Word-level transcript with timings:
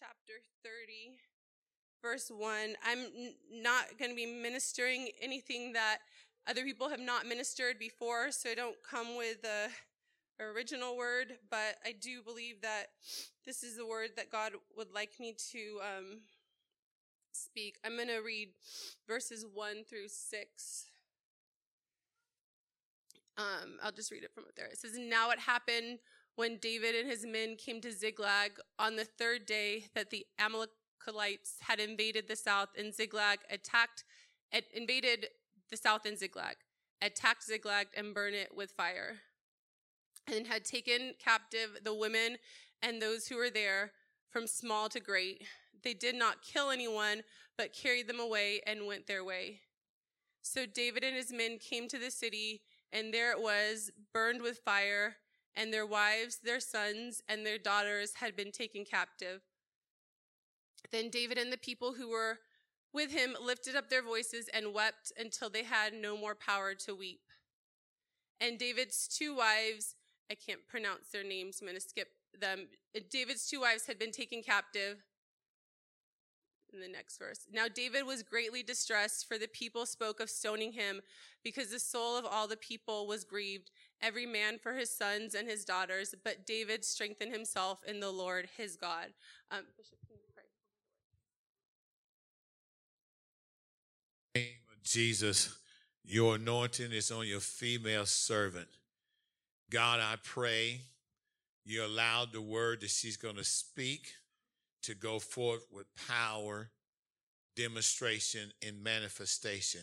chapter 0.00 0.40
30, 0.64 1.18
verse 2.00 2.30
1. 2.34 2.74
I'm 2.86 3.04
not 3.62 3.98
going 3.98 4.10
to 4.10 4.16
be 4.16 4.24
ministering 4.24 5.08
anything 5.20 5.74
that 5.74 5.98
other 6.48 6.62
people 6.64 6.88
have 6.88 7.00
not 7.00 7.26
ministered 7.26 7.78
before, 7.78 8.30
so 8.30 8.48
I 8.48 8.54
don't 8.54 8.76
come 8.82 9.18
with 9.18 9.42
the 9.42 9.68
original 10.42 10.96
word, 10.96 11.34
but 11.50 11.76
I 11.84 11.92
do 11.92 12.22
believe 12.22 12.62
that 12.62 12.86
this 13.44 13.62
is 13.62 13.76
the 13.76 13.86
word 13.86 14.10
that 14.16 14.30
God 14.30 14.52
would 14.74 14.90
like 14.94 15.20
me 15.20 15.34
to 15.52 15.80
um, 15.82 16.20
speak. 17.32 17.76
I'm 17.84 17.96
going 17.96 18.08
to 18.08 18.20
read 18.20 18.48
verses 19.06 19.44
1 19.52 19.84
through 19.86 20.08
6. 20.08 20.86
Um, 23.36 23.78
I'll 23.82 23.92
just 23.92 24.10
read 24.10 24.24
it 24.24 24.32
from 24.32 24.44
up 24.44 24.54
there. 24.56 24.66
It 24.66 24.78
says, 24.78 24.96
Now 24.96 25.30
it 25.30 25.40
happened 25.40 25.98
when 26.40 26.56
David 26.56 26.94
and 26.94 27.06
his 27.06 27.26
men 27.26 27.54
came 27.54 27.82
to 27.82 27.92
Ziklag 27.92 28.52
on 28.78 28.96
the 28.96 29.04
third 29.04 29.44
day 29.44 29.84
that 29.94 30.08
the 30.08 30.24
Amalekites 30.38 31.56
had 31.60 31.78
invaded 31.78 32.28
the 32.28 32.34
south 32.34 32.70
and 32.78 32.94
Ziklag 32.94 33.40
attacked, 33.50 34.04
invaded 34.72 35.26
the 35.70 35.76
south 35.76 36.06
in 36.06 36.16
Ziklag, 36.16 36.56
attacked 37.02 37.44
Ziklag 37.44 37.88
and 37.94 38.14
burned 38.14 38.36
it 38.36 38.56
with 38.56 38.70
fire, 38.70 39.18
and 40.34 40.46
had 40.46 40.64
taken 40.64 41.12
captive 41.22 41.76
the 41.84 41.92
women 41.92 42.38
and 42.80 43.02
those 43.02 43.26
who 43.26 43.36
were 43.36 43.50
there 43.50 43.92
from 44.30 44.46
small 44.46 44.88
to 44.88 44.98
great. 44.98 45.42
They 45.84 45.92
did 45.92 46.14
not 46.14 46.40
kill 46.40 46.70
anyone, 46.70 47.22
but 47.58 47.74
carried 47.74 48.08
them 48.08 48.18
away 48.18 48.62
and 48.66 48.86
went 48.86 49.06
their 49.06 49.24
way. 49.24 49.60
So 50.40 50.64
David 50.64 51.04
and 51.04 51.14
his 51.14 51.34
men 51.34 51.58
came 51.58 51.86
to 51.88 51.98
the 51.98 52.10
city, 52.10 52.62
and 52.94 53.12
there 53.12 53.30
it 53.30 53.42
was, 53.42 53.90
burned 54.14 54.40
with 54.40 54.60
fire 54.64 55.16
and 55.60 55.74
their 55.74 55.84
wives, 55.84 56.38
their 56.42 56.58
sons, 56.58 57.22
and 57.28 57.44
their 57.44 57.58
daughters 57.58 58.14
had 58.14 58.34
been 58.34 58.50
taken 58.50 58.82
captive. 58.82 59.42
Then 60.90 61.10
David 61.10 61.36
and 61.36 61.52
the 61.52 61.58
people 61.58 61.92
who 61.92 62.08
were 62.08 62.38
with 62.94 63.12
him 63.12 63.36
lifted 63.44 63.76
up 63.76 63.90
their 63.90 64.02
voices 64.02 64.48
and 64.54 64.72
wept 64.72 65.12
until 65.18 65.50
they 65.50 65.64
had 65.64 65.92
no 65.92 66.16
more 66.16 66.34
power 66.34 66.74
to 66.86 66.94
weep. 66.94 67.20
And 68.40 68.58
David's 68.58 69.06
two 69.06 69.36
wives, 69.36 69.96
I 70.30 70.34
can't 70.34 70.66
pronounce 70.66 71.10
their 71.12 71.24
names, 71.24 71.58
I'm 71.60 71.66
going 71.66 71.78
to 71.78 71.86
skip 71.86 72.08
them. 72.40 72.68
David's 73.10 73.46
two 73.46 73.60
wives 73.60 73.86
had 73.86 73.98
been 73.98 74.12
taken 74.12 74.42
captive 74.42 75.04
in 76.72 76.80
the 76.80 76.88
next 76.88 77.18
verse. 77.18 77.40
Now 77.52 77.66
David 77.68 78.06
was 78.06 78.22
greatly 78.22 78.62
distressed, 78.62 79.28
for 79.28 79.36
the 79.36 79.48
people 79.48 79.84
spoke 79.84 80.20
of 80.20 80.30
stoning 80.30 80.72
him, 80.72 81.02
because 81.44 81.70
the 81.70 81.78
soul 81.78 82.16
of 82.16 82.24
all 82.24 82.48
the 82.48 82.56
people 82.56 83.06
was 83.06 83.24
grieved, 83.24 83.70
every 84.02 84.26
man 84.26 84.58
for 84.58 84.74
his 84.74 84.90
sons 84.90 85.34
and 85.34 85.48
his 85.48 85.64
daughters. 85.64 86.14
But 86.24 86.46
David 86.46 86.84
strengthened 86.84 87.32
himself 87.32 87.82
in 87.86 88.00
the 88.00 88.10
Lord 88.10 88.48
his 88.56 88.76
God. 88.76 89.08
Um, 89.50 89.64
Bishop, 89.76 89.98
name 94.34 94.44
of 94.72 94.82
Jesus, 94.82 95.56
your 96.04 96.36
anointing 96.36 96.92
is 96.92 97.10
on 97.10 97.26
your 97.26 97.40
female 97.40 98.06
servant. 98.06 98.68
God, 99.70 100.00
I 100.00 100.16
pray 100.22 100.80
you 101.64 101.84
allowed 101.84 102.32
the 102.32 102.40
word 102.40 102.80
that 102.80 102.90
she's 102.90 103.16
going 103.16 103.36
to 103.36 103.44
speak 103.44 104.12
to 104.82 104.94
go 104.94 105.18
forth 105.18 105.66
with 105.72 105.86
power, 106.08 106.70
demonstration, 107.56 108.52
and 108.66 108.82
manifestation. 108.82 109.82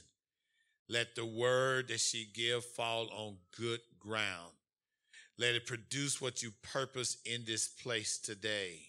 Let 0.89 1.15
the 1.15 1.25
word 1.25 1.89
that 1.89 1.99
she 1.99 2.27
give 2.33 2.63
fall 2.63 3.09
on 3.11 3.35
good 3.57 3.79
ground. 4.07 4.51
Let 5.37 5.55
it 5.55 5.67
produce 5.67 6.19
what 6.19 6.41
you 6.41 6.51
purpose 6.63 7.17
in 7.25 7.43
this 7.45 7.67
place 7.67 8.17
today. 8.17 8.79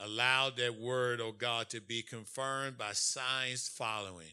Allow 0.00 0.50
that 0.50 0.78
word, 0.78 1.20
oh 1.22 1.32
God, 1.32 1.70
to 1.70 1.80
be 1.80 2.02
confirmed 2.02 2.76
by 2.76 2.92
signs 2.92 3.68
following. 3.68 4.32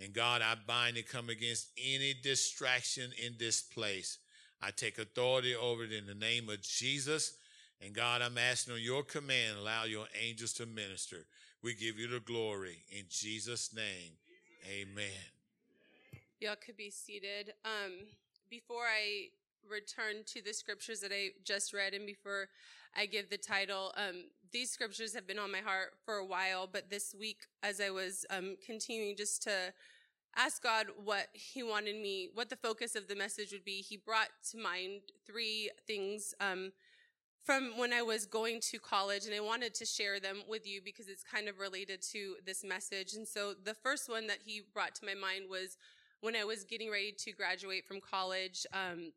And 0.00 0.12
God, 0.12 0.42
I 0.42 0.54
bind 0.66 0.96
and 0.96 1.06
come 1.06 1.28
against 1.28 1.68
any 1.78 2.14
distraction 2.22 3.10
in 3.24 3.34
this 3.38 3.62
place. 3.62 4.18
I 4.60 4.70
take 4.70 4.98
authority 4.98 5.54
over 5.54 5.84
it 5.84 5.92
in 5.92 6.06
the 6.06 6.14
name 6.14 6.48
of 6.48 6.62
Jesus. 6.62 7.34
And 7.84 7.94
God, 7.94 8.22
I'm 8.22 8.38
asking 8.38 8.74
on 8.74 8.80
your 8.80 9.02
command, 9.02 9.58
allow 9.58 9.84
your 9.84 10.06
angels 10.20 10.54
to 10.54 10.66
minister. 10.66 11.26
We 11.62 11.74
give 11.74 11.98
you 11.98 12.08
the 12.08 12.20
glory 12.20 12.78
in 12.90 13.04
Jesus' 13.08 13.74
name. 13.74 14.12
Amen. 14.68 15.12
Y'all 16.40 16.56
could 16.56 16.76
be 16.76 16.90
seated. 16.90 17.54
Um, 17.64 17.92
before 18.50 18.84
I 18.84 19.28
return 19.68 20.22
to 20.26 20.42
the 20.42 20.52
scriptures 20.52 21.00
that 21.00 21.12
I 21.12 21.30
just 21.44 21.72
read 21.72 21.94
and 21.94 22.06
before 22.06 22.48
I 22.96 23.06
give 23.06 23.28
the 23.28 23.36
title, 23.36 23.92
um, 23.96 24.24
these 24.52 24.70
scriptures 24.70 25.14
have 25.14 25.26
been 25.26 25.38
on 25.38 25.52
my 25.52 25.58
heart 25.58 25.94
for 26.04 26.14
a 26.14 26.24
while, 26.24 26.68
but 26.70 26.88
this 26.88 27.14
week, 27.18 27.40
as 27.62 27.80
I 27.80 27.90
was 27.90 28.24
um, 28.30 28.56
continuing 28.64 29.16
just 29.16 29.42
to 29.42 29.72
ask 30.36 30.62
God 30.62 30.86
what 31.04 31.26
He 31.32 31.62
wanted 31.62 31.96
me, 31.96 32.28
what 32.32 32.48
the 32.48 32.56
focus 32.56 32.94
of 32.94 33.08
the 33.08 33.16
message 33.16 33.52
would 33.52 33.64
be, 33.64 33.82
He 33.82 33.96
brought 33.96 34.28
to 34.50 34.58
mind 34.58 35.00
three 35.26 35.70
things 35.86 36.34
um, 36.40 36.72
from 37.44 37.76
when 37.76 37.92
I 37.92 38.02
was 38.02 38.26
going 38.26 38.60
to 38.70 38.78
college, 38.78 39.26
and 39.26 39.34
I 39.34 39.40
wanted 39.40 39.74
to 39.74 39.84
share 39.84 40.18
them 40.18 40.42
with 40.48 40.66
you 40.66 40.80
because 40.84 41.08
it's 41.08 41.22
kind 41.22 41.48
of 41.48 41.58
related 41.58 42.02
to 42.12 42.36
this 42.44 42.64
message. 42.64 43.14
And 43.14 43.26
so 43.26 43.54
the 43.62 43.74
first 43.74 44.08
one 44.08 44.26
that 44.28 44.38
He 44.44 44.62
brought 44.72 44.94
to 44.96 45.06
my 45.06 45.14
mind 45.14 45.44
was 45.50 45.76
when 46.26 46.34
I 46.34 46.42
was 46.42 46.64
getting 46.64 46.90
ready 46.90 47.12
to 47.18 47.30
graduate 47.30 47.86
from 47.86 48.00
college. 48.00 48.66
Um, 48.72 49.12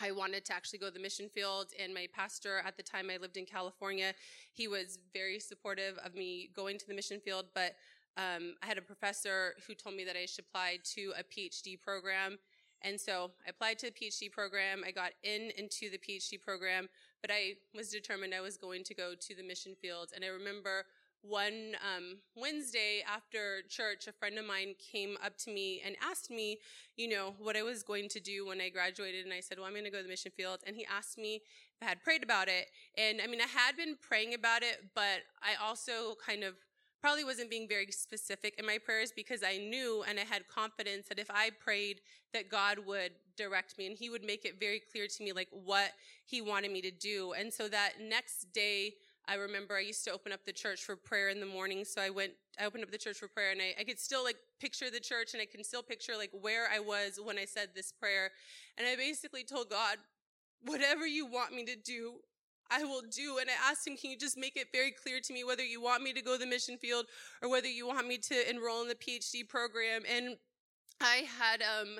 I 0.00 0.12
wanted 0.12 0.44
to 0.44 0.52
actually 0.52 0.78
go 0.78 0.86
to 0.86 0.92
the 0.92 1.00
mission 1.00 1.28
field, 1.28 1.72
and 1.82 1.92
my 1.92 2.06
pastor 2.14 2.62
at 2.64 2.76
the 2.76 2.84
time 2.84 3.10
I 3.12 3.16
lived 3.16 3.36
in 3.36 3.44
California, 3.44 4.14
he 4.52 4.68
was 4.68 5.00
very 5.12 5.40
supportive 5.40 5.98
of 6.04 6.14
me 6.14 6.50
going 6.54 6.78
to 6.78 6.86
the 6.86 6.94
mission 6.94 7.18
field. 7.18 7.46
But 7.52 7.74
um, 8.16 8.54
I 8.62 8.66
had 8.66 8.78
a 8.78 8.80
professor 8.80 9.54
who 9.66 9.74
told 9.74 9.96
me 9.96 10.04
that 10.04 10.14
I 10.14 10.24
should 10.26 10.44
apply 10.48 10.78
to 10.94 11.14
a 11.18 11.24
PhD 11.24 11.80
program, 11.80 12.38
and 12.82 13.00
so 13.00 13.32
I 13.44 13.50
applied 13.50 13.80
to 13.80 13.86
the 13.86 13.92
PhD 13.92 14.30
program. 14.30 14.84
I 14.86 14.92
got 14.92 15.10
in 15.24 15.50
into 15.58 15.90
the 15.90 15.98
PhD 15.98 16.40
program, 16.40 16.88
but 17.22 17.32
I 17.32 17.54
was 17.74 17.90
determined 17.90 18.32
I 18.32 18.40
was 18.40 18.56
going 18.56 18.84
to 18.84 18.94
go 18.94 19.14
to 19.18 19.34
the 19.34 19.42
mission 19.42 19.74
field. 19.82 20.10
And 20.14 20.24
I 20.24 20.28
remember 20.28 20.84
one 21.28 21.76
um, 21.82 22.18
Wednesday 22.34 23.02
after 23.06 23.62
church, 23.68 24.06
a 24.06 24.12
friend 24.12 24.38
of 24.38 24.44
mine 24.44 24.74
came 24.92 25.16
up 25.24 25.36
to 25.38 25.50
me 25.50 25.82
and 25.84 25.96
asked 26.02 26.30
me, 26.30 26.58
you 26.96 27.08
know, 27.08 27.34
what 27.38 27.56
I 27.56 27.62
was 27.62 27.82
going 27.82 28.08
to 28.10 28.20
do 28.20 28.46
when 28.46 28.60
I 28.60 28.68
graduated. 28.68 29.24
And 29.24 29.34
I 29.34 29.40
said, 29.40 29.58
well, 29.58 29.66
I'm 29.66 29.72
going 29.72 29.84
to 29.84 29.90
go 29.90 29.98
to 29.98 30.02
the 30.02 30.08
mission 30.08 30.32
field. 30.36 30.60
And 30.66 30.76
he 30.76 30.86
asked 30.86 31.18
me 31.18 31.36
if 31.36 31.82
I 31.82 31.86
had 31.86 32.02
prayed 32.02 32.22
about 32.22 32.48
it. 32.48 32.66
And 32.96 33.20
I 33.22 33.26
mean, 33.26 33.40
I 33.40 33.46
had 33.46 33.76
been 33.76 33.96
praying 34.00 34.34
about 34.34 34.62
it, 34.62 34.84
but 34.94 35.22
I 35.42 35.62
also 35.62 36.14
kind 36.24 36.44
of 36.44 36.54
probably 37.00 37.24
wasn't 37.24 37.50
being 37.50 37.68
very 37.68 37.86
specific 37.90 38.54
in 38.58 38.66
my 38.66 38.78
prayers 38.78 39.12
because 39.14 39.42
I 39.42 39.58
knew 39.58 40.04
and 40.08 40.18
I 40.18 40.24
had 40.24 40.48
confidence 40.48 41.08
that 41.08 41.18
if 41.18 41.30
I 41.30 41.50
prayed 41.50 42.00
that 42.32 42.50
God 42.50 42.78
would 42.86 43.12
direct 43.36 43.78
me 43.78 43.86
and 43.86 43.96
he 43.96 44.10
would 44.10 44.24
make 44.24 44.44
it 44.44 44.58
very 44.58 44.80
clear 44.80 45.06
to 45.06 45.22
me 45.22 45.32
like 45.32 45.48
what 45.50 45.92
he 46.24 46.40
wanted 46.40 46.72
me 46.72 46.80
to 46.82 46.90
do. 46.90 47.32
And 47.38 47.52
so 47.52 47.68
that 47.68 47.94
next 48.00 48.52
day, 48.52 48.94
I 49.28 49.34
remember 49.34 49.76
I 49.76 49.80
used 49.80 50.04
to 50.04 50.12
open 50.12 50.32
up 50.32 50.44
the 50.44 50.52
church 50.52 50.84
for 50.84 50.94
prayer 50.94 51.28
in 51.28 51.40
the 51.40 51.46
morning. 51.46 51.84
So 51.84 52.00
I 52.00 52.10
went, 52.10 52.32
I 52.60 52.64
opened 52.64 52.84
up 52.84 52.90
the 52.90 52.98
church 52.98 53.16
for 53.18 53.28
prayer 53.28 53.50
and 53.50 53.60
I, 53.60 53.74
I 53.80 53.84
could 53.84 53.98
still 53.98 54.22
like 54.22 54.36
picture 54.60 54.90
the 54.90 55.00
church 55.00 55.34
and 55.34 55.42
I 55.42 55.46
can 55.46 55.64
still 55.64 55.82
picture 55.82 56.12
like 56.16 56.30
where 56.40 56.68
I 56.72 56.78
was 56.78 57.18
when 57.22 57.38
I 57.38 57.44
said 57.44 57.70
this 57.74 57.92
prayer. 57.92 58.30
And 58.78 58.86
I 58.86 58.94
basically 58.94 59.42
told 59.42 59.68
God, 59.68 59.96
whatever 60.64 61.06
you 61.06 61.26
want 61.26 61.52
me 61.52 61.64
to 61.64 61.76
do, 61.76 62.14
I 62.70 62.84
will 62.84 63.02
do. 63.02 63.38
And 63.40 63.50
I 63.50 63.70
asked 63.70 63.86
him, 63.86 63.96
can 63.96 64.10
you 64.10 64.18
just 64.18 64.36
make 64.36 64.56
it 64.56 64.68
very 64.72 64.92
clear 64.92 65.20
to 65.20 65.32
me 65.32 65.44
whether 65.44 65.64
you 65.64 65.80
want 65.80 66.02
me 66.02 66.12
to 66.12 66.22
go 66.22 66.34
to 66.34 66.38
the 66.38 66.46
mission 66.46 66.76
field 66.76 67.06
or 67.42 67.50
whether 67.50 67.68
you 67.68 67.86
want 67.86 68.06
me 68.06 68.18
to 68.18 68.50
enroll 68.50 68.82
in 68.82 68.88
the 68.88 68.94
PhD 68.94 69.48
program? 69.48 70.02
And 70.08 70.36
I 71.00 71.26
had, 71.38 71.62
um, 71.62 71.98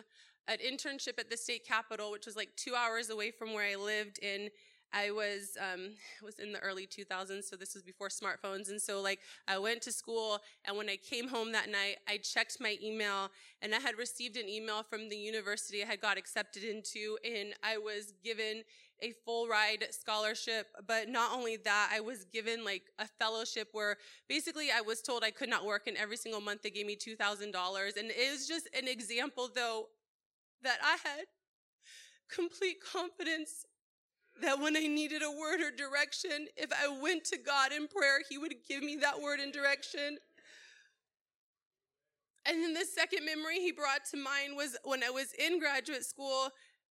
an 0.49 0.59
internship 0.59 1.19
at 1.19 1.29
the 1.31 1.37
state 1.37 1.67
capitol, 1.67 2.11
which 2.11 2.27
was 2.27 2.37
like 2.37 2.51
two 2.57 2.75
hours 2.75 3.11
away 3.11 3.31
from 3.31 3.53
where 3.53 3.67
I 3.67 3.75
lived 3.75 4.19
in 4.23 4.49
I 4.93 5.11
was 5.11 5.57
um, 5.61 5.91
was 6.23 6.39
in 6.39 6.53
the 6.53 6.59
early 6.61 6.87
2000s, 6.87 7.45
so 7.45 7.57
this 7.57 7.75
was 7.75 7.83
before 7.83 8.09
smartphones, 8.09 8.69
and 8.69 8.81
so 8.81 9.01
like 9.01 9.21
I 9.47 9.59
went 9.59 9.83
to 9.83 9.93
school, 9.93 10.41
and 10.65 10.77
when 10.77 10.89
I 10.89 10.97
came 10.97 11.29
home 11.29 11.53
that 11.53 11.69
night, 11.71 11.97
I 12.09 12.19
checked 12.19 12.59
my 12.61 12.77
email, 12.83 13.31
and 13.63 13.75
I 13.75 13.79
had 13.79 13.99
received 13.99 14.37
an 14.37 14.49
email 14.49 14.83
from 14.83 15.09
the 15.09 15.17
university 15.17 15.83
I 15.83 15.87
had 15.87 16.01
got 16.01 16.19
accepted 16.19 16.65
into, 16.65 17.19
and 17.25 17.55
I 17.63 17.79
was 17.79 18.13
given 18.25 18.63
a 19.03 19.13
full 19.25 19.47
ride 19.47 19.85
scholarship. 19.91 20.69
But 20.87 21.09
not 21.09 21.33
only 21.33 21.57
that, 21.59 21.91
I 21.93 22.01
was 22.01 22.25
given 22.25 22.65
like 22.65 22.85
a 22.99 23.07
fellowship 23.19 23.69
where 23.73 23.99
basically 24.29 24.69
I 24.75 24.81
was 24.81 25.03
told 25.03 25.23
I 25.23 25.31
could 25.31 25.51
not 25.51 25.65
work, 25.65 25.87
and 25.87 25.97
every 25.97 26.17
single 26.17 26.41
month 26.41 26.63
they 26.63 26.71
gave 26.71 26.87
me 26.87 26.97
two 26.97 27.17
thousand 27.17 27.53
dollars, 27.53 27.95
and 27.97 28.11
it 28.11 28.33
was 28.33 28.47
just 28.47 28.69
an 28.77 28.89
example 28.89 29.51
though 29.55 29.87
that 30.63 30.79
I 30.83 30.97
had 31.07 31.27
complete 32.31 32.79
confidence 32.81 33.67
that 34.43 34.61
when 34.61 34.77
I 34.77 34.87
needed 34.87 35.23
a 35.23 35.31
word 35.31 35.61
or 35.61 35.71
direction, 35.71 36.49
if 36.57 36.71
I 36.73 36.89
went 37.01 37.25
to 37.27 37.39
God 37.39 37.73
in 37.73 37.89
prayer, 37.89 38.19
He 38.29 38.39
would 38.39 38.55
give 38.69 38.83
me 38.83 38.97
that 38.97 39.21
word 39.21 39.41
and 39.41 39.53
direction. 39.53 40.19
And 42.49 42.63
then 42.63 42.75
the 42.75 42.85
second 42.85 43.25
memory 43.27 43.59
he 43.59 43.73
brought 43.73 44.05
to 44.13 44.17
mind 44.17 44.57
was 44.57 44.77
when 44.85 45.03
I 45.03 45.11
was 45.11 45.33
in 45.33 45.59
graduate 45.59 46.05
school. 46.05 46.49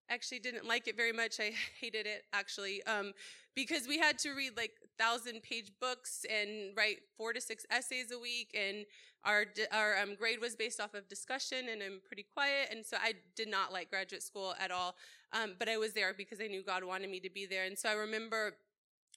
Actually, 0.10 0.40
didn't 0.40 0.66
like 0.66 0.88
it 0.88 0.96
very 0.96 1.12
much. 1.12 1.40
I 1.40 1.52
hated 1.80 2.06
it 2.06 2.24
actually. 2.32 2.82
Um, 2.84 3.12
because 3.56 3.88
we 3.88 3.98
had 3.98 4.18
to 4.20 4.32
read 4.32 4.56
like 4.58 4.72
thousand 4.98 5.42
page 5.44 5.72
books 5.80 6.26
and 6.30 6.76
write 6.76 7.00
four 7.18 7.34
to 7.34 7.42
six 7.42 7.66
essays 7.70 8.12
a 8.12 8.20
week 8.20 8.56
and 8.58 8.86
our 9.24 9.46
our 9.72 9.98
um, 10.00 10.16
grade 10.16 10.40
was 10.40 10.56
based 10.56 10.80
off 10.80 10.94
of 10.94 11.08
discussion 11.08 11.70
and 11.72 11.82
i'm 11.82 12.00
pretty 12.06 12.26
quiet 12.34 12.70
and 12.72 12.86
so 12.86 12.98
i 13.02 13.14
did 13.36 13.48
not 13.48 13.72
like 13.72 13.90
graduate 13.90 14.24
school 14.24 14.54
at 14.60 14.72
all 14.72 14.96
um, 15.34 15.54
but 15.60 15.70
i 15.70 15.78
was 15.78 15.94
there 15.94 16.14
because 16.16 16.40
i 16.42 16.48
knew 16.48 16.64
god 16.64 16.84
wanted 16.84 17.10
me 17.10 17.20
to 17.20 17.30
be 17.30 17.46
there 17.46 17.66
and 17.66 17.78
so 17.78 17.90
i 17.90 17.94
remember 17.94 18.54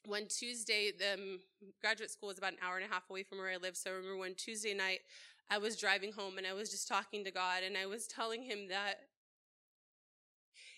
one 0.06 0.26
tuesday 0.28 0.90
the 0.96 1.14
um, 1.14 1.40
graduate 1.80 2.10
school 2.10 2.28
was 2.28 2.38
about 2.38 2.52
an 2.52 2.58
hour 2.62 2.76
and 2.76 2.84
a 2.84 2.92
half 2.92 3.08
away 3.10 3.22
from 3.22 3.38
where 3.38 3.50
i 3.50 3.56
live 3.56 3.76
so 3.76 3.90
i 3.90 3.92
remember 3.92 4.16
one 4.16 4.34
tuesday 4.34 4.74
night 4.74 5.00
i 5.50 5.58
was 5.58 5.76
driving 5.76 6.12
home 6.12 6.38
and 6.38 6.46
i 6.46 6.52
was 6.52 6.70
just 6.70 6.88
talking 6.88 7.24
to 7.24 7.30
god 7.30 7.62
and 7.64 7.76
i 7.76 7.86
was 7.86 8.06
telling 8.06 8.42
him 8.42 8.68
that 8.68 8.96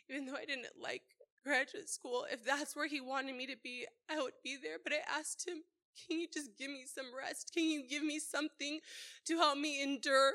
even 0.09 0.27
though 0.27 0.37
i 0.37 0.45
didn't 0.45 0.67
like 0.81 1.16
graduate 1.47 1.89
school. 1.89 2.27
If 2.31 2.45
that's 2.45 2.75
where 2.75 2.89
he 2.89 3.01
wanted 3.01 3.37
me 3.37 3.47
to 3.47 3.57
be, 3.63 3.87
I 4.11 4.21
would 4.21 4.35
be 4.43 4.57
there. 4.61 4.79
But 4.83 4.93
I 4.93 5.19
asked 5.19 5.49
him, 5.49 5.63
can 5.97 6.19
you 6.19 6.27
just 6.33 6.57
give 6.59 6.71
me 6.71 6.85
some 6.93 7.07
rest? 7.17 7.53
Can 7.55 7.65
you 7.65 7.83
give 7.89 8.03
me 8.03 8.19
something 8.19 8.81
to 9.27 9.37
help 9.39 9.59
me 9.59 9.83
endure? 9.83 10.33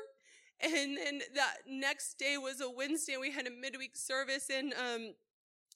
And 0.60 0.96
then 0.96 1.20
that 1.34 1.58
next 1.68 2.18
day 2.18 2.36
was 2.38 2.60
a 2.60 2.70
Wednesday, 2.70 3.16
we 3.20 3.32
had 3.32 3.46
a 3.46 3.50
midweek 3.50 3.96
service, 3.96 4.48
and 4.48 4.72
um, 4.74 5.14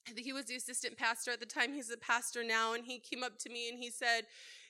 I 0.07 0.11
think 0.13 0.25
he 0.25 0.31
was 0.31 0.45
the 0.45 0.55
assistant 0.55 0.97
pastor 0.97 1.31
at 1.31 1.41
the 1.41 1.45
time. 1.45 1.73
He's 1.73 1.91
a 1.91 1.97
pastor 1.97 2.41
now, 2.43 2.73
and 2.73 2.85
he 2.85 2.99
came 2.99 3.21
up 3.21 3.37
to 3.39 3.49
me 3.49 3.67
and 3.67 3.77
he 3.77 3.89
said, 3.89 4.21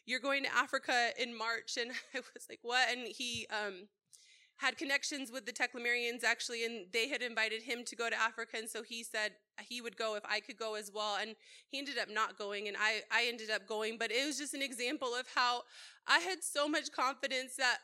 "You're 0.07 0.19
going 0.19 0.43
to 0.43 0.55
Africa 0.55 1.11
in 1.19 1.37
March," 1.37 1.77
and 1.79 1.91
I 2.15 2.19
was 2.33 2.47
like, 2.49 2.59
"What?" 2.63 2.89
And 2.89 3.07
he 3.07 3.45
um, 3.51 3.87
had 4.57 4.77
connections 4.77 5.31
with 5.31 5.45
the 5.45 5.51
Teclamarians 5.51 6.23
actually, 6.23 6.65
and 6.65 6.87
they 6.91 7.07
had 7.07 7.21
invited 7.21 7.61
him 7.61 7.83
to 7.85 7.95
go 7.95 8.09
to 8.09 8.19
Africa. 8.19 8.57
And 8.57 8.69
so 8.69 8.83
he 8.83 9.03
said 9.03 9.33
he 9.61 9.81
would 9.81 9.97
go 9.97 10.15
if 10.15 10.23
I 10.27 10.39
could 10.39 10.57
go 10.57 10.75
as 10.75 10.91
well. 10.93 11.17
And 11.21 11.35
he 11.69 11.77
ended 11.77 11.97
up 11.97 12.09
not 12.09 12.37
going, 12.37 12.67
and 12.67 12.75
I, 12.77 13.01
I 13.11 13.27
ended 13.27 13.49
up 13.51 13.67
going. 13.67 13.97
But 13.97 14.11
it 14.11 14.25
was 14.25 14.37
just 14.37 14.53
an 14.53 14.61
example 14.61 15.09
of 15.15 15.27
how 15.33 15.61
I 16.07 16.19
had 16.19 16.43
so 16.43 16.67
much 16.67 16.91
confidence 16.91 17.55
that 17.57 17.77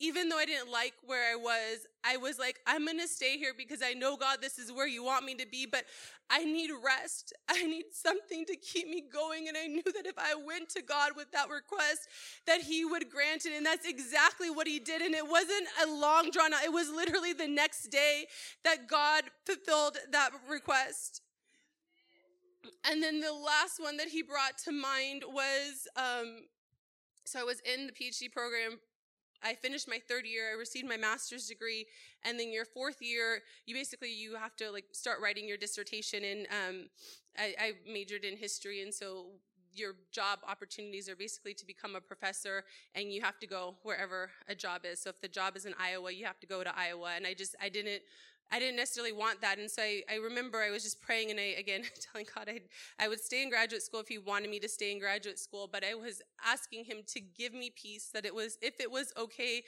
even 0.00 0.30
though 0.30 0.38
I 0.38 0.46
didn't 0.46 0.72
like 0.72 0.94
where 1.04 1.30
I 1.30 1.36
was, 1.36 1.86
I 2.02 2.16
was 2.16 2.38
like, 2.38 2.58
I'm 2.66 2.86
going 2.86 2.98
to 2.98 3.06
stay 3.06 3.36
here 3.36 3.52
because 3.56 3.80
I 3.84 3.92
know, 3.92 4.16
God, 4.16 4.38
this 4.40 4.58
is 4.58 4.72
where 4.72 4.88
you 4.88 5.04
want 5.04 5.26
me 5.26 5.34
to 5.34 5.46
be, 5.46 5.66
but 5.66 5.84
I 6.30 6.44
need 6.44 6.70
rest. 6.82 7.34
I 7.50 7.66
need 7.66 7.84
something 7.92 8.46
to 8.46 8.56
keep 8.56 8.88
me 8.88 9.02
going. 9.12 9.48
And 9.48 9.58
I 9.58 9.66
knew 9.66 9.82
that 9.82 10.06
if 10.06 10.14
I 10.16 10.34
went 10.34 10.70
to 10.70 10.82
God 10.82 11.12
with 11.16 11.30
that 11.32 11.50
request, 11.50 12.08
that 12.46 12.62
He 12.62 12.84
would 12.84 13.10
grant 13.10 13.44
it. 13.44 13.52
And 13.54 13.64
that's 13.64 13.86
exactly 13.86 14.48
what 14.48 14.66
He 14.66 14.80
did. 14.80 15.02
And 15.02 15.14
it 15.14 15.28
wasn't 15.28 15.66
a 15.84 15.86
long 15.86 16.30
drawn 16.30 16.54
out, 16.54 16.64
it 16.64 16.72
was 16.72 16.88
literally 16.88 17.34
the 17.34 17.48
next 17.48 17.88
day 17.88 18.24
that 18.64 18.88
God 18.88 19.24
fulfilled 19.44 19.98
that 20.12 20.30
request. 20.50 21.20
And 22.90 23.02
then 23.02 23.20
the 23.20 23.32
last 23.32 23.78
one 23.78 23.98
that 23.98 24.08
He 24.08 24.22
brought 24.22 24.56
to 24.64 24.72
mind 24.72 25.24
was 25.28 25.88
um, 25.96 26.44
so 27.24 27.38
I 27.38 27.44
was 27.44 27.60
in 27.60 27.86
the 27.86 27.92
PhD 27.92 28.32
program 28.32 28.78
I 29.42 29.54
finished 29.54 29.88
my 29.88 30.00
third 30.08 30.26
year. 30.26 30.50
I 30.50 30.58
received 30.58 30.88
my 30.88 30.96
master's 30.96 31.46
degree, 31.46 31.86
and 32.24 32.38
then 32.38 32.52
your 32.52 32.64
fourth 32.64 33.00
year, 33.00 33.42
you 33.66 33.74
basically 33.74 34.12
you 34.12 34.36
have 34.36 34.56
to 34.56 34.70
like 34.70 34.86
start 34.92 35.18
writing 35.22 35.48
your 35.48 35.56
dissertation. 35.56 36.24
And 36.24 36.46
um, 36.50 36.88
I, 37.38 37.54
I 37.58 37.72
majored 37.90 38.24
in 38.24 38.36
history, 38.36 38.82
and 38.82 38.92
so 38.92 39.26
your 39.72 39.94
job 40.12 40.40
opportunities 40.48 41.08
are 41.08 41.16
basically 41.16 41.54
to 41.54 41.66
become 41.66 41.94
a 41.94 42.00
professor 42.00 42.64
and 42.94 43.12
you 43.12 43.20
have 43.20 43.38
to 43.38 43.46
go 43.46 43.76
wherever 43.82 44.30
a 44.48 44.54
job 44.54 44.82
is. 44.84 45.00
So 45.00 45.10
if 45.10 45.20
the 45.20 45.28
job 45.28 45.56
is 45.56 45.64
in 45.64 45.74
Iowa, 45.78 46.12
you 46.12 46.24
have 46.24 46.40
to 46.40 46.46
go 46.46 46.64
to 46.64 46.76
Iowa. 46.76 47.12
And 47.14 47.26
I 47.26 47.34
just, 47.34 47.54
I 47.62 47.68
didn't 47.68 48.02
I 48.52 48.58
didn't 48.58 48.76
necessarily 48.76 49.12
want 49.12 49.40
that. 49.42 49.58
And 49.58 49.70
so 49.70 49.82
I, 49.82 50.02
I 50.10 50.16
remember 50.16 50.60
I 50.60 50.70
was 50.70 50.82
just 50.82 51.00
praying 51.00 51.30
and 51.30 51.38
I, 51.38 51.54
again, 51.58 51.82
telling 52.12 52.26
God 52.34 52.48
I'd, 52.48 52.62
I 52.98 53.08
would 53.08 53.20
stay 53.20 53.42
in 53.42 53.50
graduate 53.50 53.82
school 53.82 54.00
if 54.00 54.08
he 54.08 54.18
wanted 54.18 54.50
me 54.50 54.58
to 54.60 54.68
stay 54.68 54.90
in 54.92 54.98
graduate 54.98 55.38
school. 55.38 55.68
But 55.70 55.84
I 55.84 55.94
was 55.94 56.20
asking 56.44 56.84
him 56.84 56.98
to 57.08 57.20
give 57.20 57.52
me 57.52 57.70
peace 57.70 58.10
that 58.12 58.24
it 58.24 58.34
was, 58.34 58.58
if 58.60 58.80
it 58.80 58.90
was 58.90 59.12
okay 59.16 59.62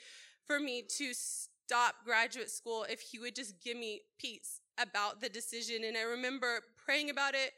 for 0.45 0.59
me 0.59 0.83
to 0.97 1.13
stop 1.13 1.95
graduate 2.03 2.51
school, 2.51 2.85
if 2.89 2.99
he 2.99 3.19
would 3.19 3.35
just 3.35 3.63
give 3.63 3.77
me 3.77 4.01
peace 4.19 4.59
about 4.77 5.21
the 5.21 5.29
decision. 5.29 5.83
And 5.85 5.97
I 5.97 6.03
remember 6.03 6.59
praying 6.83 7.09
about 7.09 7.35
it. 7.35 7.53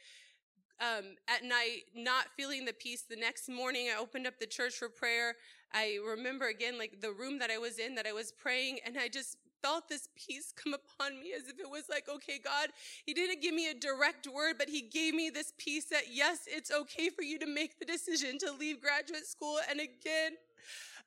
Um, 0.82 1.16
at 1.30 1.46
night, 1.46 1.84
not 1.96 2.26
feeling 2.36 2.66
the 2.66 2.74
peace. 2.74 3.04
The 3.10 3.16
next 3.16 3.48
morning, 3.48 3.88
I 3.88 3.98
opened 3.98 4.28
up 4.28 4.40
the 4.42 4.46
church 4.46 4.74
for 4.74 4.90
prayer. 4.90 5.36
I 5.74 6.00
remember 6.06 6.50
again, 6.50 6.78
like 6.78 7.00
the 7.00 7.14
room 7.14 7.40
that 7.40 7.50
I 7.50 7.58
was 7.58 7.80
in, 7.80 7.96
that 7.96 8.06
I 8.06 8.12
was 8.12 8.34
praying, 8.34 8.80
and 8.86 8.98
I 8.98 9.08
just 9.08 9.38
felt 9.66 9.90
this 9.90 10.10
peace 10.16 10.54
come 10.56 10.76
upon 10.76 11.20
me 11.20 11.34
as 11.36 11.48
if 11.48 11.60
it 11.60 11.68
was 11.68 11.86
like, 11.90 12.08
okay, 12.08 12.40
God, 12.44 12.70
He 13.04 13.16
didn't 13.16 13.42
give 13.42 13.54
me 13.54 13.70
a 13.70 13.74
direct 13.74 14.28
word, 14.28 14.58
but 14.60 14.70
He 14.70 14.82
gave 14.82 15.16
me 15.16 15.32
this 15.32 15.54
peace 15.58 15.86
that, 15.86 16.04
yes, 16.12 16.42
it's 16.46 16.72
okay 16.72 17.10
for 17.10 17.24
you 17.24 17.40
to 17.40 17.48
make 17.48 17.80
the 17.80 17.86
decision 17.86 18.38
to 18.40 18.52
leave 18.52 18.80
graduate 18.80 19.26
school. 19.26 19.58
And 19.68 19.80
again, 19.80 20.34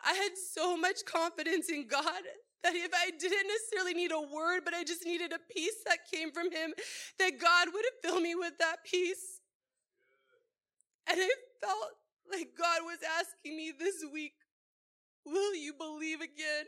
I 0.05 0.13
had 0.15 0.33
so 0.37 0.77
much 0.77 1.05
confidence 1.05 1.69
in 1.69 1.87
God 1.87 2.23
that 2.65 2.75
if 2.75 2.91
I 2.93 3.11
didn't 3.17 3.47
necessarily 3.47 3.95
need 3.95 4.11
a 4.11 4.21
word, 4.21 4.63
but 4.65 4.75
I 4.75 4.83
just 4.83 5.07
needed 5.07 5.33
a 5.33 5.55
peace 5.55 5.79
that 5.87 6.11
came 6.13 6.33
from 6.33 6.51
Him, 6.51 6.75
that 7.21 7.39
God 7.39 7.69
would 7.73 7.85
fill 8.03 8.21
me 8.21 8.35
with 8.35 8.59
that 8.59 8.79
peace. 8.85 9.39
And 11.07 11.21
I 11.21 11.31
felt 11.63 11.93
like 12.29 12.49
God 12.59 12.81
was 12.85 12.99
asking 13.21 13.57
me 13.57 13.73
this 13.79 14.05
week, 14.13 14.33
Will 15.25 15.55
you 15.55 15.75
believe 15.75 16.23
again? 16.23 16.65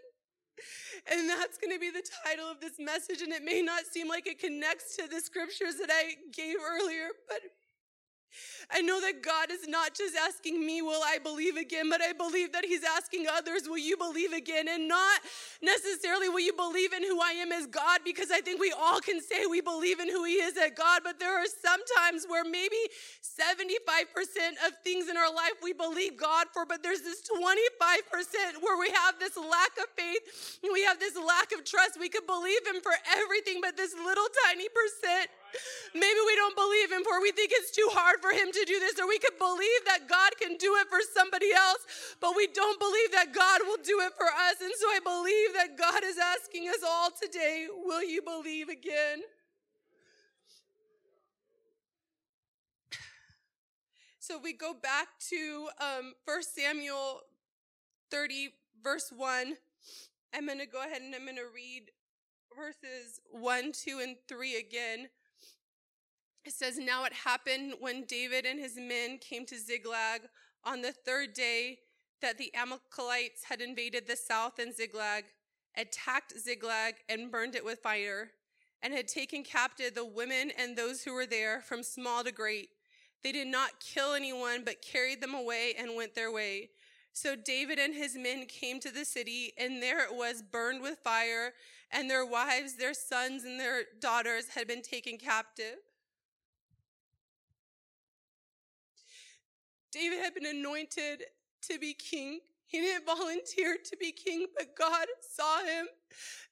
And 1.10 1.28
that's 1.28 1.58
going 1.58 1.72
to 1.72 1.80
be 1.80 1.90
the 1.90 2.02
title 2.24 2.50
of 2.50 2.60
this 2.60 2.78
message. 2.78 3.22
And 3.22 3.32
it 3.32 3.42
may 3.42 3.62
not 3.62 3.84
seem 3.86 4.08
like 4.08 4.26
it 4.26 4.38
connects 4.38 4.96
to 4.96 5.06
the 5.08 5.20
scriptures 5.20 5.76
that 5.76 5.90
I 5.90 6.14
gave 6.32 6.56
earlier, 6.60 7.08
but 7.28 7.40
I 8.70 8.82
know 8.82 9.00
that 9.00 9.22
God 9.22 9.50
is 9.50 9.66
not 9.66 9.94
just 9.94 10.14
asking 10.16 10.64
me, 10.64 10.82
will 10.82 11.02
I 11.04 11.18
believe 11.18 11.56
again, 11.56 11.90
but 11.90 12.00
I 12.00 12.12
believe 12.12 12.52
that 12.52 12.64
He's 12.64 12.84
asking 12.84 13.26
others, 13.26 13.62
will 13.68 13.78
you 13.78 13.96
believe 13.96 14.32
again? 14.32 14.68
And 14.68 14.88
not 14.88 15.20
necessarily 15.62 16.28
will 16.28 16.40
you 16.40 16.52
believe 16.52 16.92
in 16.92 17.02
who 17.02 17.20
I 17.20 17.32
am 17.32 17.52
as 17.52 17.66
God, 17.66 18.00
because 18.04 18.30
I 18.30 18.40
think 18.40 18.60
we 18.60 18.72
all 18.72 19.00
can 19.00 19.20
say 19.20 19.46
we 19.46 19.60
believe 19.60 20.00
in 20.00 20.08
who 20.08 20.24
He 20.24 20.34
is 20.34 20.56
as 20.56 20.70
God, 20.76 21.02
but 21.04 21.18
there 21.18 21.36
are 21.36 21.46
some 21.46 21.80
times 21.98 22.26
where 22.28 22.44
maybe 22.44 22.78
75% 23.22 24.06
of 24.66 24.72
things 24.84 25.08
in 25.08 25.16
our 25.16 25.32
life 25.32 25.58
we 25.62 25.72
believe 25.72 26.16
God 26.16 26.46
for, 26.52 26.64
but 26.64 26.82
there's 26.82 27.02
this 27.02 27.22
25% 27.22 28.62
where 28.62 28.78
we 28.78 28.90
have 28.90 29.18
this 29.18 29.36
lack 29.36 29.74
of 29.78 29.86
faith, 29.96 30.58
we 30.62 30.84
have 30.84 31.00
this 31.00 31.16
lack 31.16 31.52
of 31.52 31.64
trust. 31.64 31.98
We 31.98 32.08
could 32.08 32.26
believe 32.26 32.66
Him 32.66 32.80
for 32.82 32.92
everything, 33.16 33.60
but 33.60 33.76
this 33.76 33.94
little 33.94 34.26
tiny 34.46 34.68
percent 34.68 35.30
Maybe 35.94 36.20
we 36.26 36.36
don't 36.36 36.54
believe 36.54 36.92
him 36.92 37.02
for 37.02 37.20
we 37.20 37.32
think 37.32 37.50
it's 37.52 37.70
too 37.70 37.88
hard 37.92 38.20
for 38.20 38.30
him 38.30 38.52
to 38.52 38.64
do 38.66 38.78
this, 38.78 38.98
or 38.98 39.08
we 39.08 39.18
could 39.18 39.38
believe 39.38 39.82
that 39.86 40.08
God 40.08 40.32
can 40.40 40.56
do 40.56 40.76
it 40.78 40.88
for 40.88 40.98
somebody 41.14 41.52
else, 41.52 41.82
but 42.20 42.36
we 42.36 42.46
don't 42.46 42.78
believe 42.78 43.12
that 43.12 43.34
God 43.34 43.62
will 43.66 43.82
do 43.82 44.00
it 44.00 44.12
for 44.16 44.26
us. 44.26 44.60
And 44.62 44.72
so 44.78 44.86
I 44.86 45.00
believe 45.02 45.54
that 45.54 45.76
God 45.76 46.04
is 46.04 46.16
asking 46.18 46.68
us 46.68 46.82
all 46.86 47.10
today, 47.10 47.66
will 47.70 48.04
you 48.04 48.22
believe 48.22 48.68
again? 48.68 49.22
So 54.30 54.38
we 54.38 54.52
go 54.52 54.72
back 54.74 55.08
to 55.30 55.68
um, 55.80 56.14
1 56.24 56.42
Samuel 56.44 57.22
30, 58.12 58.50
verse 58.80 59.12
1. 59.16 59.54
I'm 60.32 60.46
going 60.46 60.58
to 60.58 60.66
go 60.66 60.80
ahead 60.84 61.02
and 61.02 61.12
I'm 61.14 61.24
going 61.24 61.34
to 61.34 61.50
read 61.52 61.90
verses 62.56 63.20
1, 63.32 63.72
2, 63.72 63.98
and 64.00 64.16
3 64.28 64.56
again. 64.56 65.08
It 66.44 66.52
says, 66.52 66.78
Now 66.78 67.04
it 67.04 67.12
happened 67.12 67.74
when 67.80 68.04
David 68.04 68.46
and 68.46 68.58
his 68.58 68.76
men 68.76 69.18
came 69.18 69.44
to 69.46 69.58
Ziklag 69.58 70.22
on 70.64 70.82
the 70.82 70.92
third 70.92 71.34
day 71.34 71.78
that 72.22 72.38
the 72.38 72.54
Amalekites 72.54 73.44
had 73.44 73.60
invaded 73.60 74.06
the 74.06 74.16
south 74.16 74.58
and 74.58 74.74
Ziklag, 74.74 75.24
attacked 75.76 76.38
Ziklag, 76.38 76.94
and 77.08 77.30
burned 77.30 77.54
it 77.54 77.64
with 77.64 77.80
fire, 77.80 78.30
and 78.82 78.92
had 78.92 79.08
taken 79.08 79.42
captive 79.42 79.94
the 79.94 80.04
women 80.04 80.50
and 80.58 80.76
those 80.76 81.02
who 81.02 81.12
were 81.12 81.26
there 81.26 81.60
from 81.60 81.82
small 81.82 82.24
to 82.24 82.32
great. 82.32 82.70
They 83.22 83.32
did 83.32 83.48
not 83.48 83.80
kill 83.80 84.14
anyone, 84.14 84.62
but 84.64 84.82
carried 84.82 85.20
them 85.20 85.34
away 85.34 85.74
and 85.78 85.94
went 85.94 86.14
their 86.14 86.32
way. 86.32 86.70
So 87.12 87.36
David 87.36 87.78
and 87.78 87.94
his 87.94 88.16
men 88.16 88.46
came 88.46 88.80
to 88.80 88.90
the 88.90 89.04
city, 89.04 89.52
and 89.58 89.82
there 89.82 90.02
it 90.04 90.14
was 90.14 90.42
burned 90.42 90.80
with 90.80 90.98
fire, 91.04 91.52
and 91.90 92.08
their 92.08 92.24
wives, 92.24 92.76
their 92.76 92.94
sons, 92.94 93.44
and 93.44 93.58
their 93.58 93.82
daughters 94.00 94.48
had 94.54 94.66
been 94.66 94.82
taken 94.82 95.18
captive. 95.18 95.76
David 99.92 100.20
had 100.20 100.34
been 100.34 100.46
anointed 100.46 101.24
to 101.62 101.78
be 101.78 101.94
king. 101.94 102.40
He 102.66 102.80
didn't 102.80 103.04
volunteer 103.04 103.76
to 103.84 103.96
be 103.96 104.12
king, 104.12 104.46
but 104.56 104.76
God 104.76 105.06
saw 105.20 105.64
him. 105.64 105.86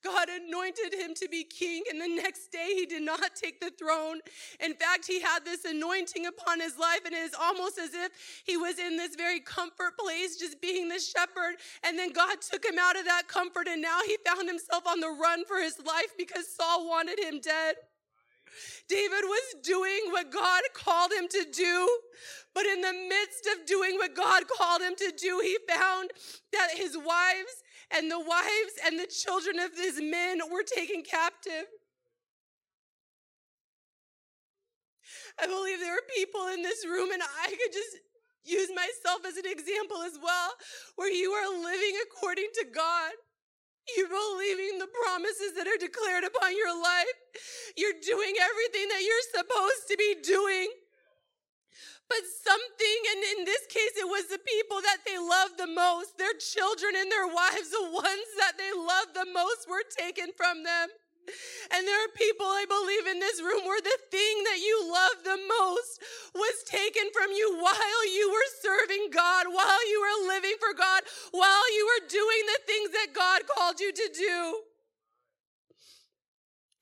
God 0.02 0.28
anointed 0.28 0.94
him 0.94 1.14
to 1.14 1.28
be 1.28 1.44
king, 1.44 1.84
and 1.90 2.00
the 2.00 2.08
next 2.08 2.50
day 2.50 2.72
he 2.74 2.86
did 2.86 3.02
not 3.02 3.34
take 3.34 3.60
the 3.60 3.70
throne. 3.70 4.20
In 4.60 4.74
fact, 4.74 5.06
he 5.06 5.20
had 5.20 5.44
this 5.44 5.64
anointing 5.64 6.26
upon 6.26 6.60
his 6.60 6.76
life, 6.78 7.00
and 7.04 7.14
it 7.14 7.18
is 7.18 7.34
almost 7.40 7.78
as 7.78 7.94
if 7.94 8.10
he 8.44 8.56
was 8.56 8.78
in 8.78 8.96
this 8.96 9.14
very 9.16 9.40
comfort 9.40 9.98
place, 9.98 10.36
just 10.36 10.60
being 10.60 10.88
the 10.88 10.98
shepherd. 10.98 11.56
And 11.84 11.98
then 11.98 12.12
God 12.12 12.40
took 12.40 12.64
him 12.64 12.78
out 12.80 12.98
of 12.98 13.04
that 13.04 13.28
comfort, 13.28 13.68
and 13.68 13.82
now 13.82 14.00
he 14.06 14.16
found 14.26 14.48
himself 14.48 14.86
on 14.86 15.00
the 15.00 15.10
run 15.10 15.44
for 15.44 15.58
his 15.58 15.78
life 15.84 16.16
because 16.16 16.52
Saul 16.52 16.88
wanted 16.88 17.18
him 17.18 17.40
dead. 17.40 17.76
David 18.88 19.24
was 19.24 19.54
doing 19.62 20.00
what 20.10 20.30
God 20.32 20.62
called 20.74 21.12
him 21.12 21.28
to 21.28 21.46
do. 21.52 21.88
But 22.54 22.66
in 22.66 22.80
the 22.80 22.92
midst 22.92 23.48
of 23.54 23.66
doing 23.66 23.96
what 23.96 24.14
God 24.14 24.44
called 24.48 24.82
him 24.82 24.94
to 24.96 25.12
do, 25.16 25.40
he 25.42 25.58
found 25.68 26.10
that 26.52 26.70
his 26.74 26.96
wives 26.96 27.62
and 27.90 28.10
the 28.10 28.18
wives 28.18 28.74
and 28.84 28.98
the 28.98 29.06
children 29.06 29.58
of 29.58 29.70
his 29.76 30.00
men 30.00 30.40
were 30.50 30.64
taken 30.64 31.02
captive. 31.02 31.66
I 35.40 35.46
believe 35.46 35.78
there 35.78 35.94
are 35.94 36.14
people 36.16 36.48
in 36.48 36.62
this 36.62 36.84
room, 36.84 37.12
and 37.12 37.22
I 37.22 37.48
could 37.48 37.72
just 37.72 37.96
use 38.44 38.70
myself 38.74 39.24
as 39.26 39.36
an 39.36 39.46
example 39.46 40.02
as 40.02 40.18
well, 40.22 40.50
where 40.96 41.12
you 41.12 41.30
are 41.30 41.62
living 41.62 41.94
according 42.10 42.48
to 42.54 42.66
God. 42.74 43.12
You're 43.96 44.12
believing 44.12 44.78
the 44.78 44.90
promises 44.90 45.54
that 45.56 45.66
are 45.66 45.80
declared 45.80 46.24
upon 46.24 46.56
your 46.56 46.74
life. 46.74 47.16
You're 47.76 47.98
doing 48.02 48.34
everything 48.36 48.88
that 48.88 49.02
you're 49.02 49.28
supposed 49.32 49.88
to 49.88 49.96
be 49.96 50.16
doing. 50.22 50.68
But 52.08 52.24
something, 52.24 53.00
and 53.12 53.20
in 53.38 53.44
this 53.44 53.68
case, 53.68 53.92
it 54.00 54.08
was 54.08 54.28
the 54.28 54.40
people 54.40 54.80
that 54.80 55.04
they 55.04 55.18
loved 55.18 55.58
the 55.58 55.68
most, 55.68 56.16
their 56.16 56.32
children 56.40 56.96
and 56.96 57.12
their 57.12 57.28
wives, 57.28 57.68
the 57.70 57.90
ones 57.92 58.28
that 58.40 58.56
they 58.56 58.72
loved 58.72 59.12
the 59.12 59.28
most, 59.28 59.68
were 59.68 59.84
taken 59.84 60.32
from 60.36 60.64
them. 60.64 60.88
And 61.74 61.86
there 61.86 62.04
are 62.04 62.12
people 62.16 62.46
I 62.46 62.64
believe 62.68 63.06
in 63.06 63.20
this 63.20 63.40
room 63.40 63.64
where 63.64 63.80
the 63.80 63.98
thing 64.10 64.44
that 64.44 64.58
you 64.58 64.90
love 64.90 65.24
the 65.24 65.38
most 65.38 66.02
was 66.34 66.64
taken 66.66 67.10
from 67.12 67.32
you 67.32 67.58
while 67.60 68.04
you 68.14 68.30
were 68.30 68.50
serving 68.62 69.10
God, 69.12 69.46
while 69.50 69.82
you 69.88 70.00
were 70.00 70.28
living 70.28 70.54
for 70.58 70.76
God, 70.76 71.02
while 71.32 71.66
you 71.76 71.86
were 71.86 72.08
doing 72.08 72.42
the 72.46 72.60
things 72.66 72.90
that 72.92 73.14
God 73.14 73.42
called 73.46 73.80
you 73.80 73.92
to 73.92 74.10
do. 74.16 74.60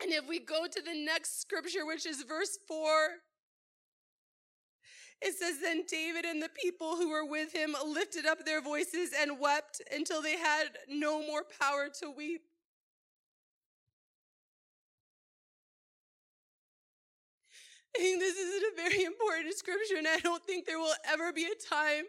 And 0.02 0.12
if 0.12 0.28
we 0.28 0.38
go 0.38 0.66
to 0.66 0.82
the 0.82 1.04
next 1.04 1.40
scripture, 1.40 1.86
which 1.86 2.06
is 2.06 2.22
verse 2.22 2.58
4, 2.68 2.86
it 5.22 5.34
says, 5.38 5.60
Then 5.62 5.84
David 5.88 6.24
and 6.24 6.42
the 6.42 6.50
people 6.50 6.96
who 6.96 7.10
were 7.10 7.24
with 7.24 7.52
him 7.52 7.74
lifted 7.86 8.26
up 8.26 8.44
their 8.44 8.60
voices 8.60 9.10
and 9.18 9.40
wept 9.40 9.80
until 9.92 10.20
they 10.20 10.36
had 10.36 10.66
no 10.88 11.26
more 11.26 11.44
power 11.60 11.88
to 12.00 12.10
weep. 12.10 12.42
I 17.96 17.98
think 17.98 18.20
this 18.20 18.36
is 18.36 18.62
a 18.62 18.76
very 18.76 19.04
important 19.04 19.54
scripture, 19.54 19.96
and 19.96 20.06
I 20.06 20.18
don't 20.18 20.44
think 20.44 20.66
there 20.66 20.78
will 20.78 20.94
ever 21.10 21.32
be 21.32 21.44
a 21.44 21.74
time 21.74 22.04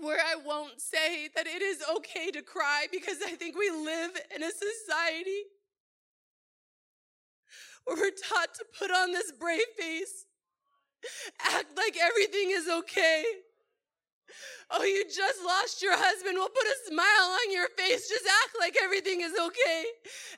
where 0.00 0.18
I 0.18 0.36
won't 0.36 0.80
say 0.80 1.28
that 1.34 1.46
it 1.46 1.60
is 1.60 1.82
okay 1.96 2.30
to 2.30 2.40
cry 2.40 2.86
because 2.90 3.18
I 3.24 3.32
think 3.32 3.56
we 3.56 3.68
live 3.68 4.12
in 4.34 4.42
a 4.42 4.50
society 4.50 5.42
where 7.84 7.96
we're 7.96 8.10
taught 8.10 8.54
to 8.54 8.64
put 8.78 8.90
on 8.90 9.12
this 9.12 9.30
brave 9.32 9.60
face, 9.78 10.24
act 11.44 11.76
like 11.76 11.96
everything 12.00 12.50
is 12.50 12.66
okay. 12.66 13.24
Oh, 14.70 14.82
you 14.82 15.04
just 15.04 15.38
lost 15.44 15.82
your 15.82 15.96
husband. 15.96 16.34
We'll 16.34 16.50
put 16.50 16.66
a 16.66 16.78
smile 16.90 17.28
on 17.30 17.52
your 17.52 17.68
face. 17.78 18.08
Just 18.08 18.26
act 18.26 18.56
like 18.58 18.76
everything 18.82 19.20
is 19.20 19.32
okay. 19.38 19.82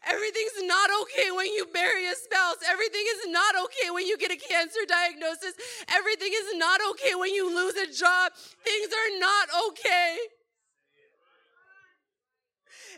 Everything's 0.05 0.69
not 0.69 0.91
okay 1.03 1.31
when 1.33 1.47
you 1.47 1.67
bury 1.73 2.07
a 2.07 2.15
spouse. 2.15 2.61
Everything 2.69 3.05
is 3.17 3.33
not 3.33 3.57
okay 3.65 3.91
when 3.91 4.07
you 4.07 4.19
get 4.19 4.31
a 4.31 4.37
cancer 4.37 4.85
diagnosis. 4.87 5.55
Everything 5.89 6.33
is 6.33 6.57
not 6.57 6.81
okay 6.91 7.15
when 7.15 7.33
you 7.33 7.49
lose 7.49 7.77
a 7.77 7.89
job. 7.93 8.33
Things 8.65 8.89
are 8.93 9.13
not 9.19 9.49
okay. 9.69 10.38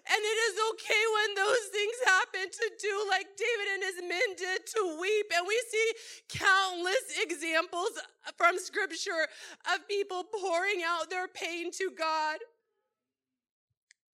And 0.07 0.19
it 0.19 0.39
is 0.49 0.57
okay 0.73 1.05
when 1.15 1.35
those 1.35 1.67
things 1.73 1.97
happen 2.07 2.51
to 2.51 2.71
do 2.81 3.07
like 3.09 3.27
David 3.37 3.69
and 3.75 3.83
his 3.83 4.01
men 4.01 4.29
did 4.37 4.67
to 4.67 4.99
weep. 5.01 5.27
And 5.37 5.47
we 5.47 5.61
see 5.71 5.93
countless 6.29 7.21
examples 7.21 7.91
from 8.37 8.59
scripture 8.59 9.29
of 9.73 9.87
people 9.89 10.25
pouring 10.25 10.83
out 10.87 11.11
their 11.11 11.29
pain 11.29 11.71
to 11.73 11.91
God. 11.97 12.39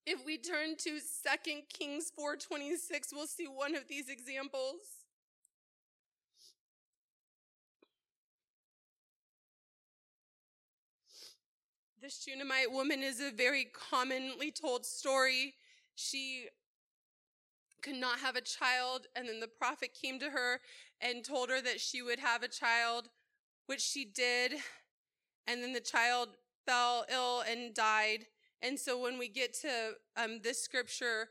If 0.05 0.25
we 0.25 0.37
turn 0.37 0.77
to 0.77 0.99
2 0.99 1.67
Kings 1.67 2.11
4:26, 2.17 3.13
we'll 3.13 3.27
see 3.27 3.47
one 3.47 3.75
of 3.75 3.87
these 3.87 4.09
examples. 4.09 4.79
The 11.99 12.09
Shunammite 12.09 12.71
woman 12.71 13.03
is 13.03 13.19
a 13.19 13.31
very 13.31 13.65
commonly 13.65 14.49
told 14.49 14.85
story 14.85 15.55
she 15.97 16.47
could 17.81 17.95
not 17.95 18.19
have 18.19 18.35
a 18.35 18.41
child. 18.41 19.07
And 19.15 19.27
then 19.27 19.39
the 19.39 19.47
prophet 19.47 19.89
came 19.99 20.19
to 20.19 20.29
her 20.29 20.61
and 21.01 21.25
told 21.25 21.49
her 21.49 21.61
that 21.61 21.81
she 21.81 22.01
would 22.01 22.19
have 22.19 22.43
a 22.43 22.47
child, 22.47 23.09
which 23.65 23.81
she 23.81 24.05
did. 24.05 24.53
And 25.47 25.63
then 25.63 25.73
the 25.73 25.79
child 25.79 26.29
fell 26.65 27.05
ill 27.11 27.43
and 27.49 27.73
died. 27.73 28.27
And 28.61 28.79
so 28.79 28.99
when 28.99 29.17
we 29.17 29.27
get 29.27 29.53
to 29.61 29.93
um, 30.15 30.39
this 30.43 30.61
scripture, 30.61 31.29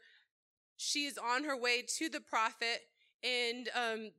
she 0.77 1.07
is 1.07 1.19
on 1.19 1.45
her 1.45 1.57
way 1.57 1.83
to 1.99 2.09
the 2.09 2.21
prophet, 2.21 2.83
and 3.25 3.69
um, 3.75 4.11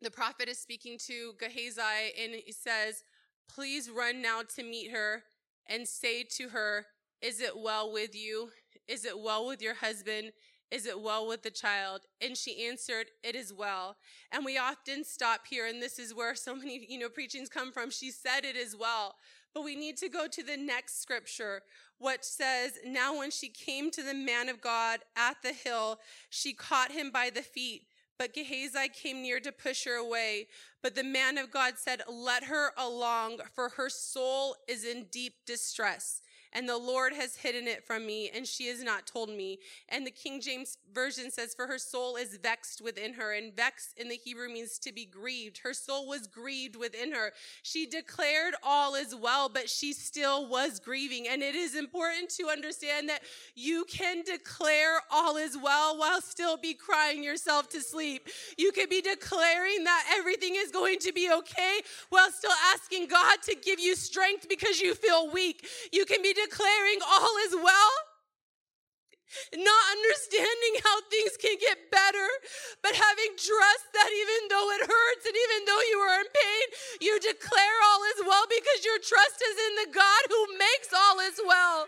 the 0.00 0.10
prophet 0.10 0.48
is 0.48 0.58
speaking 0.58 0.96
to 1.06 1.32
Gehazi, 1.38 2.12
and 2.20 2.34
he 2.34 2.52
says, 2.52 3.02
Please 3.48 3.90
run 3.90 4.22
now 4.22 4.42
to 4.56 4.62
meet 4.62 4.90
her 4.90 5.24
and 5.66 5.86
say 5.86 6.22
to 6.36 6.50
her, 6.50 6.86
Is 7.20 7.40
it 7.40 7.58
well 7.58 7.92
with 7.92 8.14
you? 8.14 8.50
Is 8.88 9.04
it 9.04 9.20
well 9.20 9.46
with 9.46 9.60
your 9.60 9.74
husband? 9.74 10.32
Is 10.70 10.86
it 10.86 11.00
well 11.00 11.26
with 11.26 11.42
the 11.42 11.50
child? 11.50 12.02
And 12.20 12.36
she 12.36 12.66
answered, 12.66 13.06
It 13.22 13.34
is 13.34 13.52
well. 13.52 13.96
And 14.32 14.44
we 14.44 14.58
often 14.58 15.04
stop 15.04 15.46
here, 15.48 15.66
and 15.66 15.80
this 15.80 15.98
is 15.98 16.14
where 16.14 16.34
so 16.34 16.54
many, 16.56 16.86
you 16.88 16.98
know, 16.98 17.08
preachings 17.08 17.48
come 17.48 17.70
from. 17.70 17.90
She 17.90 18.10
said, 18.10 18.44
It 18.44 18.56
is 18.56 18.76
well. 18.76 19.16
But 19.54 19.64
we 19.64 19.76
need 19.76 19.96
to 19.98 20.08
go 20.08 20.26
to 20.28 20.42
the 20.42 20.56
next 20.56 21.00
scripture, 21.00 21.62
which 21.98 22.22
says, 22.22 22.78
Now 22.84 23.18
when 23.18 23.30
she 23.30 23.48
came 23.48 23.90
to 23.90 24.02
the 24.02 24.14
man 24.14 24.48
of 24.48 24.60
God 24.60 25.00
at 25.16 25.36
the 25.42 25.52
hill, 25.52 26.00
she 26.28 26.52
caught 26.52 26.92
him 26.92 27.10
by 27.10 27.30
the 27.30 27.42
feet. 27.42 27.86
But 28.18 28.34
Gehazi 28.34 28.88
came 28.88 29.22
near 29.22 29.38
to 29.40 29.52
push 29.52 29.84
her 29.84 29.94
away. 29.94 30.48
But 30.82 30.96
the 30.96 31.04
man 31.04 31.38
of 31.38 31.50
God 31.50 31.74
said, 31.76 32.02
Let 32.10 32.44
her 32.44 32.72
along, 32.76 33.38
for 33.54 33.70
her 33.70 33.88
soul 33.88 34.56
is 34.66 34.84
in 34.84 35.06
deep 35.10 35.34
distress 35.46 36.20
and 36.52 36.68
the 36.68 36.78
Lord 36.78 37.12
has 37.12 37.36
hidden 37.36 37.66
it 37.66 37.84
from 37.84 38.06
me, 38.06 38.30
and 38.34 38.46
she 38.46 38.68
has 38.68 38.82
not 38.82 39.06
told 39.06 39.28
me. 39.28 39.58
And 39.88 40.06
the 40.06 40.10
King 40.10 40.40
James 40.40 40.78
Version 40.94 41.30
says, 41.30 41.54
For 41.54 41.66
her 41.66 41.78
soul 41.78 42.16
is 42.16 42.38
vexed 42.42 42.80
within 42.80 43.14
her. 43.14 43.32
And 43.32 43.54
vexed 43.54 43.94
in 43.98 44.08
the 44.08 44.16
Hebrew 44.16 44.48
means 44.48 44.78
to 44.80 44.92
be 44.92 45.04
grieved. 45.04 45.58
Her 45.58 45.74
soul 45.74 46.08
was 46.08 46.26
grieved 46.26 46.76
within 46.76 47.12
her. 47.12 47.32
She 47.62 47.86
declared 47.86 48.54
all 48.62 48.94
is 48.94 49.14
well, 49.14 49.48
but 49.48 49.68
she 49.68 49.92
still 49.92 50.48
was 50.48 50.80
grieving. 50.80 51.28
And 51.28 51.42
it 51.42 51.54
is 51.54 51.74
important 51.74 52.30
to 52.30 52.48
understand 52.48 53.08
that 53.08 53.22
you 53.54 53.84
can 53.88 54.22
declare 54.22 55.00
all 55.10 55.36
is 55.36 55.56
well 55.56 55.98
while 55.98 56.20
still 56.22 56.56
be 56.56 56.74
crying 56.74 57.22
yourself 57.22 57.68
to 57.70 57.80
sleep. 57.80 58.28
You 58.56 58.72
can 58.72 58.88
be 58.88 59.02
declaring 59.02 59.84
that 59.84 60.14
everything 60.18 60.54
is 60.56 60.70
going 60.70 60.98
to 61.00 61.12
be 61.12 61.30
okay 61.30 61.80
while 62.08 62.30
still 62.30 62.50
asking 62.72 63.08
God 63.08 63.38
to 63.44 63.54
give 63.54 63.78
you 63.78 63.94
strength 63.94 64.48
because 64.48 64.80
you 64.80 64.94
feel 64.94 65.30
weak. 65.30 65.66
You 65.92 66.04
can 66.04 66.22
be 66.22 66.32
declaring 66.38 67.02
all 67.02 67.34
is 67.46 67.54
well, 67.58 67.94
not 69.54 69.84
understanding 69.92 70.74
how 70.80 70.96
things 71.10 71.36
can 71.36 71.56
get 71.60 71.90
better, 71.92 72.28
but 72.82 72.96
having 72.96 73.36
trust 73.36 73.86
that 73.92 74.08
even 74.08 74.40
though 74.48 74.68
it 74.72 74.82
hurts 74.88 75.24
and 75.26 75.36
even 75.36 75.60
though 75.68 75.84
you 75.92 75.98
are 76.00 76.20
in 76.22 76.30
pain, 76.32 76.66
you 77.04 77.12
declare 77.20 77.78
all 77.92 78.02
is 78.16 78.20
well 78.24 78.46
because 78.48 78.80
your 78.86 79.00
trust 79.04 79.38
is 79.42 79.56
in 79.56 79.72
the 79.84 79.90
God 79.92 80.22
who 80.32 80.42
makes 80.56 80.90
all 80.96 81.18
is 81.20 81.38
well. 81.44 81.86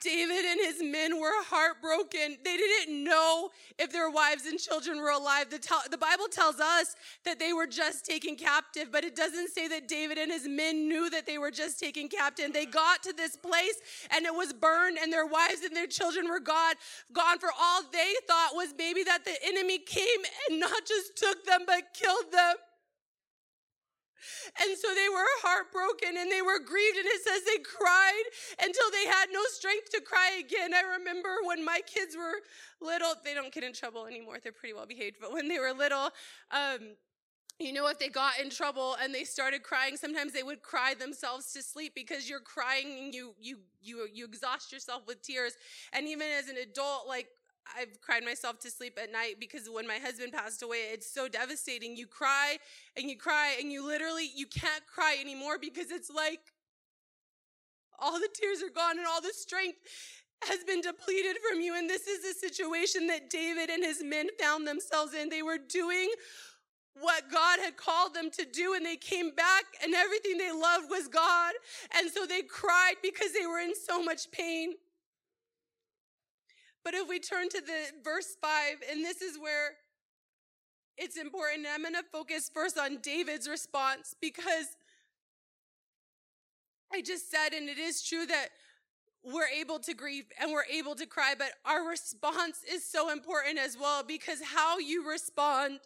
David 0.00 0.44
and 0.44 0.60
his 0.60 0.82
men 0.82 1.20
were 1.20 1.42
heartbroken. 1.44 2.38
They 2.44 2.56
didn't 2.56 3.04
know 3.04 3.50
if 3.78 3.92
their 3.92 4.10
wives 4.10 4.46
and 4.46 4.58
children 4.58 4.98
were 4.98 5.10
alive. 5.10 5.50
The, 5.50 5.60
the, 5.90 5.98
Bible 5.98 6.26
tells 6.30 6.60
us 6.60 6.96
that 7.24 7.38
they 7.38 7.52
were 7.52 7.66
just 7.66 8.04
taken 8.04 8.36
captive, 8.36 8.88
but 8.90 9.04
it 9.04 9.14
doesn't 9.14 9.50
say 9.50 9.68
that 9.68 9.88
David 9.88 10.18
and 10.18 10.30
his 10.30 10.46
men 10.48 10.88
knew 10.88 11.10
that 11.10 11.26
they 11.26 11.38
were 11.38 11.50
just 11.50 11.78
taken 11.78 12.08
captive. 12.08 12.52
They 12.52 12.66
got 12.66 13.02
to 13.04 13.12
this 13.12 13.36
place 13.36 13.80
and 14.14 14.24
it 14.24 14.34
was 14.34 14.52
burned, 14.52 14.98
and 15.00 15.12
their 15.12 15.26
wives 15.26 15.62
and 15.64 15.74
their 15.74 15.86
children 15.86 16.28
were 16.28 16.40
gone. 16.40 16.74
Gone 17.12 17.38
for 17.38 17.50
all 17.58 17.82
they 17.92 18.14
thought 18.26 18.50
was 18.54 18.74
maybe 18.76 19.02
that 19.04 19.24
the 19.24 19.34
enemy 19.46 19.78
came 19.78 20.20
and 20.48 20.60
not 20.60 20.86
just 20.86 21.16
took 21.16 21.44
them, 21.44 21.62
but 21.66 21.94
killed 21.94 22.32
them. 22.32 22.56
And 24.60 24.76
so 24.78 24.94
they 24.94 25.08
were 25.08 25.26
heartbroken 25.42 26.16
and 26.18 26.30
they 26.30 26.42
were 26.42 26.58
grieved. 26.58 26.98
And 26.98 27.06
it 27.06 27.22
says 27.22 27.42
they 27.44 27.62
cried 27.62 28.24
until 28.60 28.90
they 28.90 29.06
had 29.06 29.26
no 29.32 29.42
strength 29.50 29.90
to 29.90 30.00
cry 30.00 30.40
again. 30.40 30.74
I 30.74 30.82
remember 30.98 31.36
when 31.44 31.64
my 31.64 31.80
kids 31.86 32.16
were 32.16 32.42
little, 32.80 33.14
they 33.24 33.34
don't 33.34 33.52
get 33.52 33.64
in 33.64 33.72
trouble 33.72 34.06
anymore. 34.06 34.38
They're 34.42 34.52
pretty 34.52 34.74
well 34.74 34.86
behaved. 34.86 35.16
But 35.20 35.32
when 35.32 35.48
they 35.48 35.58
were 35.58 35.72
little, 35.72 36.10
um, 36.50 36.96
you 37.58 37.72
know 37.72 37.88
if 37.88 37.98
they 37.98 38.08
got 38.08 38.38
in 38.40 38.50
trouble 38.50 38.96
and 39.02 39.12
they 39.12 39.24
started 39.24 39.62
crying 39.62 39.96
sometimes 39.96 40.32
they 40.32 40.42
would 40.42 40.62
cry 40.62 40.94
themselves 40.94 41.52
to 41.52 41.62
sleep 41.62 41.92
because 41.94 42.28
you're 42.30 42.40
crying 42.40 42.98
and 43.00 43.14
you 43.14 43.34
you 43.40 43.58
you 43.80 44.06
you 44.12 44.24
exhaust 44.24 44.72
yourself 44.72 45.02
with 45.06 45.20
tears 45.22 45.54
and 45.92 46.06
even 46.06 46.26
as 46.38 46.48
an 46.48 46.56
adult 46.56 47.08
like 47.08 47.26
I've 47.76 48.00
cried 48.00 48.24
myself 48.24 48.58
to 48.60 48.70
sleep 48.70 48.98
at 49.02 49.12
night 49.12 49.36
because 49.40 49.68
when 49.70 49.86
my 49.86 49.98
husband 49.98 50.32
passed 50.32 50.62
away 50.62 50.90
it's 50.92 51.10
so 51.10 51.28
devastating 51.28 51.96
you 51.96 52.06
cry 52.06 52.58
and 52.96 53.10
you 53.10 53.16
cry 53.16 53.56
and 53.60 53.72
you 53.72 53.86
literally 53.86 54.30
you 54.34 54.46
can't 54.46 54.86
cry 54.86 55.16
anymore 55.20 55.58
because 55.60 55.90
it's 55.90 56.10
like 56.10 56.40
all 57.98 58.18
the 58.18 58.28
tears 58.32 58.62
are 58.62 58.72
gone 58.72 58.98
and 58.98 59.06
all 59.06 59.20
the 59.20 59.32
strength 59.32 59.78
has 60.44 60.62
been 60.64 60.80
depleted 60.80 61.36
from 61.48 61.60
you 61.60 61.76
and 61.76 61.90
this 61.90 62.06
is 62.06 62.22
the 62.22 62.46
situation 62.48 63.06
that 63.08 63.28
David 63.30 63.70
and 63.70 63.84
his 63.84 64.02
men 64.04 64.28
found 64.40 64.66
themselves 64.66 65.14
in 65.14 65.28
they 65.28 65.42
were 65.42 65.58
doing 65.58 66.10
what 67.00 67.30
God 67.30 67.58
had 67.60 67.76
called 67.76 68.14
them 68.14 68.30
to 68.32 68.44
do, 68.44 68.74
and 68.74 68.84
they 68.84 68.96
came 68.96 69.30
back, 69.34 69.64
and 69.82 69.94
everything 69.94 70.38
they 70.38 70.52
loved 70.52 70.90
was 70.90 71.08
God. 71.08 71.54
And 71.96 72.10
so 72.10 72.26
they 72.26 72.42
cried 72.42 72.94
because 73.02 73.32
they 73.32 73.46
were 73.46 73.60
in 73.60 73.74
so 73.74 74.02
much 74.02 74.30
pain. 74.30 74.74
But 76.88 76.94
if 76.94 77.06
we 77.06 77.18
turn 77.18 77.50
to 77.50 77.60
the 77.60 78.00
verse 78.02 78.34
5, 78.40 78.50
and 78.90 79.04
this 79.04 79.20
is 79.20 79.38
where 79.38 79.72
it's 80.96 81.18
important, 81.18 81.66
I'm 81.70 81.82
going 81.82 81.92
to 81.92 82.02
focus 82.10 82.50
first 82.50 82.78
on 82.78 82.96
David's 83.02 83.46
response 83.46 84.14
because 84.22 84.68
I 86.90 87.02
just 87.02 87.30
said, 87.30 87.52
and 87.52 87.68
it 87.68 87.76
is 87.76 88.02
true 88.02 88.24
that 88.24 88.48
we're 89.22 89.48
able 89.48 89.78
to 89.80 89.92
grieve 89.92 90.32
and 90.40 90.50
we're 90.50 90.64
able 90.72 90.94
to 90.94 91.04
cry, 91.04 91.34
but 91.38 91.50
our 91.66 91.86
response 91.86 92.60
is 92.66 92.90
so 92.90 93.12
important 93.12 93.58
as 93.58 93.76
well 93.78 94.02
because 94.02 94.40
how 94.42 94.78
you 94.78 95.06
respond 95.06 95.80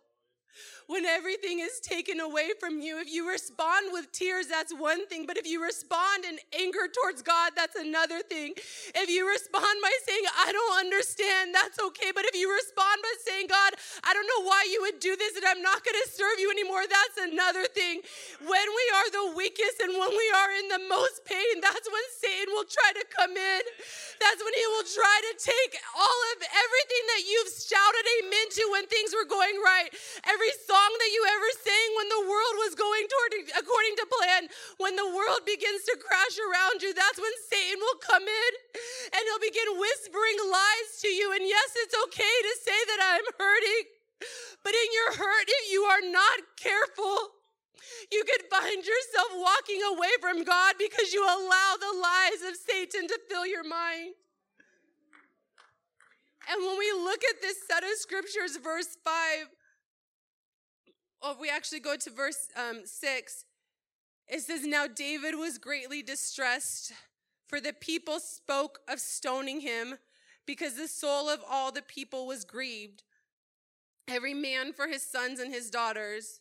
when 0.86 1.04
everything 1.04 1.60
is 1.60 1.80
taken 1.80 2.20
away 2.20 2.50
from 2.58 2.80
you. 2.80 2.98
If 3.00 3.12
you 3.12 3.28
respond 3.28 3.92
with 3.92 4.10
tears, 4.12 4.46
that's 4.46 4.72
one 4.72 5.06
thing. 5.06 5.26
But 5.26 5.36
if 5.36 5.46
you 5.46 5.62
respond 5.62 6.24
in 6.24 6.38
anger 6.58 6.90
towards 6.90 7.22
God, 7.22 7.52
that's 7.56 7.76
another 7.76 8.20
thing. 8.20 8.54
If 8.94 9.08
you 9.08 9.28
respond 9.28 9.76
by 9.82 9.92
saying, 10.06 10.24
I 10.46 10.52
don't 10.52 10.76
understand, 10.80 11.54
that's 11.54 11.78
okay. 11.78 12.10
But 12.14 12.24
if 12.26 12.34
you 12.34 12.50
respond 12.50 12.98
by 13.02 13.14
saying, 13.24 13.46
God, 13.48 13.72
I 14.02 14.12
don't 14.12 14.26
know 14.26 14.48
why 14.48 14.66
you 14.70 14.82
would 14.82 14.98
do 14.98 15.14
this 15.16 15.36
and 15.36 15.46
I'm 15.46 15.62
not 15.62 15.84
going 15.84 15.96
to 16.02 16.08
serve 16.10 16.38
you 16.38 16.50
anymore, 16.50 16.82
that's 16.88 17.30
another 17.30 17.64
thing. 17.70 18.02
When 18.42 18.66
we 18.66 18.84
are 18.98 19.08
the 19.12 19.26
weakest 19.38 19.78
and 19.80 19.94
when 19.94 20.10
we 20.10 20.28
are 20.34 20.50
in 20.58 20.66
the 20.68 20.82
most 20.90 21.22
pain, 21.22 21.62
that's 21.62 21.86
when 21.86 22.06
Satan 22.18 22.50
will 22.50 22.66
try 22.66 22.90
to 22.98 23.04
come 23.06 23.36
in. 23.36 23.62
That's 24.18 24.42
when 24.42 24.54
he 24.54 24.66
will 24.74 24.86
try 24.86 25.18
to 25.30 25.32
take 25.38 25.78
all 25.94 26.20
of 26.34 26.38
everything 26.42 27.04
that 27.14 27.22
you've 27.22 27.52
shouted 27.54 28.06
amen 28.18 28.46
to 28.50 28.62
when 28.74 28.84
things 28.90 29.14
were 29.14 29.28
going 29.28 29.54
right. 29.62 29.90
Every 30.26 30.41
song 30.66 30.90
that 30.98 31.12
you 31.14 31.22
ever 31.28 31.50
sang 31.62 31.88
when 31.94 32.08
the 32.10 32.24
world 32.26 32.56
was 32.66 32.72
going 32.74 33.06
toward 33.06 33.32
according 33.54 33.94
to 34.00 34.04
plan. 34.08 34.42
When 34.82 34.94
the 34.96 35.06
world 35.06 35.46
begins 35.46 35.86
to 35.90 36.00
crash 36.00 36.36
around 36.40 36.82
you, 36.82 36.90
that's 36.94 37.20
when 37.20 37.34
Satan 37.46 37.78
will 37.78 38.00
come 38.02 38.26
in 38.26 38.52
and 39.14 39.22
he'll 39.22 39.44
begin 39.44 39.78
whispering 39.78 40.38
lies 40.50 40.90
to 41.06 41.10
you. 41.10 41.30
And 41.36 41.46
yes, 41.46 41.70
it's 41.78 41.96
okay 42.10 42.36
to 42.42 42.52
say 42.58 42.78
that 42.90 43.00
I'm 43.02 43.28
hurting. 43.38 43.84
But 44.62 44.74
in 44.74 44.88
your 44.94 45.10
hurt, 45.18 45.46
if 45.46 45.64
you 45.70 45.82
are 45.86 46.04
not 46.06 46.38
careful, 46.58 47.42
you 48.10 48.22
could 48.24 48.46
find 48.50 48.82
yourself 48.82 49.30
walking 49.34 49.82
away 49.82 50.14
from 50.20 50.44
God 50.44 50.74
because 50.78 51.12
you 51.12 51.22
allow 51.22 51.76
the 51.78 51.94
lies 51.98 52.42
of 52.46 52.54
Satan 52.56 53.08
to 53.08 53.18
fill 53.28 53.46
your 53.46 53.66
mind. 53.66 54.14
And 56.50 56.62
when 56.64 56.78
we 56.78 56.90
look 56.92 57.22
at 57.30 57.40
this 57.40 57.56
set 57.66 57.82
of 57.82 57.90
scriptures, 57.96 58.56
verse 58.62 58.98
5, 59.04 59.46
if 61.30 61.40
we 61.40 61.48
actually 61.48 61.80
go 61.80 61.96
to 61.96 62.10
verse 62.10 62.48
um, 62.56 62.82
6, 62.84 63.44
it 64.28 64.40
says, 64.40 64.66
Now 64.66 64.86
David 64.86 65.36
was 65.36 65.58
greatly 65.58 66.02
distressed, 66.02 66.92
for 67.48 67.60
the 67.60 67.72
people 67.72 68.18
spoke 68.18 68.80
of 68.88 68.98
stoning 68.98 69.60
him, 69.60 69.98
because 70.46 70.74
the 70.74 70.88
soul 70.88 71.28
of 71.28 71.40
all 71.48 71.70
the 71.70 71.82
people 71.82 72.26
was 72.26 72.44
grieved, 72.44 73.04
every 74.08 74.34
man 74.34 74.72
for 74.72 74.88
his 74.88 75.02
sons 75.02 75.38
and 75.38 75.52
his 75.52 75.70
daughters. 75.70 76.40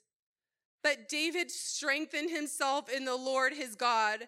But 0.83 1.07
David 1.07 1.51
strengthened 1.51 2.31
himself 2.31 2.89
in 2.89 3.05
the 3.05 3.15
Lord 3.15 3.53
his 3.53 3.75
God. 3.75 4.27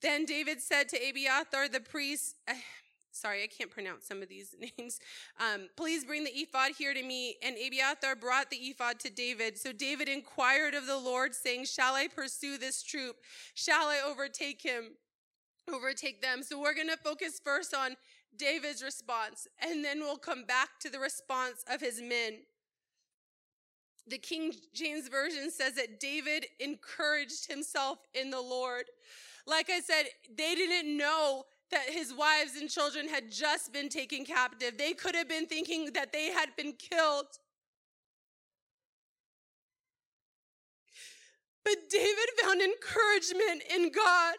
Then 0.00 0.24
David 0.24 0.60
said 0.60 0.88
to 0.90 1.08
Abiathar 1.08 1.68
the 1.68 1.80
priest, 1.80 2.36
sorry, 3.12 3.42
I 3.42 3.46
can't 3.46 3.70
pronounce 3.70 4.06
some 4.06 4.22
of 4.22 4.28
these 4.28 4.54
names. 4.78 4.98
Um, 5.38 5.68
please 5.76 6.04
bring 6.04 6.24
the 6.24 6.30
ephod 6.30 6.72
here 6.78 6.94
to 6.94 7.02
me. 7.02 7.36
And 7.42 7.56
Abiathar 7.56 8.16
brought 8.16 8.50
the 8.50 8.56
ephod 8.56 8.98
to 9.00 9.10
David. 9.10 9.58
So 9.58 9.72
David 9.72 10.08
inquired 10.08 10.74
of 10.74 10.86
the 10.86 10.98
Lord, 10.98 11.34
saying, 11.34 11.66
Shall 11.66 11.94
I 11.94 12.08
pursue 12.08 12.58
this 12.58 12.82
troop? 12.82 13.16
Shall 13.54 13.86
I 13.86 14.00
overtake 14.04 14.62
him? 14.62 14.92
Overtake 15.72 16.20
them. 16.22 16.42
So 16.42 16.60
we're 16.60 16.74
going 16.74 16.88
to 16.88 16.96
focus 16.96 17.40
first 17.42 17.74
on 17.74 17.96
David's 18.36 18.82
response, 18.82 19.46
and 19.60 19.84
then 19.84 20.00
we'll 20.00 20.16
come 20.16 20.44
back 20.44 20.80
to 20.80 20.90
the 20.90 20.98
response 20.98 21.64
of 21.70 21.80
his 21.80 22.00
men 22.00 22.38
the 24.06 24.18
King 24.18 24.52
James 24.74 25.08
Version 25.08 25.50
says 25.50 25.74
that 25.74 26.00
David 26.00 26.46
encouraged 26.58 27.50
himself 27.50 27.98
in 28.14 28.30
the 28.30 28.40
Lord. 28.40 28.84
Like 29.46 29.70
I 29.70 29.80
said, 29.80 30.04
they 30.36 30.54
didn't 30.54 30.96
know 30.96 31.44
that 31.72 31.88
his 31.88 32.14
wives 32.14 32.54
and 32.60 32.70
children 32.70 33.08
had 33.08 33.32
just 33.32 33.72
been 33.72 33.88
taken 33.88 34.24
captive. 34.24 34.78
They 34.78 34.92
could 34.92 35.16
have 35.16 35.28
been 35.28 35.46
thinking 35.46 35.92
that 35.94 36.12
they 36.12 36.30
had 36.30 36.54
been 36.56 36.74
killed. 36.74 37.26
But 41.64 41.90
David 41.90 42.28
found 42.42 42.60
encouragement 42.60 43.62
in 43.74 43.90
God. 43.90 44.36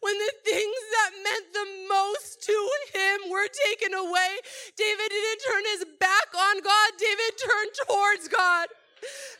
When 0.00 0.14
the 0.14 0.32
things 0.44 0.80
that 0.92 1.10
meant 1.22 1.52
the 1.52 1.68
most 1.88 2.42
to 2.44 2.70
him 2.94 3.30
were 3.30 3.48
taken 3.66 3.92
away, 3.92 4.38
David 4.76 5.08
didn't 5.10 5.42
turn 5.44 5.64
his 5.74 5.84
back 6.00 6.28
on 6.34 6.60
God, 6.62 6.90
David 6.98 7.32
turned 7.36 7.72
towards 7.86 8.28
God. 8.28 8.68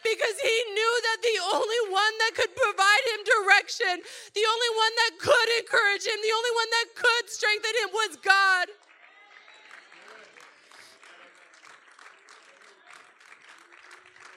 Because 0.05 0.37
he 0.39 0.57
knew 0.73 0.95
that 1.03 1.21
the 1.23 1.39
only 1.57 1.83
one 1.91 2.15
that 2.23 2.33
could 2.37 2.55
provide 2.55 3.05
him 3.11 3.21
direction, 3.25 3.95
the 4.35 4.47
only 4.47 4.73
one 4.77 4.95
that 5.03 5.13
could 5.19 5.49
encourage 5.59 6.07
him, 6.07 6.19
the 6.23 6.35
only 6.35 6.53
one 6.55 6.71
that 6.71 6.89
could 6.95 7.25
strengthen 7.31 7.75
him 7.83 7.91
was 7.93 8.17
God. 8.23 8.69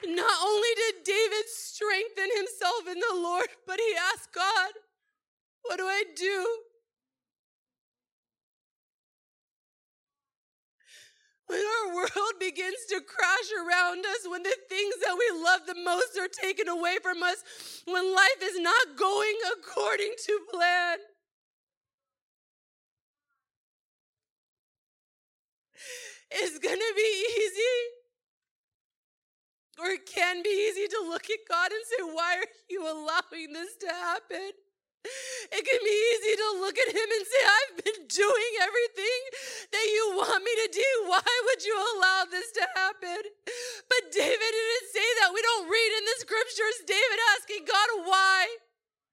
Not 0.06 0.38
only 0.42 0.72
did 0.74 1.04
David 1.04 1.46
strengthen 1.46 2.30
himself 2.36 2.88
in 2.88 2.98
the 2.98 3.14
Lord, 3.14 3.48
but 3.66 3.78
he 3.78 3.94
asked 4.12 4.32
God, 4.32 4.72
what 5.62 5.76
do 5.76 5.84
I 5.84 6.04
do? 6.16 6.69
When 11.50 11.58
our 11.58 11.94
world 11.96 12.34
begins 12.38 12.78
to 12.90 13.00
crash 13.00 13.50
around 13.58 14.06
us, 14.06 14.28
when 14.30 14.44
the 14.44 14.54
things 14.68 14.94
that 15.04 15.16
we 15.18 15.42
love 15.42 15.66
the 15.66 15.74
most 15.74 16.16
are 16.16 16.28
taken 16.28 16.68
away 16.68 16.98
from 17.02 17.24
us, 17.24 17.42
when 17.86 18.14
life 18.14 18.40
is 18.40 18.60
not 18.60 18.96
going 18.96 19.34
according 19.58 20.14
to 20.26 20.38
plan. 20.52 20.98
It's 26.30 26.60
gonna 26.60 26.94
be 26.94 27.26
easy, 27.36 27.78
or 29.80 29.88
it 29.90 30.06
can 30.06 30.44
be 30.44 30.70
easy 30.70 30.86
to 30.86 31.00
look 31.08 31.24
at 31.30 31.40
God 31.48 31.72
and 31.72 31.82
say, 31.84 32.14
Why 32.14 32.36
are 32.36 32.46
you 32.68 32.82
allowing 32.84 33.52
this 33.52 33.74
to 33.80 33.88
happen? 33.88 34.52
It 35.04 35.62
can 35.64 35.80
be 35.80 35.96
easy 36.12 36.34
to 36.36 36.48
look 36.60 36.76
at 36.76 36.92
him 36.92 37.08
and 37.08 37.24
say, 37.24 37.42
I've 37.42 37.76
been 37.80 38.00
doing 38.06 38.52
everything 38.60 39.20
that 39.72 39.86
you 39.88 40.04
want 40.20 40.44
me 40.44 40.52
to 40.52 40.68
do. 40.70 40.90
Why 41.08 41.24
would 41.24 41.62
you 41.64 41.74
allow 41.74 42.28
this 42.28 42.52
to 42.60 42.64
happen? 42.76 43.20
But 43.88 44.02
David 44.12 44.52
didn't 44.52 44.88
say 44.92 45.08
that. 45.20 45.32
We 45.32 45.40
don't 45.40 45.72
read 45.72 45.90
in 45.98 46.04
the 46.04 46.18
scriptures 46.20 46.76
David 46.84 47.18
asking 47.36 47.64
God, 47.64 47.88
why? 48.06 48.46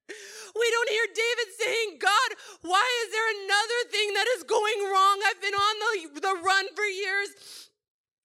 We 0.08 0.66
don't 0.72 0.90
hear 0.92 1.06
David 1.08 1.48
saying, 1.56 1.90
God, 2.00 2.30
why 2.62 2.86
is 3.04 3.08
there 3.12 3.28
another 3.44 3.80
thing 3.92 4.08
that 4.14 4.28
is 4.36 4.42
going 4.44 4.80
wrong? 4.88 5.16
I've 5.24 5.40
been 5.40 5.56
on 5.56 5.74
the, 5.80 6.20
the 6.20 6.34
run 6.44 6.66
for 6.74 6.84
years. 6.84 7.30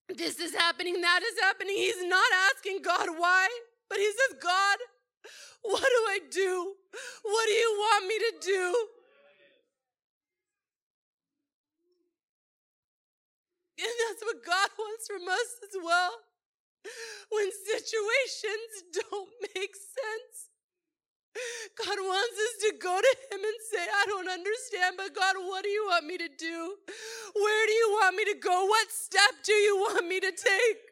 This 0.10 0.39
is 0.39 0.54
happening, 0.54 1.02
that 1.02 1.21
is 1.23 1.39
happening. 1.41 1.76
He's 1.76 2.04
not 2.04 2.28
asking 2.52 2.84
God 2.84 3.08
why, 3.17 3.47
but 3.89 3.97
he 3.97 4.08
says, 4.08 4.38
God, 4.41 4.78
what 5.63 5.82
do 5.82 6.02
I 6.12 6.19
do? 6.30 6.76
What 7.23 7.45
do 7.47 7.54
you 7.54 7.71
want 7.80 8.08
me 8.08 8.17
to 8.19 8.34
do? 8.41 8.88
And 13.80 13.93
that's 14.08 14.21
what 14.23 14.45
God 14.45 14.69
wants 14.78 15.08
from 15.08 15.28
us 15.28 15.49
as 15.65 15.76
well. 15.84 16.12
When 17.32 17.49
situations 17.52 18.71
don't 18.93 19.32
make 19.56 19.76
sense, 19.76 20.54
God 21.73 21.97
wants 21.97 22.38
us 22.38 22.56
to 22.69 22.78
go 22.78 22.93
to 22.93 23.13
Him 23.32 23.41
and 23.41 23.60
say, 23.71 23.82
I 23.82 24.06
don't 24.06 24.30
understand, 24.30 24.95
but 24.97 25.15
God, 25.15 25.36
what 25.39 25.63
do 25.63 25.69
you 25.69 25.86
want 25.89 26.06
me 26.06 26.17
to 26.17 26.30
do? 26.38 26.76
Where 27.34 27.65
do 27.65 27.73
you 27.73 27.89
want 27.99 28.15
me 28.15 28.26
to 28.26 28.38
go? 28.39 28.65
What 28.65 28.91
step 28.91 29.32
do 29.43 29.54
you 29.54 29.78
want 29.78 30.08
me 30.08 30.19
to 30.19 30.32
take? 30.32 30.83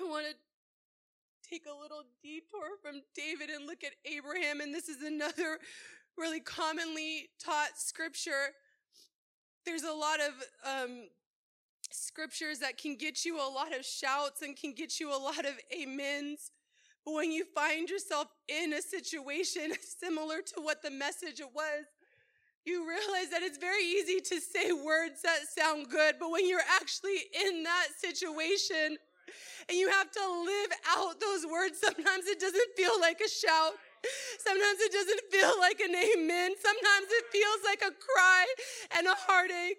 I 0.00 0.04
want 0.04 0.26
to 0.26 0.34
take 1.48 1.66
a 1.66 1.80
little 1.80 2.02
detour 2.22 2.78
from 2.82 3.02
David 3.14 3.48
and 3.50 3.66
look 3.66 3.84
at 3.84 3.92
Abraham. 4.04 4.60
And 4.60 4.74
this 4.74 4.88
is 4.88 5.02
another 5.02 5.58
really 6.18 6.40
commonly 6.40 7.28
taught 7.42 7.76
scripture. 7.76 8.54
There's 9.64 9.84
a 9.84 9.92
lot 9.92 10.18
of 10.20 10.84
um, 10.84 11.08
scriptures 11.90 12.58
that 12.58 12.76
can 12.76 12.96
get 12.96 13.24
you 13.24 13.36
a 13.36 13.48
lot 13.48 13.74
of 13.76 13.84
shouts 13.84 14.42
and 14.42 14.56
can 14.56 14.72
get 14.72 14.98
you 14.98 15.14
a 15.14 15.18
lot 15.18 15.44
of 15.44 15.52
amens. 15.80 16.50
But 17.04 17.14
when 17.14 17.30
you 17.30 17.44
find 17.54 17.88
yourself 17.88 18.28
in 18.48 18.72
a 18.72 18.82
situation 18.82 19.74
similar 20.00 20.40
to 20.54 20.60
what 20.60 20.82
the 20.82 20.90
message 20.90 21.40
was, 21.54 21.84
you 22.64 22.88
realize 22.88 23.30
that 23.30 23.42
it's 23.42 23.58
very 23.58 23.84
easy 23.84 24.20
to 24.20 24.40
say 24.40 24.72
words 24.72 25.20
that 25.22 25.40
sound 25.56 25.90
good, 25.90 26.14
but 26.18 26.30
when 26.30 26.48
you're 26.48 26.60
actually 26.80 27.18
in 27.46 27.62
that 27.62 27.88
situation 28.00 28.96
and 29.68 29.78
you 29.78 29.88
have 29.90 30.10
to 30.10 30.20
live 30.44 30.70
out 30.90 31.20
those 31.20 31.46
words, 31.50 31.78
sometimes 31.78 32.26
it 32.26 32.40
doesn't 32.40 32.70
feel 32.76 33.00
like 33.00 33.20
a 33.20 33.28
shout. 33.28 33.72
Sometimes 34.38 34.80
it 34.80 34.92
doesn't 34.92 35.20
feel 35.30 35.58
like 35.60 35.80
an 35.80 35.94
amen. 35.94 36.52
Sometimes 36.60 37.06
it 37.10 37.24
feels 37.32 37.58
like 37.64 37.80
a 37.80 37.90
cry 37.90 38.46
and 38.98 39.06
a 39.06 39.14
heartache. 39.14 39.78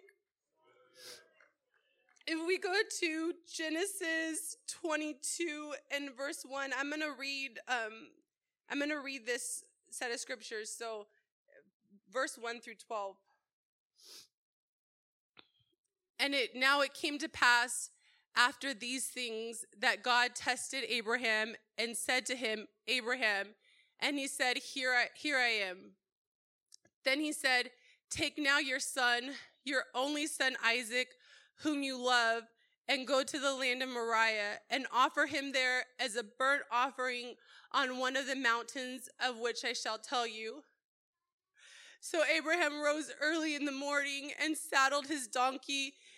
If 2.27 2.47
we 2.47 2.57
go 2.57 2.73
to 3.01 3.33
Genesis 3.53 4.57
22 4.81 5.73
and 5.91 6.09
verse 6.17 6.43
1, 6.47 6.71
I'm 6.77 6.89
going 6.89 7.01
to 7.01 7.13
read 7.19 7.59
um, 7.67 8.09
I'm 8.69 8.79
going 8.79 8.89
to 8.89 8.99
read 8.99 9.27
this 9.27 9.63
set 9.91 10.11
of 10.11 10.19
scriptures. 10.19 10.71
So 10.71 11.05
verse 12.11 12.37
1 12.41 12.61
through 12.61 12.75
12. 12.87 13.15
And 16.19 16.33
it 16.33 16.55
now 16.55 16.81
it 16.81 16.93
came 16.93 17.19
to 17.19 17.29
pass 17.29 17.91
after 18.35 18.73
these 18.73 19.05
things 19.05 19.65
that 19.79 20.03
God 20.03 20.35
tested 20.35 20.83
Abraham 20.87 21.55
and 21.77 21.95
said 21.95 22.25
to 22.27 22.35
him, 22.35 22.67
Abraham, 22.87 23.47
and 23.99 24.17
he 24.17 24.27
said, 24.27 24.57
Here 24.57 24.93
I 24.93 25.07
here 25.15 25.37
I 25.37 25.69
am. 25.69 25.91
Then 27.03 27.19
he 27.19 27.31
said, 27.31 27.71
Take 28.09 28.37
now 28.37 28.59
your 28.59 28.79
son, 28.79 29.31
your 29.63 29.83
only 29.93 30.27
son 30.27 30.55
Isaac, 30.63 31.09
whom 31.61 31.83
you 31.83 31.97
love, 31.97 32.43
and 32.87 33.07
go 33.07 33.23
to 33.23 33.39
the 33.39 33.53
land 33.53 33.81
of 33.81 33.89
Moriah 33.89 34.59
and 34.69 34.85
offer 34.93 35.25
him 35.25 35.51
there 35.51 35.85
as 35.99 36.15
a 36.15 36.23
burnt 36.23 36.63
offering 36.71 37.35
on 37.71 37.97
one 37.97 38.15
of 38.15 38.27
the 38.27 38.35
mountains 38.35 39.09
of 39.25 39.39
which 39.39 39.65
I 39.65 39.73
shall 39.73 39.97
tell 39.97 40.27
you. 40.27 40.63
So 41.99 42.21
Abraham 42.23 42.81
rose 42.81 43.11
early 43.19 43.55
in 43.55 43.65
the 43.65 43.71
morning 43.71 44.31
and 44.43 44.55
saddled 44.55 45.07
his 45.07 45.27
donkey 45.27 45.93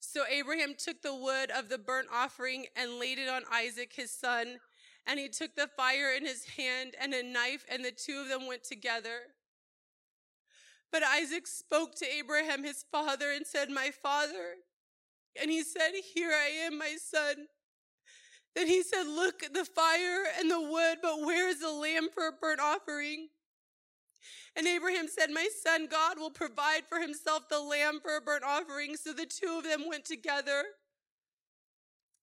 So 0.00 0.24
Abraham 0.28 0.74
took 0.76 1.02
the 1.02 1.14
wood 1.14 1.50
of 1.50 1.68
the 1.68 1.78
burnt 1.78 2.08
offering 2.12 2.66
and 2.74 2.98
laid 2.98 3.18
it 3.18 3.28
on 3.28 3.42
Isaac 3.52 3.92
his 3.94 4.10
son. 4.10 4.56
And 5.06 5.20
he 5.20 5.28
took 5.28 5.54
the 5.54 5.68
fire 5.76 6.12
in 6.16 6.26
his 6.26 6.44
hand 6.56 6.94
and 7.00 7.14
a 7.14 7.22
knife, 7.22 7.64
and 7.70 7.84
the 7.84 7.92
two 7.92 8.20
of 8.20 8.28
them 8.28 8.46
went 8.46 8.64
together. 8.64 9.20
But 10.90 11.02
Isaac 11.02 11.46
spoke 11.46 11.94
to 11.96 12.06
Abraham 12.06 12.64
his 12.64 12.84
father 12.90 13.30
and 13.30 13.46
said, 13.46 13.70
My 13.70 13.90
father. 13.90 14.56
And 15.40 15.50
he 15.50 15.62
said, 15.62 15.92
Here 16.14 16.32
I 16.32 16.66
am, 16.66 16.78
my 16.78 16.96
son. 17.00 17.46
Then 18.56 18.66
he 18.66 18.82
said, 18.82 19.04
Look, 19.04 19.42
at 19.42 19.54
the 19.54 19.64
fire 19.64 20.24
and 20.38 20.50
the 20.50 20.60
wood, 20.60 20.98
but 21.02 21.20
where 21.20 21.48
is 21.48 21.60
the 21.60 21.70
lamb 21.70 22.08
for 22.12 22.26
a 22.26 22.32
burnt 22.32 22.60
offering? 22.60 23.28
And 24.56 24.66
Abraham 24.66 25.08
said, 25.08 25.30
My 25.30 25.48
son, 25.64 25.86
God 25.90 26.18
will 26.18 26.30
provide 26.30 26.82
for 26.88 27.00
himself 27.00 27.48
the 27.48 27.60
lamb 27.60 28.00
for 28.02 28.16
a 28.16 28.20
burnt 28.20 28.44
offering. 28.44 28.96
So 28.96 29.12
the 29.12 29.26
two 29.26 29.56
of 29.58 29.64
them 29.64 29.88
went 29.88 30.04
together. 30.04 30.64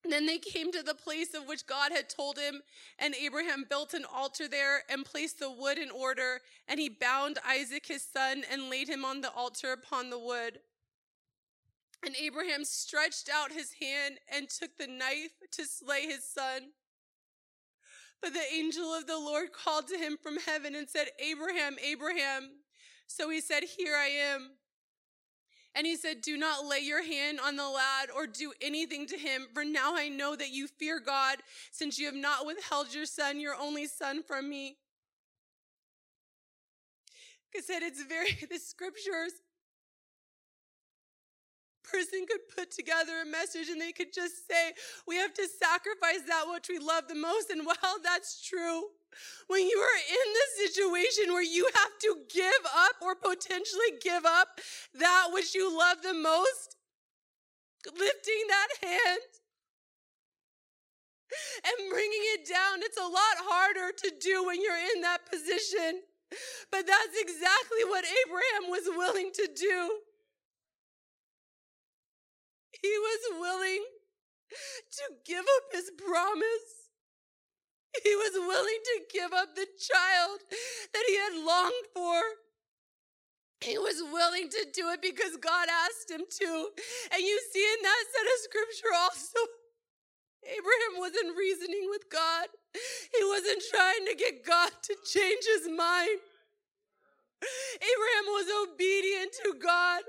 And 0.03 0.13
then 0.13 0.25
they 0.25 0.37
came 0.37 0.71
to 0.71 0.83
the 0.83 0.93
place 0.93 1.33
of 1.33 1.47
which 1.47 1.65
God 1.65 1.91
had 1.91 2.07
told 2.07 2.37
him, 2.37 2.61
and 2.97 3.13
Abraham 3.15 3.65
built 3.69 3.93
an 3.93 4.05
altar 4.05 4.47
there 4.47 4.83
and 4.89 5.03
placed 5.03 5.39
the 5.39 5.51
wood 5.51 5.77
in 5.77 5.89
order. 5.91 6.39
And 6.67 6.79
he 6.79 6.87
bound 6.87 7.39
Isaac 7.45 7.87
his 7.87 8.03
son 8.03 8.43
and 8.49 8.69
laid 8.69 8.87
him 8.87 9.03
on 9.03 9.21
the 9.21 9.31
altar 9.31 9.73
upon 9.73 10.09
the 10.09 10.19
wood. 10.19 10.59
And 12.05 12.15
Abraham 12.15 12.63
stretched 12.63 13.29
out 13.29 13.51
his 13.51 13.73
hand 13.81 14.19
and 14.33 14.49
took 14.49 14.77
the 14.77 14.87
knife 14.87 15.33
to 15.51 15.65
slay 15.65 16.03
his 16.03 16.23
son. 16.23 16.69
But 18.21 18.33
the 18.33 18.53
angel 18.53 18.93
of 18.93 19.07
the 19.07 19.17
Lord 19.17 19.49
called 19.53 19.87
to 19.89 19.97
him 19.97 20.17
from 20.21 20.37
heaven 20.37 20.75
and 20.75 20.89
said, 20.89 21.07
Abraham, 21.19 21.75
Abraham. 21.83 22.49
So 23.07 23.29
he 23.29 23.41
said, 23.41 23.63
Here 23.63 23.95
I 23.95 24.07
am. 24.07 24.51
And 25.75 25.85
he 25.85 25.95
said, 25.95 26.21
Do 26.21 26.37
not 26.37 26.65
lay 26.65 26.79
your 26.79 27.03
hand 27.05 27.39
on 27.39 27.55
the 27.55 27.69
lad 27.69 28.09
or 28.15 28.25
do 28.25 28.53
anything 28.61 29.05
to 29.07 29.17
him, 29.17 29.47
for 29.53 29.63
now 29.63 29.95
I 29.95 30.09
know 30.09 30.35
that 30.35 30.49
you 30.49 30.67
fear 30.67 30.99
God, 30.99 31.37
since 31.71 31.99
you 31.99 32.07
have 32.07 32.15
not 32.15 32.45
withheld 32.47 32.93
your 32.93 33.05
son, 33.05 33.39
your 33.39 33.55
only 33.55 33.85
son, 33.85 34.23
from 34.23 34.49
me. 34.49 34.77
Said, 37.59 37.81
it's 37.81 38.03
very, 38.03 38.37
the 38.51 38.59
scriptures 38.59 39.33
person 41.91 42.25
could 42.27 42.41
put 42.55 42.71
together 42.71 43.23
a 43.23 43.25
message 43.25 43.69
and 43.69 43.79
they 43.79 43.91
could 43.91 44.13
just 44.13 44.47
say, 44.47 44.73
we 45.07 45.15
have 45.15 45.33
to 45.33 45.47
sacrifice 45.47 46.27
that 46.27 46.45
which 46.51 46.67
we 46.69 46.79
love 46.79 47.07
the 47.07 47.15
most. 47.15 47.49
And 47.49 47.65
while 47.65 47.97
that's 48.03 48.43
true, 48.43 48.83
when 49.47 49.61
you 49.61 49.77
are 49.77 49.99
in 50.03 50.27
the 50.33 50.47
situation 50.67 51.33
where 51.33 51.43
you 51.43 51.67
have 51.73 51.97
to 52.01 52.15
give 52.33 52.63
up 52.75 52.95
or 53.01 53.15
potentially 53.15 53.97
give 54.01 54.25
up 54.25 54.59
that 54.93 55.29
which 55.31 55.55
you 55.55 55.71
love 55.71 56.01
the 56.03 56.13
most, 56.13 56.75
lifting 57.85 58.43
that 58.49 58.67
hand 58.83 59.31
and 61.63 61.89
bringing 61.89 62.23
it 62.35 62.47
down, 62.47 62.79
it's 62.83 62.97
a 62.97 63.01
lot 63.01 63.37
harder 63.47 63.95
to 63.95 64.11
do 64.19 64.45
when 64.45 64.61
you're 64.61 64.83
in 64.95 65.01
that 65.01 65.25
position. 65.29 66.01
But 66.71 66.85
that's 66.85 67.15
exactly 67.17 67.83
what 67.87 68.03
Abraham 68.03 68.69
was 68.69 68.83
willing 68.95 69.31
to 69.33 69.47
do. 69.55 69.99
He 72.81 72.93
was 72.97 73.39
willing 73.39 73.83
to 74.91 75.03
give 75.25 75.45
up 75.45 75.65
his 75.71 75.91
promise. 75.97 76.91
He 78.03 78.15
was 78.15 78.33
willing 78.35 78.81
to 78.83 78.95
give 79.11 79.33
up 79.33 79.55
the 79.55 79.67
child 79.79 80.39
that 80.93 81.03
he 81.07 81.15
had 81.17 81.45
longed 81.45 81.87
for. 81.93 82.21
He 83.61 83.77
was 83.77 84.03
willing 84.13 84.49
to 84.49 84.67
do 84.73 84.89
it 84.89 85.01
because 85.01 85.35
God 85.37 85.67
asked 85.67 86.11
him 86.11 86.21
to. 86.21 86.69
And 87.11 87.21
you 87.23 87.41
see 87.51 87.65
in 87.65 87.81
that 87.81 88.03
set 88.13 88.25
of 88.25 88.37
scripture 88.45 88.93
also, 88.93 89.39
Abraham 90.45 91.01
wasn't 91.01 91.35
reasoning 91.35 91.87
with 91.89 92.05
God. 92.09 92.47
He 92.73 93.23
wasn't 93.25 93.63
trying 93.73 94.05
to 94.05 94.15
get 94.15 94.45
God 94.45 94.69
to 94.83 94.95
change 95.03 95.43
his 95.43 95.67
mind. 95.67 96.21
Abraham 97.81 98.25
was 98.29 98.47
obedient 98.69 99.31
to 99.43 99.53
God. 99.59 100.01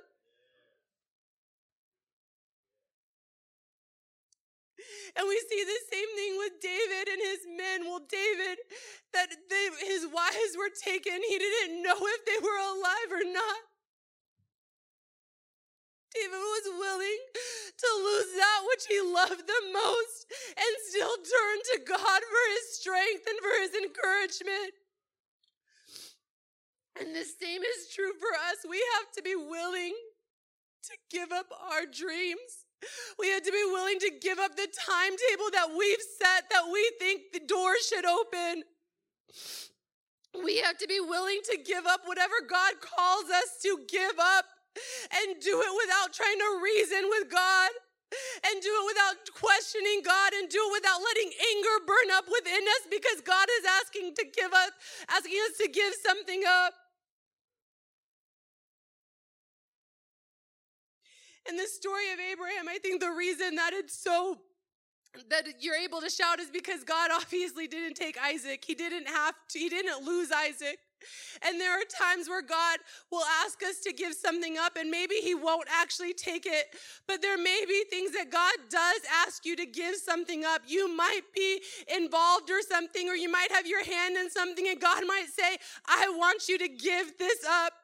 And 5.18 5.26
we 5.26 5.34
see 5.50 5.66
the 5.66 5.82
same 5.90 6.10
thing 6.14 6.38
with 6.38 6.62
David 6.62 7.10
and 7.10 7.18
his 7.18 7.42
men. 7.58 7.90
Well, 7.90 8.06
David, 8.06 8.62
that 9.12 9.26
they, 9.50 9.66
his 9.82 10.06
wives 10.06 10.54
were 10.54 10.70
taken, 10.70 11.18
he 11.26 11.38
didn't 11.42 11.82
know 11.82 11.98
if 11.98 12.22
they 12.22 12.38
were 12.38 12.62
alive 12.62 13.10
or 13.10 13.26
not. 13.26 13.66
David 16.14 16.38
was 16.38 16.66
willing 16.78 17.20
to 17.34 17.88
lose 17.98 18.30
that 18.38 18.60
which 18.70 18.86
he 18.86 19.00
loved 19.02 19.42
the 19.42 19.62
most 19.74 20.30
and 20.54 20.72
still 20.86 21.16
turn 21.18 21.56
to 21.74 21.76
God 21.82 22.20
for 22.22 22.44
his 22.54 22.78
strength 22.78 23.26
and 23.26 23.38
for 23.42 23.54
his 23.58 23.74
encouragement. 23.74 24.72
And 27.00 27.14
the 27.14 27.26
same 27.26 27.62
is 27.62 27.90
true 27.92 28.14
for 28.18 28.32
us. 28.50 28.62
We 28.70 28.82
have 28.98 29.10
to 29.18 29.22
be 29.22 29.34
willing 29.34 29.94
to 30.86 30.94
give 31.10 31.32
up 31.32 31.46
our 31.74 31.86
dreams 31.86 32.67
we 33.18 33.30
had 33.30 33.44
to 33.44 33.52
be 33.52 33.64
willing 33.72 33.98
to 34.00 34.10
give 34.20 34.38
up 34.38 34.56
the 34.56 34.68
timetable 34.86 35.50
that 35.52 35.68
we've 35.76 36.04
set 36.22 36.50
that 36.50 36.64
we 36.72 36.92
think 36.98 37.32
the 37.32 37.40
door 37.40 37.74
should 37.82 38.04
open. 38.04 38.64
We 40.44 40.58
have 40.58 40.78
to 40.78 40.86
be 40.86 41.00
willing 41.00 41.40
to 41.50 41.58
give 41.64 41.86
up 41.86 42.02
whatever 42.06 42.34
God 42.48 42.74
calls 42.80 43.30
us 43.30 43.58
to 43.62 43.78
give 43.88 44.18
up 44.20 44.44
and 45.22 45.40
do 45.40 45.60
it 45.60 45.72
without 45.84 46.12
trying 46.14 46.38
to 46.38 46.60
reason 46.62 47.10
with 47.10 47.30
God. 47.30 47.70
and 48.46 48.62
do 48.62 48.72
it 48.72 48.86
without 48.88 49.16
questioning 49.36 50.00
God 50.04 50.32
and 50.32 50.48
do 50.48 50.60
it 50.60 50.72
without 50.80 51.00
letting 51.02 51.30
anger 51.32 51.76
burn 51.86 52.08
up 52.16 52.24
within 52.26 52.64
us 52.64 52.84
because 52.88 53.20
God 53.20 53.46
is 53.60 53.64
asking 53.82 54.14
to 54.16 54.24
give 54.32 54.52
us, 54.52 54.72
asking 55.12 55.38
us 55.50 55.54
to 55.60 55.68
give 55.68 55.92
something 56.04 56.42
up. 56.48 56.72
In 61.48 61.56
the 61.56 61.66
story 61.66 62.12
of 62.12 62.18
Abraham, 62.20 62.68
I 62.68 62.78
think 62.78 63.00
the 63.00 63.10
reason 63.10 63.54
that 63.56 63.72
it's 63.72 63.98
so 63.98 64.38
that 65.30 65.46
you're 65.60 65.76
able 65.76 66.00
to 66.00 66.10
shout 66.10 66.40
is 66.40 66.50
because 66.50 66.84
God 66.84 67.10
obviously 67.14 67.66
didn't 67.66 67.94
take 67.94 68.18
Isaac. 68.18 68.64
He 68.64 68.74
didn't 68.74 69.06
have 69.06 69.34
to, 69.50 69.58
he 69.58 69.68
didn't 69.68 70.04
lose 70.04 70.30
Isaac. 70.30 70.78
And 71.46 71.60
there 71.60 71.72
are 71.72 71.84
times 71.84 72.28
where 72.28 72.42
God 72.42 72.78
will 73.12 73.24
ask 73.44 73.62
us 73.62 73.78
to 73.84 73.92
give 73.92 74.14
something 74.14 74.58
up, 74.58 74.76
and 74.76 74.90
maybe 74.90 75.14
He 75.22 75.34
won't 75.34 75.68
actually 75.70 76.12
take 76.12 76.44
it. 76.44 76.66
But 77.06 77.22
there 77.22 77.38
may 77.38 77.64
be 77.68 77.84
things 77.88 78.10
that 78.12 78.32
God 78.32 78.52
does 78.68 79.00
ask 79.24 79.46
you 79.46 79.54
to 79.56 79.64
give 79.64 79.94
something 79.94 80.44
up. 80.44 80.62
You 80.66 80.94
might 80.94 81.22
be 81.34 81.60
involved 81.96 82.50
or 82.50 82.60
something, 82.68 83.08
or 83.08 83.14
you 83.14 83.30
might 83.30 83.52
have 83.52 83.66
your 83.66 83.84
hand 83.84 84.16
in 84.16 84.28
something, 84.28 84.66
and 84.68 84.80
God 84.80 85.04
might 85.06 85.26
say, 85.32 85.56
I 85.86 86.08
want 86.16 86.48
you 86.48 86.58
to 86.58 86.68
give 86.68 87.16
this 87.16 87.44
up. 87.48 87.74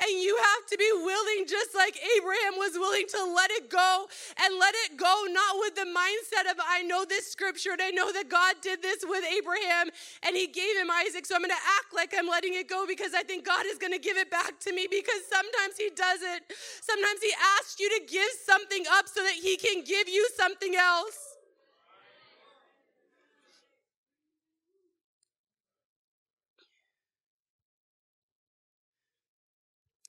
And 0.00 0.20
you 0.20 0.36
have 0.36 0.66
to 0.70 0.76
be 0.76 0.90
willing, 0.94 1.46
just 1.48 1.74
like 1.74 1.96
Abraham 2.18 2.58
was 2.58 2.72
willing 2.74 3.06
to 3.08 3.20
let 3.34 3.50
it 3.50 3.70
go 3.70 4.06
and 4.42 4.58
let 4.58 4.74
it 4.86 4.96
go, 4.96 5.24
not 5.30 5.56
with 5.58 5.74
the 5.74 5.88
mindset 5.88 6.50
of, 6.50 6.58
I 6.62 6.82
know 6.82 7.04
this 7.04 7.30
scripture 7.30 7.72
and 7.72 7.82
I 7.82 7.90
know 7.90 8.12
that 8.12 8.28
God 8.28 8.56
did 8.62 8.82
this 8.82 9.04
with 9.06 9.24
Abraham 9.24 9.90
and 10.22 10.36
he 10.36 10.46
gave 10.46 10.76
him 10.76 10.90
Isaac. 10.90 11.26
So 11.26 11.34
I'm 11.34 11.42
going 11.42 11.50
to 11.50 11.66
act 11.80 11.94
like 11.94 12.14
I'm 12.16 12.28
letting 12.28 12.54
it 12.54 12.68
go 12.68 12.86
because 12.86 13.14
I 13.14 13.22
think 13.22 13.44
God 13.44 13.66
is 13.66 13.78
going 13.78 13.92
to 13.92 13.98
give 13.98 14.16
it 14.16 14.30
back 14.30 14.58
to 14.60 14.72
me 14.72 14.86
because 14.90 15.22
sometimes 15.28 15.76
he 15.76 15.90
doesn't. 15.94 16.44
Sometimes 16.80 17.20
he 17.22 17.32
asks 17.58 17.80
you 17.80 17.88
to 17.98 18.06
give 18.06 18.30
something 18.44 18.84
up 18.92 19.08
so 19.08 19.22
that 19.22 19.34
he 19.34 19.56
can 19.56 19.82
give 19.84 20.08
you 20.08 20.28
something 20.36 20.74
else. 20.76 21.25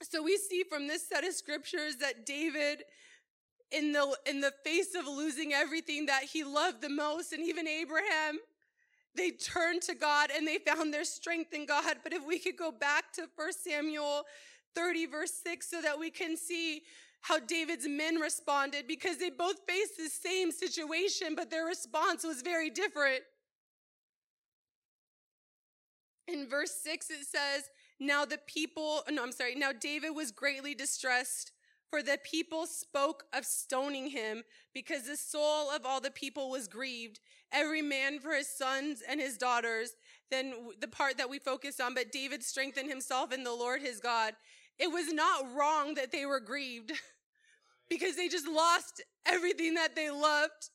So 0.04 0.22
we 0.22 0.38
see 0.38 0.64
from 0.70 0.88
this 0.88 1.08
set 1.08 1.24
of 1.24 1.34
scriptures 1.34 1.98
that 1.98 2.26
David 2.26 2.84
in 3.72 3.92
the 3.92 4.18
in 4.26 4.40
the 4.40 4.54
face 4.64 4.96
of 4.96 5.08
losing 5.08 5.54
everything 5.54 6.06
that 6.06 6.24
he 6.24 6.44
loved 6.44 6.82
the 6.82 6.90
most 6.90 7.34
and 7.34 7.44
even 7.44 7.68
Abraham 7.68 8.40
they 9.18 9.32
turned 9.32 9.82
to 9.82 9.96
God 9.96 10.30
and 10.34 10.48
they 10.48 10.60
found 10.60 10.94
their 10.94 11.04
strength 11.04 11.52
in 11.52 11.66
God. 11.66 11.98
But 12.04 12.14
if 12.14 12.26
we 12.26 12.38
could 12.38 12.56
go 12.56 12.72
back 12.72 13.12
to 13.14 13.28
1 13.36 13.54
Samuel 13.54 14.24
30 14.76 15.08
verse 15.08 15.34
6 15.44 15.68
so 15.70 15.82
that 15.82 16.00
we 16.00 16.12
can 16.12 16.38
see 16.38 16.84
how 17.22 17.40
David's 17.40 17.88
men 17.88 18.18
responded 18.18 18.88
because 18.88 19.18
they 19.18 19.32
both 19.32 19.58
faced 19.68 19.98
the 19.98 20.08
same 20.08 20.52
situation 20.52 21.36
but 21.36 21.50
their 21.50 21.66
response 21.66 22.24
was 22.24 22.42
very 22.42 22.70
different. 22.70 23.22
In 26.28 26.48
verse 26.48 26.80
6 26.84 27.10
it 27.10 27.26
says 27.26 27.64
now 28.00 28.26
the 28.26 28.40
people, 28.46 29.02
no, 29.10 29.24
I'm 29.24 29.32
sorry. 29.32 29.56
Now 29.56 29.72
David 29.72 30.12
was 30.12 30.32
greatly 30.32 30.76
distressed, 30.76 31.52
for 31.90 32.04
the 32.04 32.20
people 32.24 32.68
spoke 32.68 33.24
of 33.34 33.46
stoning 33.46 34.10
him 34.10 34.44
because 34.74 35.04
the 35.04 35.18
soul 35.18 35.72
of 35.72 35.86
all 35.86 36.02
the 36.02 36.12
people 36.12 36.50
was 36.50 36.68
grieved, 36.68 37.20
every 37.52 37.82
man 37.82 38.20
for 38.20 38.34
his 38.34 38.50
sons 38.50 39.02
and 39.08 39.20
his 39.20 39.38
daughters. 39.38 39.92
Then 40.30 40.54
the 40.80 40.88
part 40.88 41.18
that 41.18 41.30
we 41.30 41.40
focused 41.40 41.80
on, 41.80 41.94
but 41.94 42.12
David 42.12 42.44
strengthened 42.44 42.90
himself 42.90 43.32
in 43.32 43.44
the 43.44 43.54
Lord 43.54 43.82
his 43.82 44.00
God. 44.00 44.34
It 44.78 44.92
was 44.92 45.12
not 45.12 45.56
wrong 45.56 45.96
that 45.96 46.12
they 46.12 46.26
were 46.26 46.40
grieved 46.40 46.92
because 47.90 48.16
they 48.16 48.28
just 48.28 48.48
lost 48.48 49.02
everything 49.26 49.76
that 49.76 49.96
they 49.96 50.12
loved. 50.12 50.70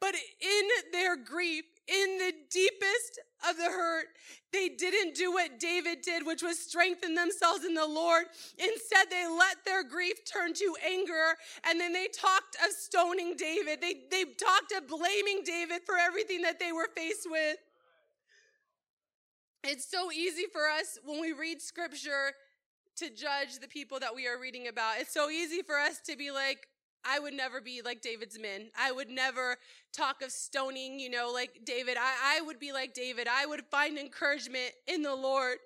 But 0.00 0.14
in 0.14 0.68
their 0.92 1.16
grief, 1.16 1.64
in 1.88 2.18
the 2.18 2.32
deepest 2.50 3.20
of 3.48 3.56
the 3.56 3.64
hurt, 3.64 4.06
they 4.52 4.68
didn't 4.68 5.14
do 5.14 5.32
what 5.32 5.60
David 5.60 6.02
did, 6.02 6.26
which 6.26 6.42
was 6.42 6.58
strengthen 6.58 7.14
themselves 7.14 7.64
in 7.64 7.74
the 7.74 7.86
Lord. 7.86 8.24
Instead, 8.58 9.06
they 9.10 9.26
let 9.26 9.64
their 9.64 9.84
grief 9.84 10.24
turn 10.24 10.52
to 10.54 10.76
anger, 10.84 11.36
and 11.68 11.78
then 11.78 11.92
they 11.92 12.06
talked 12.06 12.56
of 12.64 12.72
stoning 12.72 13.34
David. 13.36 13.80
They, 13.80 13.94
they 14.10 14.24
talked 14.24 14.72
of 14.76 14.88
blaming 14.88 15.42
David 15.44 15.82
for 15.84 15.96
everything 15.96 16.42
that 16.42 16.58
they 16.58 16.72
were 16.72 16.88
faced 16.96 17.28
with. 17.30 17.56
It's 19.62 19.88
so 19.88 20.10
easy 20.12 20.44
for 20.52 20.68
us 20.68 20.98
when 21.04 21.20
we 21.20 21.32
read 21.32 21.60
scripture 21.60 22.32
to 22.96 23.10
judge 23.10 23.58
the 23.60 23.68
people 23.68 24.00
that 24.00 24.14
we 24.14 24.26
are 24.26 24.40
reading 24.40 24.68
about. 24.68 24.94
It's 24.98 25.12
so 25.12 25.28
easy 25.28 25.62
for 25.62 25.76
us 25.76 26.00
to 26.06 26.16
be 26.16 26.30
like, 26.30 26.66
I 27.08 27.18
would 27.18 27.34
never 27.34 27.60
be 27.60 27.82
like 27.84 28.02
David's 28.02 28.38
men. 28.38 28.70
I 28.78 28.92
would 28.92 29.08
never 29.08 29.56
talk 29.92 30.22
of 30.22 30.30
stoning, 30.30 30.98
you 30.98 31.10
know, 31.10 31.30
like 31.32 31.60
David. 31.64 31.96
I, 31.96 32.38
I 32.38 32.40
would 32.42 32.58
be 32.58 32.72
like 32.72 32.94
David. 32.94 33.28
I 33.28 33.46
would 33.46 33.62
find 33.70 33.98
encouragement 33.98 34.72
in 34.86 35.02
the 35.02 35.14
Lord. 35.14 35.58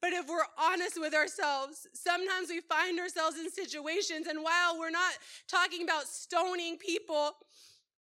But 0.00 0.12
if 0.14 0.28
we're 0.28 0.38
honest 0.58 0.98
with 0.98 1.14
ourselves, 1.14 1.86
sometimes 1.92 2.48
we 2.48 2.60
find 2.60 2.98
ourselves 2.98 3.38
in 3.38 3.50
situations, 3.50 4.26
and 4.26 4.42
while 4.42 4.78
we're 4.78 4.90
not 4.90 5.12
talking 5.46 5.84
about 5.84 6.06
stoning 6.06 6.78
people, 6.78 7.32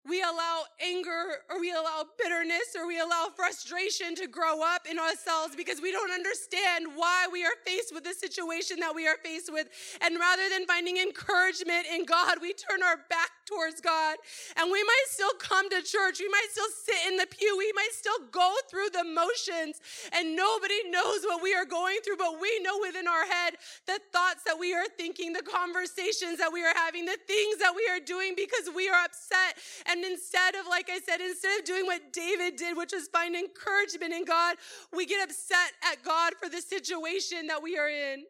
we 0.07 0.21
allow 0.21 0.63
anger 0.81 1.43
or 1.49 1.59
we 1.59 1.71
allow 1.71 2.05
bitterness 2.17 2.75
or 2.75 2.87
we 2.87 2.99
allow 2.99 3.27
frustration 3.35 4.15
to 4.15 4.27
grow 4.27 4.63
up 4.63 4.87
in 4.89 4.97
ourselves 4.97 5.55
because 5.55 5.81
we 5.81 5.91
don't 5.91 6.11
understand 6.11 6.87
why 6.95 7.27
we 7.31 7.43
are 7.43 7.57
faced 7.65 7.93
with 7.93 8.03
the 8.03 8.13
situation 8.13 8.79
that 8.79 8.95
we 8.95 9.07
are 9.07 9.17
faced 9.23 9.51
with. 9.51 9.67
And 10.01 10.17
rather 10.17 10.47
than 10.49 10.65
finding 10.65 10.97
encouragement 10.97 11.85
in 11.93 12.05
God, 12.05 12.37
we 12.41 12.53
turn 12.53 12.81
our 12.81 12.97
back 13.09 13.29
towards 13.45 13.81
God. 13.81 14.15
And 14.55 14.71
we 14.71 14.81
might 14.83 15.07
still 15.07 15.33
come 15.39 15.69
to 15.69 15.81
church, 15.81 16.19
we 16.19 16.29
might 16.29 16.47
still 16.51 16.69
sit 16.71 17.11
in 17.11 17.17
the 17.17 17.27
pew, 17.27 17.57
we 17.57 17.71
might 17.75 17.91
still 17.91 18.27
go 18.31 18.55
through 18.69 18.89
the 18.93 19.03
motions, 19.03 19.81
and 20.13 20.35
nobody 20.35 20.89
knows 20.89 21.25
what 21.25 21.41
we 21.41 21.55
are 21.55 21.65
going 21.65 21.97
through, 22.05 22.17
but 22.17 22.39
we 22.39 22.59
know 22.61 22.79
within 22.79 23.07
our 23.07 23.25
head 23.25 23.55
the 23.87 23.99
thoughts 24.13 24.43
that 24.45 24.57
we 24.59 24.73
are 24.73 24.85
thinking, 24.97 25.33
the 25.33 25.41
conversations 25.41 26.37
that 26.37 26.53
we 26.53 26.63
are 26.63 26.75
having, 26.75 27.05
the 27.05 27.17
things 27.27 27.57
that 27.57 27.73
we 27.75 27.87
are 27.89 27.99
doing 27.99 28.33
because 28.37 28.69
we 28.73 28.87
are 28.87 29.03
upset 29.03 29.57
and 29.89 29.98
instead 30.03 30.55
of, 30.55 30.65
like 30.67 30.89
I 30.89 30.99
said, 30.99 31.21
instead 31.21 31.59
of 31.59 31.65
doing 31.65 31.85
what 31.85 32.13
David 32.13 32.55
did, 32.55 32.77
which 32.77 32.91
was 32.93 33.07
find 33.07 33.35
encouragement 33.35 34.13
in 34.13 34.25
God, 34.25 34.57
we 34.93 35.05
get 35.05 35.23
upset 35.23 35.71
at 35.91 36.03
God 36.03 36.33
for 36.41 36.49
the 36.49 36.61
situation 36.61 37.47
that 37.47 37.61
we 37.61 37.77
are 37.77 37.89
in. 37.89 38.23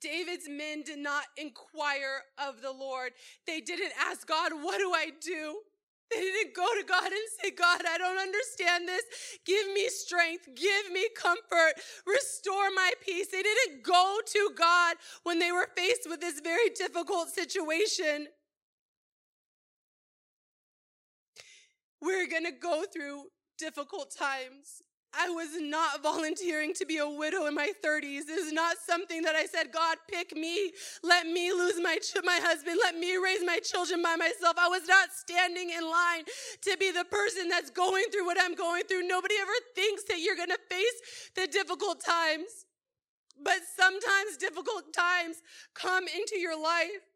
David's 0.00 0.48
men 0.48 0.82
did 0.82 0.98
not 0.98 1.24
inquire 1.36 2.22
of 2.38 2.62
the 2.62 2.70
Lord. 2.70 3.12
They 3.46 3.60
didn't 3.60 3.92
ask 3.98 4.26
God, 4.26 4.52
What 4.52 4.78
do 4.78 4.92
I 4.94 5.10
do? 5.20 5.58
They 6.14 6.20
didn't 6.20 6.54
go 6.54 6.64
to 6.64 6.84
God 6.86 7.04
and 7.04 7.28
say, 7.42 7.50
God, 7.50 7.82
I 7.88 7.98
don't 7.98 8.18
understand 8.18 8.88
this. 8.88 9.02
Give 9.44 9.66
me 9.72 9.88
strength. 9.88 10.48
Give 10.56 10.92
me 10.92 11.06
comfort. 11.14 11.74
Restore 12.06 12.70
my 12.74 12.92
peace. 13.04 13.28
They 13.28 13.42
didn't 13.42 13.82
go 13.82 14.18
to 14.24 14.50
God 14.56 14.96
when 15.24 15.38
they 15.38 15.52
were 15.52 15.68
faced 15.76 16.08
with 16.08 16.20
this 16.20 16.40
very 16.40 16.70
difficult 16.70 17.28
situation. 17.28 18.28
We're 22.00 22.28
going 22.28 22.44
to 22.44 22.52
go 22.52 22.84
through 22.92 23.24
difficult 23.58 24.14
times. 24.16 24.82
I 25.14 25.30
was 25.30 25.48
not 25.58 26.02
volunteering 26.02 26.74
to 26.74 26.84
be 26.84 26.98
a 26.98 27.08
widow 27.08 27.46
in 27.46 27.54
my 27.54 27.72
30s. 27.84 28.26
This 28.26 28.46
is 28.46 28.52
not 28.52 28.76
something 28.86 29.22
that 29.22 29.34
I 29.34 29.46
said, 29.46 29.72
God, 29.72 29.96
pick 30.10 30.36
me. 30.36 30.72
Let 31.02 31.26
me 31.26 31.50
lose 31.52 31.80
my, 31.80 31.96
ch- 31.96 32.22
my 32.24 32.38
husband. 32.42 32.78
Let 32.82 32.96
me 32.96 33.16
raise 33.16 33.44
my 33.44 33.58
children 33.58 34.02
by 34.02 34.16
myself. 34.16 34.56
I 34.58 34.68
was 34.68 34.86
not 34.86 35.08
standing 35.12 35.70
in 35.70 35.82
line 35.82 36.24
to 36.62 36.76
be 36.78 36.90
the 36.90 37.04
person 37.04 37.48
that's 37.48 37.70
going 37.70 38.04
through 38.12 38.26
what 38.26 38.36
I'm 38.40 38.54
going 38.54 38.84
through. 38.84 39.08
Nobody 39.08 39.34
ever 39.40 39.52
thinks 39.74 40.04
that 40.04 40.20
you're 40.20 40.36
going 40.36 40.50
to 40.50 40.58
face 40.68 41.30
the 41.34 41.46
difficult 41.46 42.04
times. 42.04 42.66
But 43.42 43.60
sometimes 43.76 44.36
difficult 44.38 44.92
times 44.92 45.36
come 45.74 46.04
into 46.04 46.38
your 46.38 46.60
life 46.60 47.07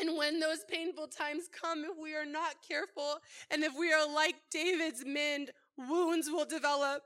and 0.00 0.16
when 0.16 0.40
those 0.40 0.64
painful 0.68 1.06
times 1.06 1.48
come, 1.48 1.84
if 1.84 1.96
we 2.00 2.14
are 2.14 2.26
not 2.26 2.56
careful 2.66 3.18
and 3.50 3.62
if 3.62 3.72
we 3.78 3.92
are 3.92 4.06
like 4.12 4.36
David's 4.50 5.04
men, 5.04 5.48
wounds 5.76 6.28
will 6.30 6.44
develop. 6.44 7.02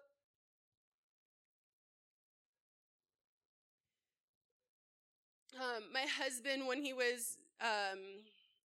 Um, 5.56 5.84
my 5.92 6.02
husband, 6.02 6.66
when 6.66 6.82
he 6.82 6.92
was 6.92 7.36
um, 7.60 7.98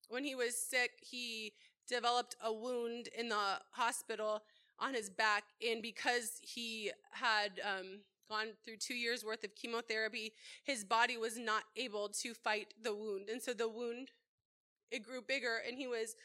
when 0.10 0.24
he 0.24 0.36
was 0.36 0.56
sick, 0.56 0.92
he 1.02 1.54
developed 1.88 2.36
a 2.44 2.54
wound 2.54 3.10
in 3.18 3.30
the 3.30 3.60
hospital 3.72 4.44
on 4.80 4.94
his 4.94 5.10
back, 5.10 5.44
and 5.68 5.82
because 5.82 6.40
he 6.42 6.92
had 7.12 7.60
um, 7.64 8.02
gone 8.30 8.48
through 8.64 8.78
two 8.78 8.96
years 8.96 9.24
worth 9.24 9.44
of 9.44 9.56
chemotherapy, 9.56 10.34
his 10.64 10.84
body 10.84 11.18
was 11.18 11.38
not 11.38 11.64
able 11.76 12.10
to 12.10 12.34
fight 12.34 12.74
the 12.82 12.94
wound. 12.94 13.30
And 13.30 13.42
so 13.42 13.54
the 13.54 13.70
wound, 13.70 14.10
it 14.92 15.04
grew 15.04 15.22
bigger 15.22 15.62
and 15.68 15.78
he 15.78 15.88
was 15.88 16.16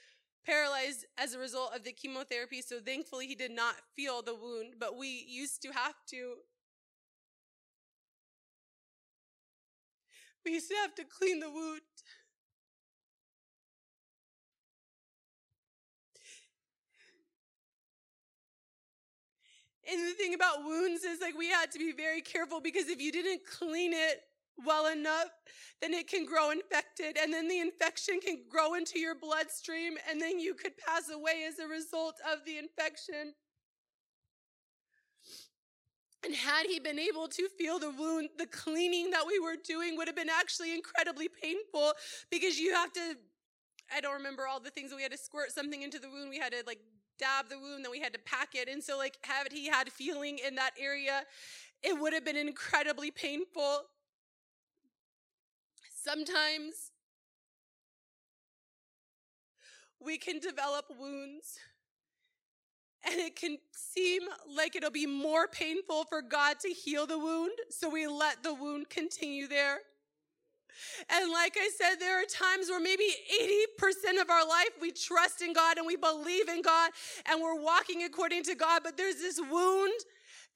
paralyzed 0.44 1.04
as 1.18 1.34
a 1.34 1.38
result 1.38 1.74
of 1.74 1.84
the 1.84 1.92
chemotherapy. 1.92 2.62
So 2.62 2.80
thankfully 2.80 3.26
he 3.26 3.34
did 3.34 3.50
not 3.50 3.74
feel 3.94 4.22
the 4.22 4.34
wound, 4.34 4.74
but 4.78 4.96
we 4.96 5.24
used 5.28 5.62
to 5.62 5.68
have 5.72 5.94
to 6.10 6.36
we 10.44 10.52
used 10.52 10.68
to 10.68 10.76
have 10.76 10.94
to 10.94 11.04
clean 11.04 11.40
the 11.40 11.50
wound. 11.50 11.82
And 19.90 20.06
the 20.06 20.12
thing 20.12 20.34
about 20.34 20.64
wounds 20.64 21.02
is 21.02 21.20
like 21.20 21.36
we 21.36 21.48
had 21.48 21.70
to 21.72 21.78
be 21.78 21.92
very 21.92 22.20
careful 22.20 22.60
because 22.60 22.88
if 22.88 23.00
you 23.00 23.10
didn't 23.10 23.40
clean 23.46 23.92
it 23.94 24.20
well 24.66 24.86
enough, 24.92 25.28
then 25.80 25.94
it 25.94 26.08
can 26.08 26.26
grow 26.26 26.50
infected 26.50 27.16
and 27.16 27.32
then 27.32 27.48
the 27.48 27.60
infection 27.60 28.20
can 28.20 28.42
grow 28.50 28.74
into 28.74 28.98
your 28.98 29.14
bloodstream 29.14 29.94
and 30.10 30.20
then 30.20 30.38
you 30.38 30.54
could 30.54 30.72
pass 30.76 31.08
away 31.10 31.44
as 31.48 31.58
a 31.58 31.66
result 31.66 32.16
of 32.30 32.44
the 32.44 32.58
infection. 32.58 33.34
And 36.24 36.34
had 36.34 36.66
he 36.66 36.80
been 36.80 36.98
able 36.98 37.28
to 37.28 37.48
feel 37.56 37.78
the 37.78 37.90
wound, 37.90 38.30
the 38.36 38.46
cleaning 38.46 39.10
that 39.12 39.26
we 39.26 39.38
were 39.38 39.54
doing 39.64 39.96
would 39.96 40.08
have 40.08 40.16
been 40.16 40.28
actually 40.28 40.74
incredibly 40.74 41.28
painful 41.28 41.92
because 42.30 42.58
you 42.58 42.74
have 42.74 42.92
to, 42.94 43.16
I 43.94 44.00
don't 44.00 44.14
remember 44.14 44.46
all 44.46 44.58
the 44.58 44.70
things 44.70 44.92
we 44.94 45.02
had 45.02 45.12
to 45.12 45.18
squirt 45.18 45.52
something 45.52 45.80
into 45.80 46.00
the 46.00 46.10
wound. 46.10 46.28
We 46.28 46.38
had 46.38 46.52
to 46.52 46.64
like 46.66 46.80
dab 47.18 47.48
the 47.48 47.58
wound, 47.58 47.84
then 47.84 47.90
we 47.90 48.00
had 48.00 48.12
to 48.12 48.18
pack 48.18 48.54
it. 48.54 48.68
And 48.68 48.82
so, 48.82 48.96
like, 48.96 49.18
had 49.22 49.52
he 49.52 49.66
had 49.66 49.90
feeling 49.92 50.38
in 50.46 50.54
that 50.56 50.72
area, 50.78 51.22
it 51.82 51.98
would 51.98 52.12
have 52.12 52.24
been 52.24 52.36
incredibly 52.36 53.10
painful. 53.10 53.82
Sometimes 55.94 56.92
we 60.00 60.16
can 60.16 60.38
develop 60.38 60.86
wounds 60.98 61.58
and 63.04 63.20
it 63.20 63.36
can 63.36 63.58
seem 63.72 64.22
like 64.56 64.74
it'll 64.76 64.90
be 64.90 65.06
more 65.06 65.46
painful 65.46 66.04
for 66.04 66.20
God 66.20 66.58
to 66.60 66.68
heal 66.68 67.06
the 67.06 67.18
wound, 67.18 67.52
so 67.70 67.88
we 67.88 68.06
let 68.06 68.42
the 68.42 68.54
wound 68.54 68.90
continue 68.90 69.46
there. 69.46 69.78
And 71.08 71.32
like 71.32 71.56
I 71.56 71.70
said, 71.76 71.96
there 72.00 72.20
are 72.20 72.26
times 72.26 72.68
where 72.68 72.80
maybe 72.80 73.08
80% 73.80 74.20
of 74.20 74.30
our 74.30 74.46
life 74.46 74.70
we 74.80 74.92
trust 74.92 75.42
in 75.42 75.52
God 75.52 75.78
and 75.78 75.86
we 75.86 75.96
believe 75.96 76.48
in 76.48 76.62
God 76.62 76.90
and 77.30 77.42
we're 77.42 77.60
walking 77.60 78.02
according 78.04 78.44
to 78.44 78.54
God, 78.54 78.82
but 78.84 78.96
there's 78.96 79.16
this 79.16 79.40
wound 79.40 80.00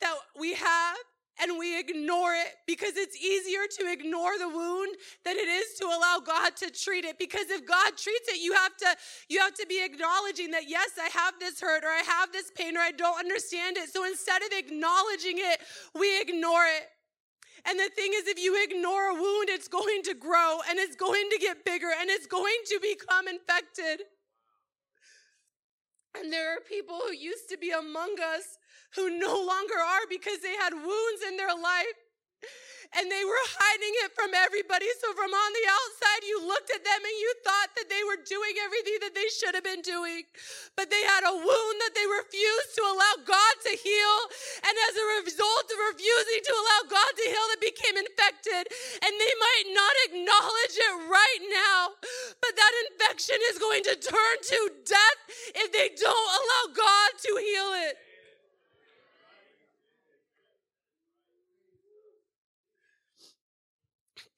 that 0.00 0.14
we 0.38 0.54
have 0.54 0.96
and 1.40 1.58
we 1.58 1.78
ignore 1.78 2.34
it 2.34 2.54
because 2.66 2.96
it's 2.96 3.16
easier 3.16 3.60
to 3.78 3.90
ignore 3.90 4.38
the 4.38 4.48
wound 4.48 4.94
than 5.24 5.36
it 5.36 5.48
is 5.48 5.78
to 5.78 5.86
allow 5.86 6.20
God 6.24 6.56
to 6.56 6.70
treat 6.70 7.04
it. 7.04 7.18
Because 7.18 7.48
if 7.48 7.66
God 7.66 7.96
treats 7.96 8.28
it 8.28 8.40
you 8.40 8.52
have 8.52 8.76
to 8.76 8.96
you 9.28 9.40
have 9.40 9.54
to 9.54 9.66
be 9.68 9.82
acknowledging 9.84 10.50
that 10.50 10.68
yes 10.68 10.90
I 11.00 11.08
have 11.18 11.34
this 11.40 11.60
hurt 11.60 11.84
or 11.84 11.88
I 11.88 12.02
have 12.06 12.32
this 12.32 12.50
pain 12.56 12.76
or 12.76 12.80
I 12.80 12.90
don't 12.92 13.18
understand 13.18 13.76
it. 13.76 13.90
So 13.92 14.04
instead 14.04 14.42
of 14.42 14.48
acknowledging 14.52 15.38
it 15.38 15.60
we 15.98 16.20
ignore 16.20 16.64
it 16.66 16.88
and 17.64 17.78
the 17.78 17.90
thing 17.94 18.10
is, 18.14 18.26
if 18.26 18.38
you 18.38 18.60
ignore 18.62 19.10
a 19.10 19.14
wound, 19.14 19.48
it's 19.48 19.68
going 19.68 20.02
to 20.04 20.14
grow 20.14 20.58
and 20.68 20.78
it's 20.78 20.96
going 20.96 21.28
to 21.30 21.38
get 21.38 21.64
bigger 21.64 21.90
and 22.00 22.10
it's 22.10 22.26
going 22.26 22.58
to 22.66 22.80
become 22.80 23.28
infected. 23.28 24.06
And 26.18 26.32
there 26.32 26.56
are 26.56 26.60
people 26.60 26.98
who 27.06 27.14
used 27.14 27.48
to 27.50 27.56
be 27.56 27.70
among 27.70 28.16
us 28.20 28.58
who 28.94 29.18
no 29.18 29.34
longer 29.34 29.78
are 29.78 30.06
because 30.10 30.40
they 30.40 30.54
had 30.60 30.74
wounds 30.74 31.22
in 31.26 31.36
their 31.36 31.54
life 31.54 32.01
and 32.92 33.08
they 33.08 33.24
were 33.24 33.46
hiding 33.56 33.94
it 34.04 34.12
from 34.12 34.36
everybody. 34.36 34.84
So 35.00 35.16
from 35.16 35.32
on 35.32 35.50
the 35.56 35.66
outside, 35.68 36.22
you 36.28 36.44
looked 36.44 36.68
at 36.68 36.84
them 36.84 37.00
and 37.00 37.16
you 37.16 37.30
thought 37.40 37.72
that 37.80 37.88
they 37.88 38.04
were 38.04 38.20
doing 38.20 38.52
everything 38.60 39.00
that 39.00 39.16
they 39.16 39.28
should 39.32 39.56
have 39.56 39.64
been 39.64 39.80
doing. 39.80 40.28
But 40.76 40.92
they 40.92 41.00
had 41.08 41.24
a 41.24 41.32
wound 41.32 41.76
that 41.88 41.96
they 41.96 42.04
refused 42.04 42.76
to 42.76 42.82
allow 42.84 43.14
God 43.24 43.54
to 43.64 43.72
heal. 43.72 44.16
And 44.60 44.74
as 44.92 44.94
a 45.00 45.06
result 45.24 45.66
of 45.72 45.78
refusing 45.96 46.42
to 46.44 46.52
allow 46.52 46.80
God 46.92 47.12
to 47.16 47.24
heal, 47.24 47.48
it 47.56 47.64
became 47.64 47.96
infected. 47.96 48.68
And 49.00 49.12
they 49.16 49.34
might 49.40 49.68
not 49.72 49.94
acknowledge 50.12 50.76
it 50.76 50.94
right 51.08 51.42
now, 51.48 51.96
but 52.44 52.52
that 52.60 52.72
infection 52.92 53.40
is 53.48 53.56
going 53.56 53.88
to 53.88 53.96
turn 53.96 54.36
to 54.52 54.58
death 54.84 55.20
if 55.64 55.72
they 55.72 55.96
don't 55.96 56.28
allow 56.36 56.64
God 56.76 57.10
to 57.24 57.30
heal 57.40 57.72
it. 57.88 57.96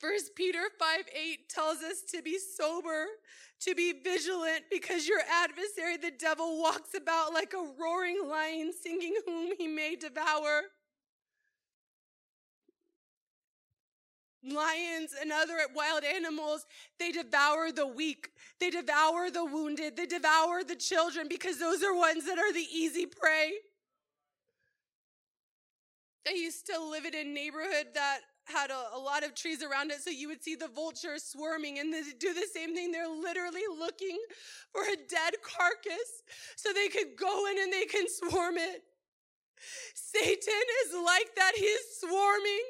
First 0.04 0.36
Peter 0.36 0.64
5 0.78 0.98
8 1.14 1.48
tells 1.48 1.78
us 1.78 2.02
to 2.10 2.20
be 2.20 2.38
sober, 2.38 3.06
to 3.60 3.74
be 3.74 3.94
vigilant, 4.04 4.64
because 4.70 5.08
your 5.08 5.20
adversary, 5.20 5.96
the 5.96 6.10
devil, 6.10 6.60
walks 6.60 6.90
about 6.94 7.32
like 7.32 7.54
a 7.54 7.72
roaring 7.80 8.20
lion, 8.28 8.70
seeking 8.78 9.14
whom 9.24 9.52
he 9.56 9.66
may 9.66 9.96
devour. 9.96 10.64
Lions 14.42 15.12
and 15.18 15.32
other 15.32 15.56
wild 15.74 16.04
animals, 16.04 16.66
they 16.98 17.10
devour 17.10 17.72
the 17.72 17.86
weak. 17.86 18.28
They 18.60 18.68
devour 18.68 19.30
the 19.30 19.46
wounded. 19.46 19.96
They 19.96 20.04
devour 20.04 20.64
the 20.64 20.76
children 20.76 21.28
because 21.30 21.58
those 21.58 21.82
are 21.82 21.96
ones 21.96 22.26
that 22.26 22.38
are 22.38 22.52
the 22.52 22.66
easy 22.70 23.06
prey. 23.06 23.52
I 26.28 26.32
used 26.32 26.66
to 26.66 26.78
live 26.78 27.06
in 27.06 27.14
a 27.14 27.24
neighborhood 27.24 27.94
that 27.94 28.20
had 28.46 28.70
a, 28.70 28.96
a, 28.96 28.98
lot 28.98 29.24
of 29.24 29.34
trees 29.34 29.62
around 29.62 29.90
it, 29.90 30.00
so 30.00 30.10
you 30.10 30.28
would 30.28 30.42
see 30.42 30.54
the 30.54 30.68
vultures 30.68 31.24
swarming 31.24 31.78
and 31.78 31.92
they 31.92 32.02
do 32.18 32.34
the 32.34 32.46
same 32.52 32.74
thing. 32.74 32.92
They're 32.92 33.08
literally 33.08 33.62
looking 33.78 34.18
for 34.70 34.82
a 34.82 34.96
dead 34.96 35.34
carcass 35.42 36.22
so 36.56 36.72
they 36.72 36.88
could 36.88 37.16
go 37.16 37.46
in 37.50 37.62
and 37.62 37.72
they 37.72 37.86
can 37.86 38.06
swarm 38.08 38.56
it. 38.58 38.82
Satan 39.94 40.62
is 40.86 40.94
like 41.04 41.34
that. 41.36 41.52
He's 41.56 41.78
swarming. 42.00 42.64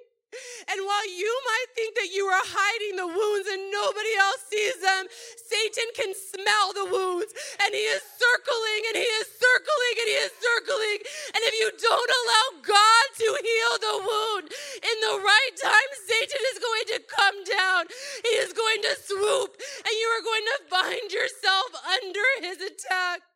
And 0.70 0.78
while 0.86 1.08
you 1.08 1.32
might 1.44 1.70
think 1.76 1.94
that 1.96 2.10
you 2.10 2.26
are 2.26 2.44
hiding 2.44 2.96
the 2.96 3.10
wounds 3.10 3.46
and 3.50 3.70
nobody 3.70 4.14
else 4.16 4.42
sees 4.48 4.78
them, 4.80 5.06
Satan 5.36 5.88
can 5.94 6.12
smell 6.16 6.72
the 6.72 6.88
wounds 6.88 7.32
and 7.60 7.70
he 7.74 7.84
is 7.90 8.02
circling 8.02 8.82
and 8.92 8.96
he 8.98 9.08
is 9.20 9.28
circling 9.28 9.94
and 10.00 10.08
he 10.08 10.18
is 10.24 10.34
circling. 10.34 10.98
And 11.36 11.40
if 11.44 11.54
you 11.60 11.68
don't 11.74 12.12
allow 12.24 12.46
God 12.64 13.06
to 13.20 13.28
heal 13.38 13.74
the 13.78 13.96
wound 14.02 14.46
in 14.82 14.96
the 15.04 15.16
right 15.20 15.54
time, 15.60 15.90
Satan 16.08 16.42
is 16.54 16.58
going 16.58 16.86
to 16.96 16.98
come 17.06 17.38
down. 17.44 17.82
He 18.24 18.34
is 18.40 18.52
going 18.56 18.80
to 18.88 18.92
swoop 18.96 19.50
and 19.84 19.92
you 19.94 20.08
are 20.16 20.24
going 20.24 20.46
to 20.48 20.58
find 20.70 21.06
yourself 21.12 21.70
under 21.84 22.26
his 22.40 22.58
attack. 22.58 23.33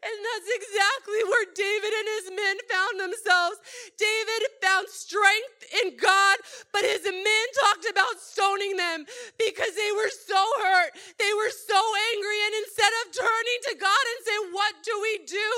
And 0.00 0.16
that's 0.16 0.48
exactly 0.48 1.20
where 1.28 1.48
David 1.52 1.92
and 1.92 2.08
his 2.08 2.26
men 2.32 2.56
found 2.72 2.94
themselves. 2.96 3.60
David 4.00 4.42
found 4.64 4.88
strength 4.88 5.60
in 5.84 6.00
God, 6.00 6.40
but 6.72 6.88
his 6.88 7.04
men 7.04 7.46
talked 7.60 7.84
about 7.84 8.16
stoning 8.16 8.80
them 8.80 9.04
because 9.36 9.76
they 9.76 9.92
were 9.92 10.08
so 10.08 10.40
hurt. 10.64 10.96
They 11.20 11.32
were 11.36 11.52
so 11.52 11.80
angry. 12.16 12.38
And 12.48 12.54
instead 12.64 12.92
of 13.04 13.12
turning 13.12 13.60
to 13.68 13.74
God 13.76 14.04
and 14.08 14.20
saying, 14.24 14.46
What 14.56 14.74
do 14.80 14.94
we 15.04 15.14
do? 15.28 15.48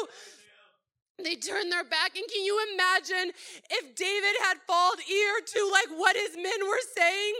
They 1.22 1.36
turned 1.36 1.70
their 1.70 1.86
back. 1.86 2.18
And 2.18 2.26
can 2.26 2.42
you 2.42 2.58
imagine 2.74 3.30
if 3.70 3.94
David 3.94 4.34
had 4.42 4.58
fallen 4.66 4.98
ear 5.06 5.38
to 5.38 5.60
like 5.70 5.90
what 5.94 6.16
his 6.16 6.34
men 6.34 6.66
were 6.66 6.82
saying? 6.98 7.34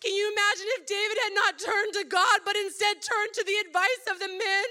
Can 0.00 0.14
you 0.14 0.26
imagine 0.30 0.68
if 0.78 0.86
David 0.86 1.18
had 1.24 1.34
not 1.34 1.58
turned 1.58 1.92
to 1.98 2.04
God, 2.06 2.44
but 2.44 2.56
instead 2.56 3.02
turned 3.02 3.32
to 3.34 3.44
the 3.44 3.58
advice 3.66 4.04
of 4.08 4.18
the 4.18 4.30
men? 4.30 4.68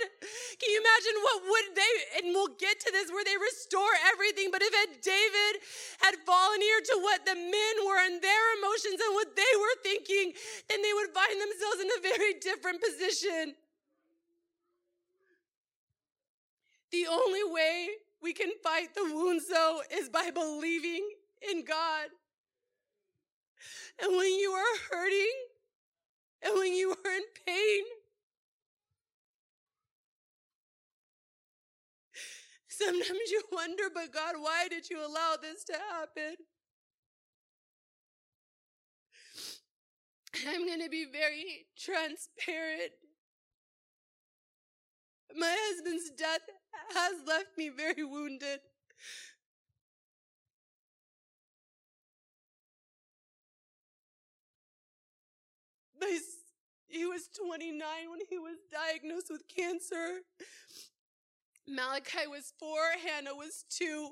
Can 0.58 0.70
you 0.72 0.80
imagine 0.80 1.16
what 1.22 1.38
would 1.46 1.68
they, 1.76 1.94
and 2.18 2.34
we'll 2.34 2.56
get 2.58 2.80
to 2.82 2.90
this 2.92 3.12
where 3.12 3.26
they 3.26 3.38
restore 3.38 3.92
everything, 4.10 4.50
but 4.50 4.64
if 4.64 4.74
David 5.02 5.54
had 6.00 6.18
fallen 6.26 6.62
ear 6.62 6.82
to 6.94 6.96
what 7.02 7.26
the 7.26 7.36
men 7.36 7.76
were 7.86 8.02
and 8.02 8.22
their 8.22 8.46
emotions 8.58 8.98
and 9.02 9.14
what 9.14 9.36
they 9.36 9.54
were 9.60 9.78
thinking, 9.84 10.34
then 10.70 10.82
they 10.82 10.94
would 10.94 11.12
find 11.14 11.38
themselves 11.38 11.80
in 11.82 11.90
a 11.94 12.02
very 12.02 12.34
different 12.40 12.80
position. 12.82 13.56
The 16.92 17.06
only 17.08 17.44
way 17.44 17.90
we 18.22 18.34
can 18.34 18.52
fight 18.64 18.96
the 18.96 19.04
wounds, 19.04 19.48
though, 19.48 19.82
is 19.92 20.10
by 20.10 20.32
believing 20.32 21.08
in 21.52 21.64
God. 21.64 22.10
And 24.02 24.16
when 24.16 24.34
you 24.40 24.52
are 24.52 24.78
hurting 24.92 25.34
and 26.44 26.54
when 26.56 26.74
you 26.74 26.92
are 26.92 27.12
in 27.12 27.24
pain, 27.46 27.84
sometimes 32.70 33.32
you 33.32 33.42
wonder, 33.52 33.84
but 33.94 34.14
God, 34.14 34.36
why 34.40 34.68
did 34.70 34.90
you 34.90 35.00
allow 35.00 35.36
this 35.42 35.64
to 35.66 35.74
happen? 35.74 36.36
I'm 40.48 40.68
going 40.68 40.82
to 40.82 40.90
be 40.90 41.06
very 41.12 41.66
transparent. 41.78 42.92
My 45.36 45.56
husband's 45.58 46.12
death 46.12 46.42
has 46.94 47.14
left 47.28 47.58
me 47.58 47.70
very 47.70 48.04
wounded. 48.04 48.60
He 56.88 57.06
was 57.06 57.28
29 57.28 57.78
when 58.10 58.20
he 58.30 58.40
was 58.40 58.58
diagnosed 58.72 59.28
with 59.30 59.44
cancer. 59.48 60.22
Malachi 61.68 62.28
was 62.28 62.54
four, 62.58 62.80
Hannah 63.06 63.36
was 63.36 63.66
two. 63.70 64.12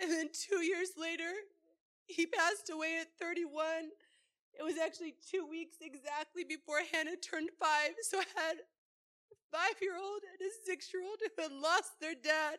And 0.00 0.10
then 0.10 0.28
two 0.32 0.62
years 0.62 0.90
later, 0.98 1.32
he 2.06 2.26
passed 2.26 2.68
away 2.70 2.98
at 3.00 3.08
31. 3.18 3.88
It 4.58 4.62
was 4.62 4.76
actually 4.76 5.14
two 5.30 5.46
weeks 5.48 5.76
exactly 5.80 6.44
before 6.44 6.80
Hannah 6.92 7.16
turned 7.16 7.50
five. 7.58 7.92
So 8.02 8.18
I 8.18 8.24
had 8.36 8.56
a 9.32 9.36
five 9.50 9.80
year 9.80 9.96
old 9.96 10.20
and 10.22 10.46
a 10.46 10.52
six 10.66 10.92
year 10.92 11.02
old 11.02 11.18
who 11.20 11.42
had 11.42 11.52
lost 11.52 11.98
their 12.00 12.14
dad. 12.14 12.58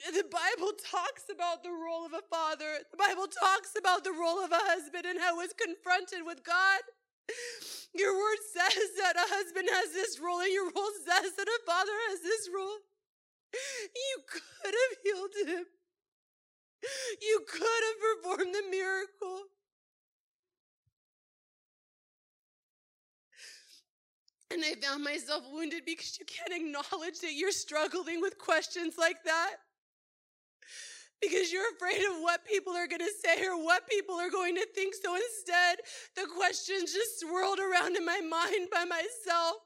The 0.00 0.26
Bible 0.26 0.72
talks 0.90 1.30
about 1.30 1.62
the 1.62 1.70
role 1.70 2.04
of 2.04 2.12
a 2.12 2.26
father. 2.28 2.82
The 2.90 2.98
Bible 2.98 3.26
talks 3.26 3.72
about 3.78 4.04
the 4.04 4.12
role 4.12 4.42
of 4.42 4.50
a 4.52 4.60
husband 4.60 5.06
and 5.06 5.20
how 5.20 5.40
it's 5.40 5.54
confronted 5.54 6.26
with 6.26 6.44
God. 6.44 6.82
Your 7.94 8.12
word 8.12 8.42
says 8.52 8.90
that 9.00 9.16
a 9.16 9.26
husband 9.30 9.68
has 9.72 9.92
this 9.92 10.20
role, 10.20 10.40
and 10.40 10.52
your 10.52 10.66
role 10.66 10.92
says 11.06 11.32
that 11.36 11.48
a 11.48 11.60
father 11.64 11.94
has 12.10 12.20
this 12.20 12.50
role. 12.54 12.78
You 13.94 14.16
could 14.28 14.74
have 14.74 14.94
healed 15.02 15.34
him. 15.48 15.64
You 17.22 17.40
could 17.48 17.62
have 17.62 17.98
performed 18.02 18.54
the 18.54 18.70
miracle. 18.70 19.48
And 24.50 24.62
I 24.64 24.74
found 24.86 25.02
myself 25.02 25.44
wounded 25.50 25.84
because 25.86 26.18
you 26.18 26.26
can't 26.26 26.52
acknowledge 26.52 27.20
that 27.20 27.32
you're 27.32 27.50
struggling 27.50 28.20
with 28.20 28.38
questions 28.38 28.96
like 28.98 29.24
that. 29.24 29.56
Because 31.20 31.52
you're 31.52 31.72
afraid 31.76 32.04
of 32.04 32.20
what 32.20 32.44
people 32.44 32.74
are 32.74 32.86
going 32.86 33.00
to 33.00 33.12
say 33.24 33.46
or 33.46 33.56
what 33.56 33.88
people 33.88 34.16
are 34.16 34.30
going 34.30 34.54
to 34.56 34.66
think. 34.74 34.94
So 34.94 35.14
instead, 35.14 35.78
the 36.16 36.26
questions 36.36 36.92
just 36.92 37.20
swirled 37.20 37.58
around 37.58 37.96
in 37.96 38.04
my 38.04 38.20
mind 38.20 38.68
by 38.70 38.84
myself. 38.84 39.56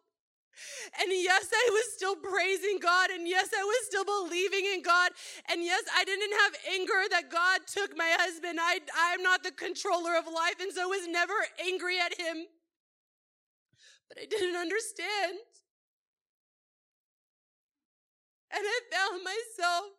And 1.01 1.11
yes, 1.11 1.49
I 1.53 1.69
was 1.71 1.95
still 1.95 2.17
praising 2.17 2.79
God. 2.81 3.11
And 3.11 3.27
yes, 3.27 3.51
I 3.57 3.63
was 3.63 3.87
still 3.87 4.05
believing 4.05 4.67
in 4.67 4.83
God. 4.83 5.11
And 5.51 5.63
yes, 5.65 5.83
I 5.97 6.05
didn't 6.05 6.33
have 6.33 6.55
anger 6.75 7.03
that 7.11 7.31
God 7.31 7.61
took 7.67 7.97
my 7.97 8.17
husband. 8.19 8.59
I, 8.61 8.81
I'm 8.97 9.23
not 9.23 9.43
the 9.43 9.53
controller 9.53 10.17
of 10.17 10.27
life. 10.27 10.61
And 10.61 10.73
so 10.73 10.83
I 10.83 10.87
was 10.87 11.07
never 11.09 11.35
angry 11.65 11.99
at 12.01 12.19
him. 12.19 12.47
But 14.09 14.19
I 14.23 14.27
didn't 14.27 14.57
understand. 14.57 15.39
And 18.51 18.65
I 18.65 18.81
found 18.91 19.23
myself 19.23 19.98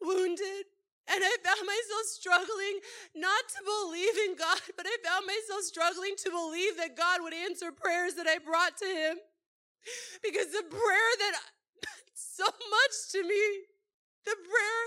wounded 0.00 0.66
and 1.04 1.20
I 1.20 1.36
found 1.44 1.60
myself 1.68 2.04
struggling 2.08 2.80
not 3.12 3.44
to 3.52 3.60
believe 3.60 4.16
in 4.24 4.32
God, 4.40 4.60
but 4.76 4.88
I 4.88 4.96
found 5.04 5.28
myself 5.28 5.60
struggling 5.68 6.16
to 6.24 6.30
believe 6.32 6.80
that 6.80 6.96
God 6.96 7.20
would 7.20 7.36
answer 7.36 7.72
prayers 7.72 8.14
that 8.16 8.26
I 8.26 8.40
brought 8.40 8.80
to 8.80 8.88
Him. 8.88 9.20
Because 10.24 10.48
the 10.48 10.64
prayer 10.64 11.12
that 11.20 11.34
meant 11.84 12.16
so 12.16 12.48
much 12.48 12.94
to 13.12 13.20
me, 13.20 13.44
the 14.24 14.36
prayer 14.48 14.84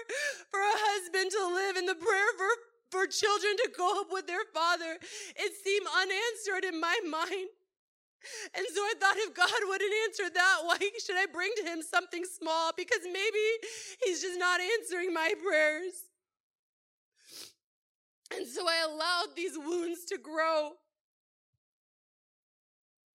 for 0.50 0.58
a 0.58 0.78
husband 0.90 1.30
to 1.38 1.44
live 1.54 1.78
and 1.78 1.88
the 1.88 2.02
prayer 2.02 2.34
for, 2.34 2.50
for 2.90 3.06
children 3.06 3.54
to 3.62 3.70
go 3.78 4.02
up 4.02 4.10
with 4.10 4.26
their 4.26 4.50
father, 4.58 4.98
it 5.38 5.52
seemed 5.62 5.86
unanswered 5.86 6.66
in 6.66 6.82
my 6.82 6.98
mind. 7.06 7.54
And 8.56 8.66
so 8.74 8.82
I 8.82 8.94
thought 9.00 9.16
if 9.18 9.34
God 9.34 9.50
wouldn't 9.68 9.94
answer 10.06 10.30
that, 10.34 10.58
why 10.64 10.78
should 11.04 11.18
I 11.18 11.26
bring 11.32 11.52
to 11.58 11.64
him 11.64 11.82
something 11.82 12.24
small? 12.26 12.72
Because 12.76 13.02
maybe 13.04 13.46
he's 14.04 14.22
just 14.22 14.40
not 14.40 14.60
answering 14.60 15.14
my 15.14 15.34
prayers. 15.44 15.94
And 18.36 18.46
so 18.46 18.68
I 18.68 18.86
allowed 18.86 19.36
these 19.36 19.58
wounds 19.58 20.06
to 20.06 20.18
grow. 20.18 20.74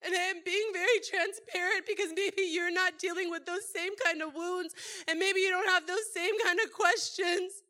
And 0.04 0.14
I 0.14 0.18
am 0.18 0.40
being 0.44 0.70
very 0.72 0.98
transparent 0.98 1.86
because 1.86 2.10
maybe 2.16 2.42
you're 2.50 2.72
not 2.72 2.98
dealing 2.98 3.30
with 3.30 3.46
those 3.46 3.68
same 3.72 3.92
kind 4.04 4.20
of 4.20 4.34
wounds, 4.34 4.74
and 5.06 5.18
maybe 5.18 5.40
you 5.40 5.50
don't 5.50 5.68
have 5.68 5.86
those 5.86 6.12
same 6.12 6.34
kind 6.44 6.58
of 6.58 6.72
questions. 6.72 7.61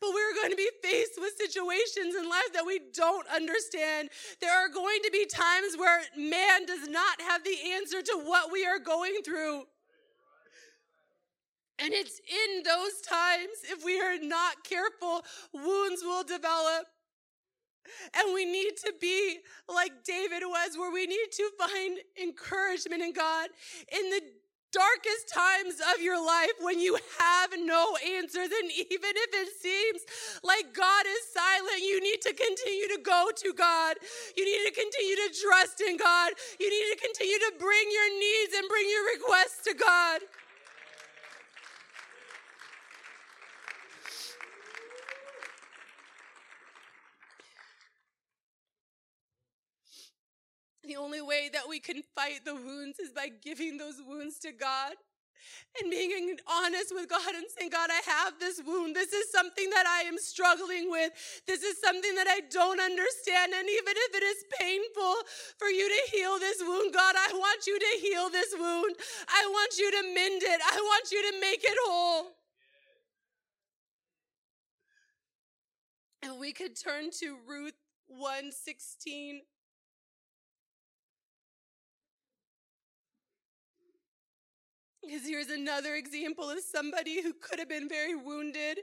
But 0.00 0.10
we're 0.12 0.34
going 0.34 0.50
to 0.50 0.56
be 0.56 0.70
faced 0.82 1.18
with 1.18 1.34
situations 1.36 2.14
in 2.14 2.28
life 2.28 2.52
that 2.54 2.66
we 2.66 2.80
don't 2.92 3.26
understand. 3.28 4.10
There 4.40 4.52
are 4.52 4.68
going 4.68 5.00
to 5.04 5.10
be 5.12 5.26
times 5.26 5.76
where 5.76 6.02
man 6.16 6.66
does 6.66 6.88
not 6.88 7.20
have 7.20 7.44
the 7.44 7.56
answer 7.72 8.02
to 8.02 8.20
what 8.24 8.52
we 8.52 8.66
are 8.66 8.78
going 8.78 9.16
through. 9.24 9.64
And 11.78 11.92
it's 11.92 12.20
in 12.20 12.62
those 12.62 13.00
times, 13.00 13.64
if 13.64 13.84
we 13.84 14.00
are 14.00 14.18
not 14.20 14.62
careful, 14.62 15.22
wounds 15.52 16.02
will 16.02 16.22
develop. 16.22 16.86
And 18.14 18.32
we 18.32 18.44
need 18.44 18.76
to 18.84 18.92
be 19.00 19.38
like 19.68 20.04
David 20.04 20.42
was, 20.44 20.76
where 20.78 20.92
we 20.92 21.06
need 21.06 21.28
to 21.32 21.50
find 21.58 21.98
encouragement 22.20 23.02
in 23.02 23.12
God 23.12 23.48
in 23.90 24.10
the 24.10 24.22
darkest 24.72 25.28
times 25.28 25.80
of 25.94 26.02
your 26.02 26.18
life 26.18 26.56
when 26.60 26.80
you 26.80 26.98
have 27.20 27.50
no 27.58 27.96
answers. 28.16 28.48
And 28.48 28.72
even 28.72 29.12
if 29.14 29.30
it 29.36 29.48
seems 29.60 30.02
like 30.42 30.74
God 30.74 31.04
is 31.06 31.22
silent, 31.28 31.80
you 31.80 32.00
need 32.00 32.20
to 32.22 32.32
continue 32.32 32.88
to 32.96 33.00
go 33.04 33.30
to 33.36 33.52
God. 33.52 33.96
You 34.36 34.44
need 34.44 34.64
to 34.68 34.74
continue 34.74 35.16
to 35.16 35.28
trust 35.44 35.80
in 35.80 35.96
God. 35.96 36.32
You 36.58 36.68
need 36.68 36.88
to 36.96 37.00
continue 37.00 37.38
to 37.38 37.52
bring 37.60 37.86
your 37.92 38.10
needs 38.18 38.52
and 38.56 38.68
bring 38.68 38.88
your 38.88 39.04
requests 39.14 39.62
to 39.68 39.74
God. 39.74 40.20
The 50.92 51.00
only 51.00 51.22
way 51.22 51.48
that 51.54 51.70
we 51.70 51.80
can 51.80 52.02
fight 52.14 52.44
the 52.44 52.54
wounds 52.54 52.98
is 52.98 53.12
by 53.12 53.30
giving 53.42 53.78
those 53.78 53.96
wounds 54.06 54.38
to 54.40 54.52
God 54.52 54.92
and 55.80 55.90
being 55.90 56.36
honest 56.46 56.92
with 56.94 57.08
God 57.08 57.34
and 57.34 57.46
saying, 57.56 57.70
God, 57.70 57.88
I 57.90 58.02
have 58.10 58.38
this 58.38 58.60
wound. 58.60 58.94
This 58.94 59.10
is 59.14 59.30
something 59.32 59.70
that 59.70 59.86
I 59.86 60.02
am 60.02 60.18
struggling 60.18 60.90
with. 60.90 61.12
This 61.46 61.62
is 61.62 61.80
something 61.80 62.14
that 62.16 62.26
I 62.28 62.40
don't 62.50 62.78
understand. 62.78 63.54
And 63.56 63.66
even 63.70 63.94
if 63.96 64.14
it 64.14 64.22
is 64.22 64.44
painful 64.60 65.14
for 65.56 65.68
you 65.68 65.88
to 65.88 66.10
heal 66.12 66.38
this 66.38 66.60
wound, 66.60 66.92
God, 66.92 67.14
I 67.16 67.32
want 67.32 67.66
you 67.66 67.78
to 67.78 67.98
heal 67.98 68.28
this 68.28 68.52
wound. 68.52 68.94
I 69.28 69.48
want 69.48 69.78
you 69.78 69.90
to 69.92 70.02
mend 70.14 70.42
it. 70.42 70.60
I 70.60 70.76
want 70.76 71.10
you 71.10 71.22
to 71.32 71.40
make 71.40 71.64
it 71.64 71.78
whole. 71.86 72.32
And 76.22 76.38
we 76.38 76.52
could 76.52 76.78
turn 76.78 77.10
to 77.20 77.38
Ruth 77.48 77.80
116. 78.08 79.40
Because 85.02 85.26
here's 85.26 85.48
another 85.48 85.96
example 85.96 86.48
of 86.48 86.60
somebody 86.60 87.22
who 87.22 87.32
could 87.32 87.58
have 87.58 87.68
been 87.68 87.88
very 87.88 88.14
wounded, 88.14 88.78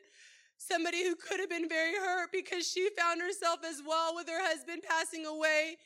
somebody 0.57 1.03
who 1.03 1.15
could 1.15 1.39
have 1.39 1.49
been 1.49 1.69
very 1.69 1.93
hurt 1.93 2.29
because 2.33 2.69
she 2.69 2.89
found 2.97 3.21
herself 3.21 3.59
as 3.65 3.81
well 3.87 4.13
with 4.15 4.27
her 4.27 4.43
husband 4.43 4.83
passing 4.87 5.25
away. 5.25 5.77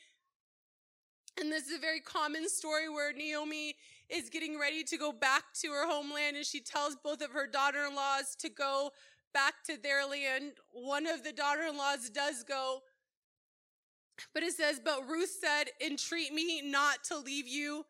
And 1.40 1.52
this 1.52 1.68
is 1.68 1.76
a 1.76 1.80
very 1.80 2.00
common 2.00 2.48
story 2.48 2.88
where 2.88 3.12
Naomi 3.12 3.76
is 4.08 4.28
getting 4.28 4.58
ready 4.58 4.82
to 4.84 4.96
go 4.96 5.12
back 5.12 5.44
to 5.62 5.68
her 5.68 5.86
homeland 5.86 6.36
and 6.36 6.44
she 6.44 6.60
tells 6.60 6.96
both 6.96 7.22
of 7.22 7.30
her 7.30 7.46
daughter 7.46 7.86
in 7.88 7.94
laws 7.94 8.36
to 8.40 8.48
go 8.48 8.90
back 9.32 9.54
to 9.66 9.76
their 9.80 10.06
land. 10.06 10.52
One 10.72 11.06
of 11.06 11.22
the 11.22 11.32
daughter 11.32 11.62
in 11.62 11.76
laws 11.76 12.10
does 12.10 12.42
go. 12.42 12.80
But 14.32 14.42
it 14.42 14.54
says, 14.54 14.80
But 14.84 15.08
Ruth 15.08 15.36
said, 15.40 15.70
Entreat 15.84 16.32
me 16.32 16.60
not 16.62 17.04
to 17.04 17.18
leave 17.18 17.48
you 17.48 17.84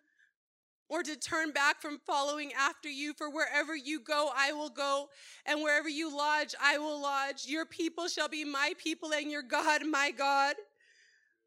or 0.88 1.02
to 1.02 1.16
turn 1.16 1.50
back 1.50 1.80
from 1.80 1.98
following 2.06 2.52
after 2.52 2.88
you. 2.88 3.14
For 3.14 3.30
wherever 3.30 3.74
you 3.74 4.00
go, 4.00 4.30
I 4.36 4.52
will 4.52 4.70
go, 4.70 5.08
and 5.46 5.62
wherever 5.62 5.88
you 5.88 6.14
lodge, 6.14 6.54
I 6.62 6.78
will 6.78 7.00
lodge. 7.00 7.46
Your 7.46 7.66
people 7.66 8.08
shall 8.08 8.28
be 8.28 8.44
my 8.44 8.72
people, 8.78 9.12
and 9.12 9.30
your 9.30 9.42
God, 9.42 9.86
my 9.86 10.10
God. 10.10 10.56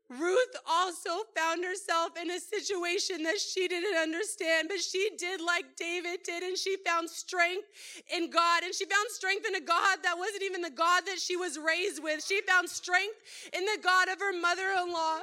Ruth 0.09 0.55
also 0.65 1.09
found 1.35 1.65
herself 1.65 2.11
in 2.21 2.31
a 2.31 2.39
situation 2.39 3.23
that 3.23 3.39
she 3.39 3.67
didn't 3.67 3.97
understand, 3.97 4.69
but 4.69 4.79
she 4.79 5.09
did 5.17 5.41
like 5.41 5.65
David 5.75 6.23
did, 6.23 6.43
and 6.43 6.57
she 6.57 6.77
found 6.85 7.09
strength 7.09 7.67
in 8.15 8.29
God. 8.29 8.63
And 8.63 8.73
she 8.73 8.85
found 8.85 9.09
strength 9.09 9.45
in 9.45 9.55
a 9.55 9.59
God 9.59 9.97
that 10.03 10.17
wasn't 10.17 10.43
even 10.43 10.61
the 10.61 10.69
God 10.69 11.03
that 11.07 11.19
she 11.19 11.35
was 11.35 11.59
raised 11.59 12.01
with. 12.01 12.23
She 12.23 12.39
found 12.47 12.69
strength 12.69 13.17
in 13.51 13.65
the 13.65 13.79
God 13.83 14.07
of 14.07 14.19
her 14.19 14.31
mother 14.39 14.69
in 14.81 14.93
law. 14.93 15.19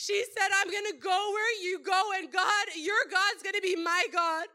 She 0.00 0.24
said, 0.32 0.48
I'm 0.58 0.70
going 0.70 0.92
to 0.92 0.98
go 0.98 1.30
where 1.34 1.62
you 1.62 1.78
go, 1.78 2.02
and 2.16 2.32
God, 2.32 2.66
your 2.74 3.04
God's 3.10 3.42
going 3.42 3.54
to 3.54 3.60
be 3.60 3.76
my 3.76 4.06
God. 4.10 4.46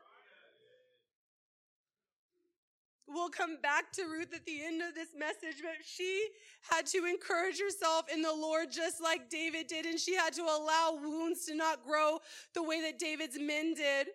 We'll 3.07 3.29
come 3.29 3.57
back 3.61 3.91
to 3.93 4.05
Ruth 4.05 4.33
at 4.33 4.43
the 4.47 4.65
end 4.65 4.81
of 4.81 4.95
this 4.95 5.09
message, 5.15 5.61
but 5.61 5.85
she 5.85 6.29
had 6.71 6.87
to 6.87 7.05
encourage 7.05 7.59
herself 7.59 8.05
in 8.11 8.23
the 8.23 8.33
Lord 8.33 8.71
just 8.71 9.03
like 9.03 9.29
David 9.29 9.67
did, 9.67 9.85
and 9.85 9.99
she 9.99 10.15
had 10.15 10.33
to 10.33 10.41
allow 10.41 10.97
wounds 10.99 11.45
to 11.45 11.53
not 11.53 11.85
grow 11.85 12.17
the 12.55 12.63
way 12.63 12.81
that 12.81 12.97
David's 12.97 13.37
men 13.39 13.75
did. 13.75 14.07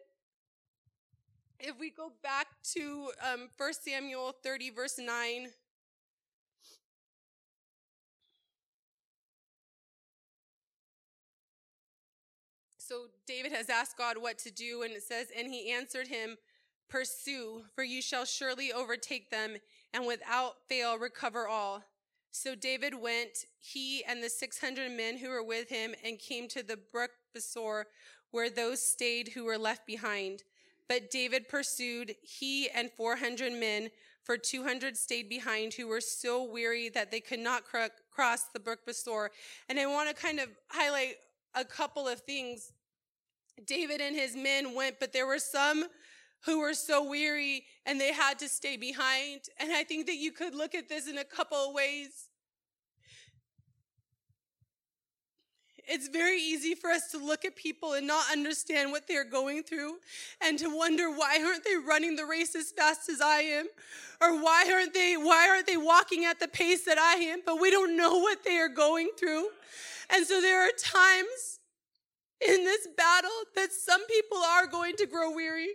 If 1.61 1.79
we 1.79 1.91
go 1.91 2.11
back 2.25 2.49
to 2.73 3.13
um, 3.33 3.51
1 3.57 3.73
Samuel 3.75 4.35
30, 4.43 4.71
verse 4.71 4.99
9. 4.99 5.51
So 12.91 13.03
David 13.25 13.53
has 13.53 13.71
asked 13.71 13.97
God 13.97 14.19
what 14.19 14.37
to 14.39 14.51
do, 14.51 14.83
and 14.83 14.93
it 14.93 15.05
says, 15.05 15.29
And 15.39 15.47
he 15.47 15.71
answered 15.71 16.09
him, 16.09 16.37
Pursue, 16.89 17.63
for 17.73 17.85
you 17.85 18.03
shall 18.03 18.25
surely 18.25 18.73
overtake 18.73 19.31
them, 19.31 19.59
and 19.95 20.09
without 20.09 20.55
fail 20.69 20.99
recover 20.99 21.47
all. 21.47 21.85
So 22.33 22.57
David 22.57 23.01
went, 23.01 23.47
he 23.61 24.03
and 24.05 24.21
the 24.21 24.29
600 24.29 24.91
men 24.91 25.19
who 25.19 25.29
were 25.29 25.45
with 25.45 25.69
him, 25.69 25.95
and 26.05 26.19
came 26.19 26.49
to 26.49 26.65
the 26.65 26.81
brook 26.91 27.13
Besor, 27.33 27.85
where 28.33 28.51
those 28.51 28.83
stayed 28.83 29.29
who 29.29 29.45
were 29.45 29.59
left 29.59 29.87
behind. 29.87 30.43
But 30.89 31.13
David 31.13 31.49
pursued, 31.49 32.17
he 32.23 32.71
and 32.71 32.91
400 32.97 33.53
men, 33.53 33.91
for 34.25 34.37
200 34.37 34.97
stayed 34.97 35.29
behind, 35.29 35.75
who 35.75 35.87
were 35.87 36.01
so 36.01 36.43
weary 36.43 36.89
that 36.89 37.13
they 37.13 37.21
could 37.21 37.39
not 37.39 37.63
cr- 37.63 37.95
cross 38.11 38.47
the 38.53 38.59
brook 38.59 38.81
Besor. 38.85 39.29
And 39.69 39.79
I 39.79 39.87
want 39.87 40.09
to 40.09 40.15
kind 40.21 40.41
of 40.41 40.49
highlight 40.71 41.19
a 41.55 41.65
couple 41.65 42.09
of 42.09 42.21
things. 42.23 42.73
David 43.67 44.01
and 44.01 44.15
his 44.15 44.37
men 44.37 44.75
went, 44.75 45.01
but 45.01 45.13
there 45.13 45.27
were 45.27 45.39
some 45.39 45.85
who 46.45 46.61
were 46.61 46.75
so 46.75 47.09
weary 47.09 47.65
and 47.87 48.01
they 48.01 48.13
had 48.13 48.39
to 48.39 48.49
stay 48.49 48.77
behind. 48.77 49.43
And 49.59 49.73
I 49.73 49.85
think 49.85 50.07
that 50.07 50.17
you 50.17 50.33
could 50.33 50.55
look 50.55 50.75
at 50.75 50.89
this 50.89 51.09
in 51.09 51.19
a 51.19 51.25
couple 51.25 51.59
of 51.59 51.75
ways. 51.75 52.29
It's 55.93 56.09
very 56.09 56.41
easy 56.41 56.77
for 56.77 56.89
us 56.91 57.11
to 57.11 57.19
look 57.19 57.45
at 57.45 57.57
people 57.57 57.95
and 57.95 58.07
not 58.07 58.31
understand 58.31 58.93
what 58.93 59.09
they're 59.09 59.25
going 59.25 59.65
through 59.65 59.97
and 60.41 60.57
to 60.61 60.69
wonder 60.69 61.11
why 61.11 61.43
aren't 61.45 61.65
they 61.65 61.77
running 61.77 62.15
the 62.15 62.27
race 62.27 62.55
as 62.55 62.71
fast 62.71 63.09
as 63.09 63.21
I 63.21 63.41
am? 63.41 63.67
Or 64.21 64.41
why 64.41 64.71
aren't 64.73 64.95
they 64.95 65.17
why 65.17 65.49
aren't 65.49 65.67
they 65.67 65.77
walking 65.77 66.25
at 66.25 66.39
the 66.39 66.47
pace 66.47 66.85
that 66.85 66.99
I 66.99 67.15
am? 67.15 67.41
But 67.45 67.61
we 67.61 67.71
don't 67.71 67.97
know 67.97 68.19
what 68.19 68.45
they 68.45 68.59
are 68.59 68.69
going 68.69 69.11
through. 69.19 69.49
And 70.11 70.25
so 70.25 70.41
there 70.41 70.65
are 70.65 70.71
times 70.79 71.60
in 72.47 72.65
this 72.65 72.89
battle 72.97 73.31
that 73.55 73.73
some 73.73 74.07
people 74.07 74.39
are 74.39 74.67
going 74.67 74.97
to 74.97 75.07
grow 75.07 75.35
weary. 75.35 75.69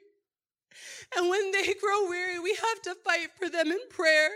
And 1.15 1.29
when 1.29 1.51
they 1.51 1.73
grow 1.81 2.09
weary, 2.09 2.39
we 2.39 2.55
have 2.55 2.81
to 2.83 2.95
fight 3.03 3.29
for 3.37 3.49
them 3.49 3.67
in 3.67 3.79
prayer. 3.89 4.29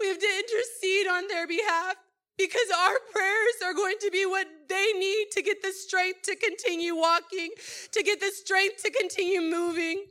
We 0.00 0.08
have 0.08 0.18
to 0.18 0.26
intercede 0.26 1.06
on 1.06 1.28
their 1.28 1.46
behalf 1.46 1.96
because 2.36 2.68
our 2.76 2.98
prayers 3.12 3.54
are 3.64 3.74
going 3.74 3.96
to 4.00 4.10
be 4.10 4.26
what 4.26 4.46
they 4.68 4.92
need 4.98 5.26
to 5.32 5.42
get 5.42 5.62
the 5.62 5.72
strength 5.72 6.22
to 6.22 6.36
continue 6.36 6.96
walking, 6.96 7.50
to 7.92 8.02
get 8.02 8.20
the 8.20 8.30
strength 8.30 8.82
to 8.82 8.90
continue 8.90 9.40
moving. 9.40 10.06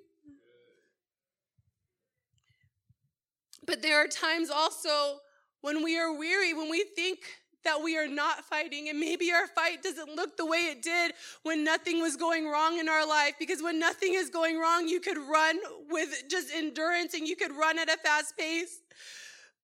But 3.65 3.81
there 3.81 4.03
are 4.03 4.07
times 4.07 4.49
also 4.49 5.19
when 5.61 5.83
we 5.83 5.97
are 5.99 6.17
weary, 6.17 6.53
when 6.53 6.69
we 6.69 6.85
think 6.95 7.19
that 7.63 7.81
we 7.81 7.97
are 7.97 8.07
not 8.07 8.45
fighting. 8.45 8.89
And 8.89 8.99
maybe 8.99 9.31
our 9.31 9.47
fight 9.47 9.83
doesn't 9.83 10.15
look 10.15 10.37
the 10.37 10.45
way 10.45 10.69
it 10.71 10.81
did 10.81 11.13
when 11.43 11.63
nothing 11.63 12.01
was 12.01 12.15
going 12.15 12.47
wrong 12.47 12.79
in 12.79 12.89
our 12.89 13.07
life. 13.07 13.33
Because 13.39 13.61
when 13.61 13.79
nothing 13.79 14.13
is 14.13 14.29
going 14.29 14.59
wrong, 14.59 14.87
you 14.87 14.99
could 14.99 15.17
run 15.17 15.57
with 15.89 16.09
just 16.29 16.53
endurance 16.53 17.13
and 17.13 17.27
you 17.27 17.35
could 17.35 17.51
run 17.51 17.79
at 17.79 17.89
a 17.89 17.97
fast 17.97 18.37
pace. 18.37 18.79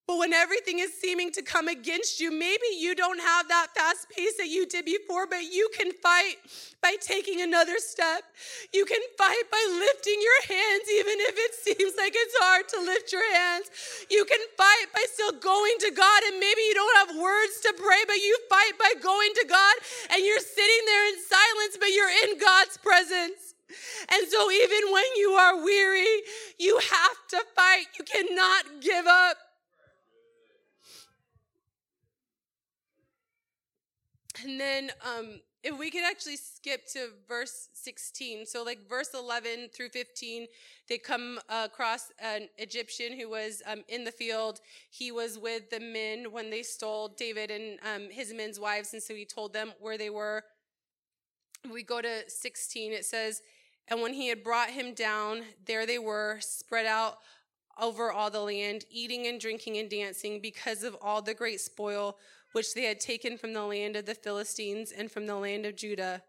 But 0.08 0.16
when 0.16 0.32
everything 0.32 0.78
is 0.78 0.88
seeming 0.98 1.30
to 1.32 1.42
come 1.42 1.68
against 1.68 2.18
you, 2.18 2.32
maybe 2.32 2.64
you 2.80 2.94
don't 2.94 3.20
have 3.20 3.46
that 3.48 3.68
fast 3.76 4.08
pace 4.08 4.38
that 4.38 4.48
you 4.48 4.64
did 4.64 4.86
before, 4.86 5.26
but 5.26 5.44
you 5.44 5.68
can 5.76 5.92
fight 5.92 6.36
by 6.80 6.96
taking 6.98 7.42
another 7.42 7.76
step. 7.76 8.24
You 8.72 8.86
can 8.86 9.02
fight 9.18 9.42
by 9.52 9.60
lifting 9.68 10.16
your 10.16 10.56
hands, 10.56 10.88
even 10.96 11.16
if 11.28 11.34
it 11.36 11.52
seems 11.60 11.92
like 11.98 12.14
it's 12.16 12.34
hard 12.40 12.66
to 12.72 12.80
lift 12.80 13.12
your 13.12 13.34
hands. 13.36 13.68
You 14.10 14.24
can 14.24 14.40
fight 14.56 14.86
by 14.94 15.04
still 15.12 15.32
going 15.32 15.76
to 15.80 15.90
God, 15.92 16.22
and 16.24 16.40
maybe 16.40 16.62
you 16.64 16.72
don't 16.72 16.96
have 17.04 17.20
words 17.20 17.60
to 17.68 17.74
pray, 17.76 18.00
but 18.08 18.16
you 18.16 18.38
fight 18.48 18.80
by 18.80 18.94
going 19.02 19.32
to 19.44 19.46
God, 19.46 19.76
and 20.08 20.24
you're 20.24 20.40
sitting 20.40 20.82
there 20.88 21.08
in 21.12 21.16
silence, 21.20 21.76
but 21.78 21.92
you're 21.92 22.16
in 22.24 22.40
God's 22.40 22.78
presence. 22.80 23.52
And 24.08 24.26
so, 24.32 24.50
even 24.50 24.90
when 24.90 25.04
you 25.16 25.36
are 25.36 25.62
weary, 25.62 26.24
you 26.58 26.80
have 26.80 27.18
to 27.28 27.44
fight. 27.54 27.84
You 27.98 28.04
cannot 28.08 28.80
give 28.80 29.06
up. 29.06 29.47
And 34.44 34.60
then 34.60 34.90
um, 35.04 35.40
if 35.62 35.76
we 35.76 35.90
could 35.90 36.04
actually 36.04 36.36
skip 36.36 36.86
to 36.92 37.08
verse 37.26 37.68
16. 37.74 38.46
So, 38.46 38.62
like 38.62 38.88
verse 38.88 39.10
11 39.14 39.70
through 39.74 39.88
15, 39.90 40.46
they 40.88 40.98
come 40.98 41.38
across 41.48 42.12
an 42.20 42.48
Egyptian 42.58 43.18
who 43.18 43.28
was 43.28 43.62
um, 43.66 43.82
in 43.88 44.04
the 44.04 44.12
field. 44.12 44.60
He 44.90 45.10
was 45.10 45.38
with 45.38 45.70
the 45.70 45.80
men 45.80 46.30
when 46.30 46.50
they 46.50 46.62
stole 46.62 47.08
David 47.08 47.50
and 47.50 47.78
um, 47.82 48.08
his 48.10 48.32
men's 48.32 48.60
wives. 48.60 48.92
And 48.92 49.02
so 49.02 49.14
he 49.14 49.24
told 49.24 49.52
them 49.52 49.72
where 49.80 49.98
they 49.98 50.10
were. 50.10 50.44
We 51.70 51.82
go 51.82 52.00
to 52.00 52.28
16, 52.28 52.92
it 52.92 53.04
says, 53.04 53.42
And 53.88 54.00
when 54.00 54.14
he 54.14 54.28
had 54.28 54.44
brought 54.44 54.70
him 54.70 54.94
down, 54.94 55.42
there 55.66 55.86
they 55.86 55.98
were, 55.98 56.38
spread 56.40 56.86
out 56.86 57.18
over 57.80 58.12
all 58.12 58.30
the 58.30 58.40
land, 58.40 58.84
eating 58.90 59.26
and 59.26 59.40
drinking 59.40 59.76
and 59.76 59.90
dancing 59.90 60.40
because 60.40 60.82
of 60.82 60.96
all 61.02 61.20
the 61.20 61.34
great 61.34 61.60
spoil 61.60 62.16
which 62.52 62.74
they 62.74 62.84
had 62.84 63.00
taken 63.00 63.36
from 63.36 63.52
the 63.52 63.64
land 63.64 63.96
of 63.96 64.06
the 64.06 64.14
Philistines 64.14 64.92
and 64.92 65.10
from 65.10 65.26
the 65.26 65.36
land 65.36 65.66
of 65.66 65.76
Judah. 65.76 66.22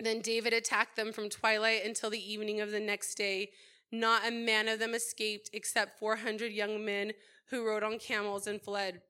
Then 0.00 0.20
David 0.20 0.52
attacked 0.52 0.96
them 0.96 1.12
from 1.12 1.28
twilight 1.28 1.84
until 1.84 2.10
the 2.10 2.32
evening 2.32 2.60
of 2.60 2.70
the 2.70 2.80
next 2.80 3.14
day. 3.14 3.50
Not 3.90 4.26
a 4.26 4.30
man 4.30 4.68
of 4.68 4.78
them 4.78 4.94
escaped 4.94 5.50
except 5.52 5.98
400 5.98 6.52
young 6.52 6.84
men 6.84 7.12
who 7.50 7.66
rode 7.66 7.82
on 7.82 7.98
camels 7.98 8.46
and 8.46 8.60
fled. 8.60 9.02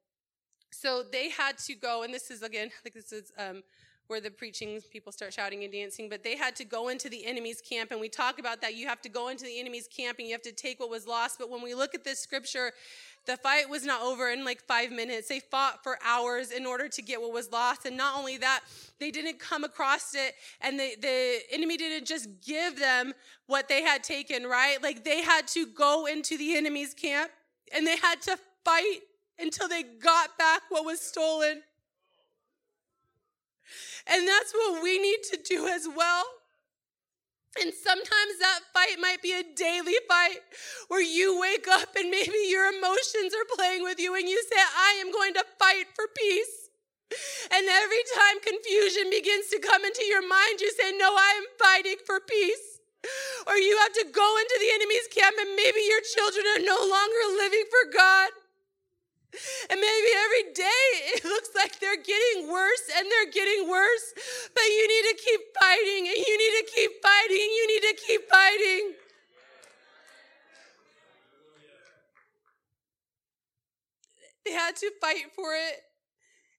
So 0.73 1.03
they 1.03 1.31
had 1.31 1.59
to 1.59 1.75
go, 1.75 2.03
and 2.03 2.13
this 2.13 2.31
is 2.31 2.43
again, 2.43 2.71
like 2.85 2.95
this 2.95 3.13
is 3.13 3.31
um, 3.39 3.63
where 4.09 4.21
the 4.21 4.31
preaching 4.31 4.81
people 4.91 5.13
start 5.13 5.33
shouting 5.33 5.63
and 5.65 5.73
dancing, 5.73 6.09
but 6.09 6.23
they 6.25 6.37
had 6.37 6.57
to 6.57 6.65
go 6.65 6.89
into 6.89 7.09
the 7.09 7.25
enemy's 7.25 7.61
camp. 7.61 7.91
And 7.93 8.01
we 8.01 8.09
talk 8.09 8.39
about 8.39 8.61
that. 8.63 8.75
You 8.75 8.87
have 8.89 9.01
to 9.03 9.09
go 9.09 9.29
into 9.29 9.45
the 9.45 9.59
enemy's 9.61 9.87
camp 9.87 10.19
and 10.19 10.27
you 10.27 10.35
have 10.35 10.43
to 10.43 10.53
take 10.53 10.81
what 10.81 10.91
was 10.91 11.07
lost. 11.07 11.39
But 11.39 11.49
when 11.49 11.63
we 11.63 11.75
look 11.75 11.95
at 11.95 12.05
this 12.05 12.19
scripture, 12.19 12.73
the 13.27 13.37
fight 13.37 13.69
was 13.69 13.85
not 13.85 14.03
over 14.03 14.31
in 14.31 14.45
like 14.45 14.61
five 14.63 14.91
minutes. 14.91 15.29
They 15.29 15.41
fought 15.41 15.83
for 15.83 15.99
hours 16.05 16.51
in 16.51 16.67
order 16.67 16.89
to 16.89 17.03
get 17.03 17.21
what 17.21 17.33
was 17.33 17.53
lost. 17.53 17.87
And 17.87 17.97
not 17.97 18.17
only 18.19 18.37
that, 18.39 18.61
they 18.99 19.11
didn't 19.11 19.39
come 19.39 19.65
across 19.65 20.15
it 20.15 20.35
and 20.61 20.79
the, 20.79 20.97
the 21.01 21.39
enemy 21.53 21.77
didn't 21.77 22.07
just 22.07 22.29
give 22.45 22.79
them 22.79 23.13
what 23.47 23.69
they 23.69 23.83
had 23.83 24.03
taken, 24.03 24.45
right? 24.45 24.83
Like 24.83 25.05
they 25.05 25.23
had 25.23 25.47
to 25.49 25.67
go 25.67 26.07
into 26.07 26.37
the 26.37 26.57
enemy's 26.57 26.95
camp 26.95 27.31
and 27.75 27.87
they 27.87 27.97
had 27.97 28.21
to 28.23 28.39
fight 28.65 29.01
until 29.39 29.69
they 29.69 29.83
got 29.83 30.37
back 30.39 30.63
what 30.69 30.85
was 30.85 31.01
stolen. 31.01 31.63
And 34.07 34.29
that's 34.29 34.53
what 34.53 34.83
we 34.83 34.99
need 34.99 35.19
to 35.33 35.39
do 35.45 35.69
as 35.69 35.87
well. 35.97 36.25
And 37.61 37.73
sometimes 37.75 38.35
that 38.41 38.61
fight 38.73 38.97
might 38.99 39.21
be 39.21 39.33
a 39.33 39.45
daily 39.45 39.97
fight 40.09 40.41
where 40.89 41.03
you 41.03 41.39
wake 41.39 41.69
up 41.69 41.95
and 41.97 42.11
maybe 42.11 42.49
your 42.49 42.73
emotions 42.73 43.35
are 43.35 43.57
playing 43.57 43.83
with 43.83 44.01
you 44.01 44.15
and 44.15 44.29
you 44.29 44.43
say, 44.49 44.57
I 44.57 44.97
am 45.05 45.13
going 45.13 45.35
to 45.35 45.45
fight 45.59 45.85
for 45.95 46.07
peace. 46.17 46.71
And 47.53 47.69
every 47.69 48.05
time 48.17 48.41
confusion 48.41 49.11
begins 49.11 49.49
to 49.53 49.61
come 49.61 49.85
into 49.85 50.05
your 50.05 50.27
mind, 50.27 50.61
you 50.61 50.73
say, 50.73 50.97
No, 50.97 51.13
I 51.13 51.37
am 51.37 51.45
fighting 51.61 52.01
for 52.07 52.21
peace. 52.21 52.81
Or 53.47 53.57
you 53.57 53.77
have 53.83 53.93
to 53.95 54.07
go 54.13 54.37
into 54.39 54.57
the 54.61 54.71
enemy's 54.73 55.09
camp 55.13 55.37
and 55.39 55.57
maybe 55.57 55.83
your 55.85 56.01
children 56.01 56.47
are 56.57 56.65
no 56.65 56.79
longer 56.81 57.23
living 57.37 57.65
for 57.69 57.93
God. 57.93 58.31
And 59.71 59.81
maybe 59.81 60.11
every 60.25 60.53
day 60.53 60.89
it 61.17 61.25
looks 61.33 61.51
like 61.55 61.81
they're 61.81 61.97
getting 61.97 62.51
worse 62.51 62.85
and 62.97 63.09
they're 63.11 63.33
getting 63.33 63.69
worse. 63.69 64.13
But 64.55 64.65
you 64.65 64.85
need 64.89 65.07
to 65.11 65.17
keep 65.25 65.41
fighting 65.59 66.09
and 66.09 66.19
you 66.19 66.35
need 66.37 66.55
to 66.61 66.67
keep 66.75 66.91
fighting 67.03 67.49
you 67.53 67.67
need 67.69 67.85
to 67.89 67.97
keep 68.07 68.29
fighting. 68.29 68.93
They 74.45 74.53
had 74.53 74.75
to 74.77 74.91
fight 75.01 75.31
for 75.35 75.55
it 75.55 75.92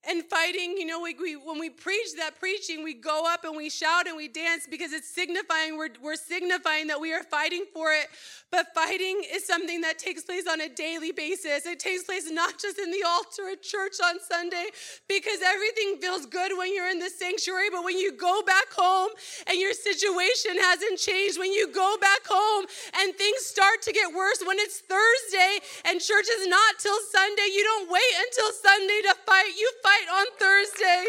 and 0.10 0.24
fighting, 0.26 0.76
you 0.78 0.86
know, 0.86 1.00
we, 1.00 1.16
we, 1.16 1.36
when 1.36 1.60
we 1.60 1.70
preach 1.70 2.16
that 2.18 2.40
preaching, 2.40 2.84
we 2.84 2.94
go 2.94 3.24
up 3.26 3.46
and 3.46 3.56
we 3.56 3.70
shout 3.70 4.08
and 4.08 4.18
we 4.18 4.28
dance 4.28 4.68
because 4.70 4.92
it's 4.92 5.10
signifying, 5.10 5.78
we're, 5.78 5.90
we're 6.02 6.16
signifying 6.16 6.88
that 6.88 7.00
we 7.00 7.14
are 7.14 7.24
fighting 7.24 7.64
for 7.74 7.92
it. 7.94 8.08
But 8.52 8.68
fighting 8.76 9.24
is 9.34 9.48
something 9.48 9.82
that 9.82 9.98
takes 9.98 10.24
place 10.24 10.46
on 10.48 10.62
a 10.62 10.70
daily 10.70 11.12
basis. 11.12 11.66
It 11.66 11.80
takes 11.80 12.04
place 12.04 12.30
not 12.30 12.60
just 12.60 12.78
in 12.78 12.92
the 12.92 13.04
altar 13.08 13.50
at 13.52 13.64
church 13.64 13.96
on 14.04 14.20
Sunday, 14.20 14.68
because 15.08 15.40
everything 15.42 15.98
feels 16.00 16.28
good 16.28 16.52
when 16.58 16.74
you're 16.76 16.90
in 16.90 17.00
the 17.00 17.10
sanctuary, 17.10 17.70
but 17.72 17.84
when 17.84 17.98
you 17.98 18.12
go 18.12 18.44
back 18.46 18.70
home 18.76 19.10
and 19.48 19.58
your 19.58 19.74
situation 19.74 20.60
hasn't 20.60 21.00
changed, 21.00 21.40
when 21.40 21.52
you 21.52 21.72
go 21.72 21.96
back 22.00 22.22
home 22.28 22.66
and 23.02 23.16
things 23.16 23.42
start 23.42 23.82
to 23.84 23.92
get 23.92 24.14
worse, 24.14 24.44
when 24.46 24.60
it's 24.60 24.82
Thursday 24.82 25.64
and 25.86 26.00
church 26.00 26.28
is 26.38 26.46
not 26.48 26.78
till 26.78 27.00
Sunday, 27.10 27.50
you 27.56 27.64
don't 27.64 27.90
wait 27.90 28.14
until 28.28 28.52
Sunday 28.52 29.00
to 29.10 29.16
fight. 29.26 29.50
You 29.58 29.72
fight 29.82 29.93
on 30.12 30.26
Thursday. 30.40 31.06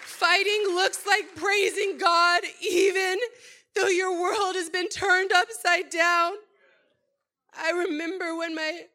Fighting 0.00 0.62
looks 0.74 1.06
like 1.06 1.34
praising 1.36 1.98
God 1.98 2.42
even 2.60 3.18
though 3.74 3.88
your 3.88 4.20
world 4.20 4.54
has 4.56 4.70
been 4.70 4.88
turned 4.88 5.32
upside 5.32 5.90
down. 5.90 6.32
I 7.54 7.70
remember 7.70 8.36
when 8.36 8.54
my 8.54 8.86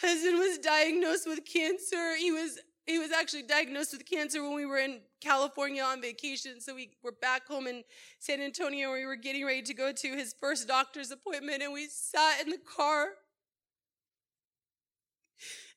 husband 0.00 0.38
was 0.38 0.58
diagnosed 0.58 1.26
with 1.26 1.44
cancer. 1.44 2.16
He 2.16 2.32
was 2.32 2.58
he 2.88 2.98
was 2.98 3.12
actually 3.12 3.42
diagnosed 3.42 3.92
with 3.92 4.08
cancer 4.08 4.42
when 4.42 4.54
we 4.54 4.64
were 4.64 4.78
in 4.78 5.00
California 5.20 5.82
on 5.82 6.00
vacation. 6.00 6.60
So 6.60 6.74
we 6.74 6.90
were 7.02 7.12
back 7.12 7.46
home 7.46 7.66
in 7.66 7.84
San 8.18 8.40
Antonio. 8.40 8.92
We 8.92 9.04
were 9.04 9.16
getting 9.16 9.44
ready 9.44 9.62
to 9.62 9.74
go 9.74 9.92
to 9.92 10.08
his 10.16 10.34
first 10.40 10.66
doctor's 10.66 11.10
appointment, 11.10 11.62
and 11.62 11.72
we 11.72 11.86
sat 11.88 12.40
in 12.42 12.50
the 12.50 12.58
car. 12.58 13.08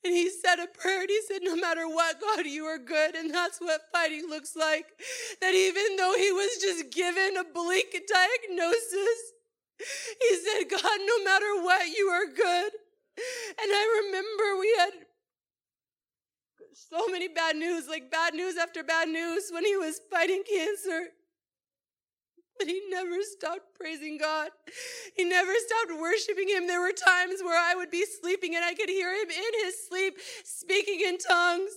And 0.03 0.14
he 0.14 0.30
said 0.30 0.57
a 0.57 0.66
prayer 0.66 1.01
and 1.01 1.09
he 1.09 1.22
said, 1.28 1.39
No 1.43 1.55
matter 1.55 1.88
what, 1.88 2.20
God, 2.20 2.45
you 2.45 2.64
are 2.66 2.80
good. 2.80 3.14
And 3.14 3.32
that's 3.32 3.59
what 3.59 3.82
fighting 3.93 4.28
looks 4.30 4.55
like. 4.55 4.86
That 5.41 5.53
even 5.53 5.95
though 5.97 6.16
he 6.18 6.32
was 6.32 6.57
just 6.59 6.91
given 6.91 7.38
a 7.38 7.43
bleak 7.43 7.91
diagnosis, 7.91 9.34
he 9.78 10.36
said, 10.38 10.70
God, 10.70 10.99
no 11.05 11.24
matter 11.24 11.62
what, 11.62 11.88
you 11.88 12.07
are 12.07 12.26
good. 12.26 12.72
And 13.59 13.70
I 13.70 14.03
remember 14.05 14.59
we 14.59 14.76
had 14.80 15.01
so 16.74 17.07
many 17.07 17.28
bad 17.28 17.55
news, 17.55 17.88
like 17.88 18.11
bad 18.11 18.34
news 18.34 18.57
after 18.57 18.84
bad 18.84 19.09
news 19.09 19.49
when 19.51 19.65
he 19.65 19.76
was 19.76 19.99
fighting 20.09 20.43
cancer. 20.47 21.07
But 22.57 22.67
he 22.67 22.82
never 22.89 23.17
stopped 23.24 23.76
praising 23.76 24.17
God. 24.17 24.49
He 25.15 25.24
never 25.24 25.51
stopped 25.57 25.99
worshiping 25.99 26.47
him. 26.47 26.67
There 26.67 26.82
were 26.82 26.91
times 26.91 27.41
where 27.41 27.59
I 27.59 27.76
would 27.76 27.89
be 27.89 28.05
sleeping 28.05 28.55
and 28.55 28.63
I 28.63 28.74
could 28.74 28.89
hear 28.89 29.11
him 29.13 29.30
in 29.30 29.65
his 29.65 29.76
sleep 29.88 30.15
speaking 30.43 31.01
in 31.05 31.17
tongues. 31.17 31.72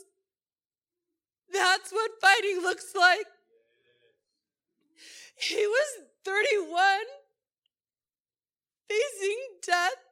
That's 1.53 1.91
what 1.93 2.11
fighting 2.21 2.61
looks 2.61 2.95
like. 2.95 3.27
He 5.37 5.67
was 5.67 6.05
31, 6.25 6.77
facing 8.89 9.39
death 9.67 10.04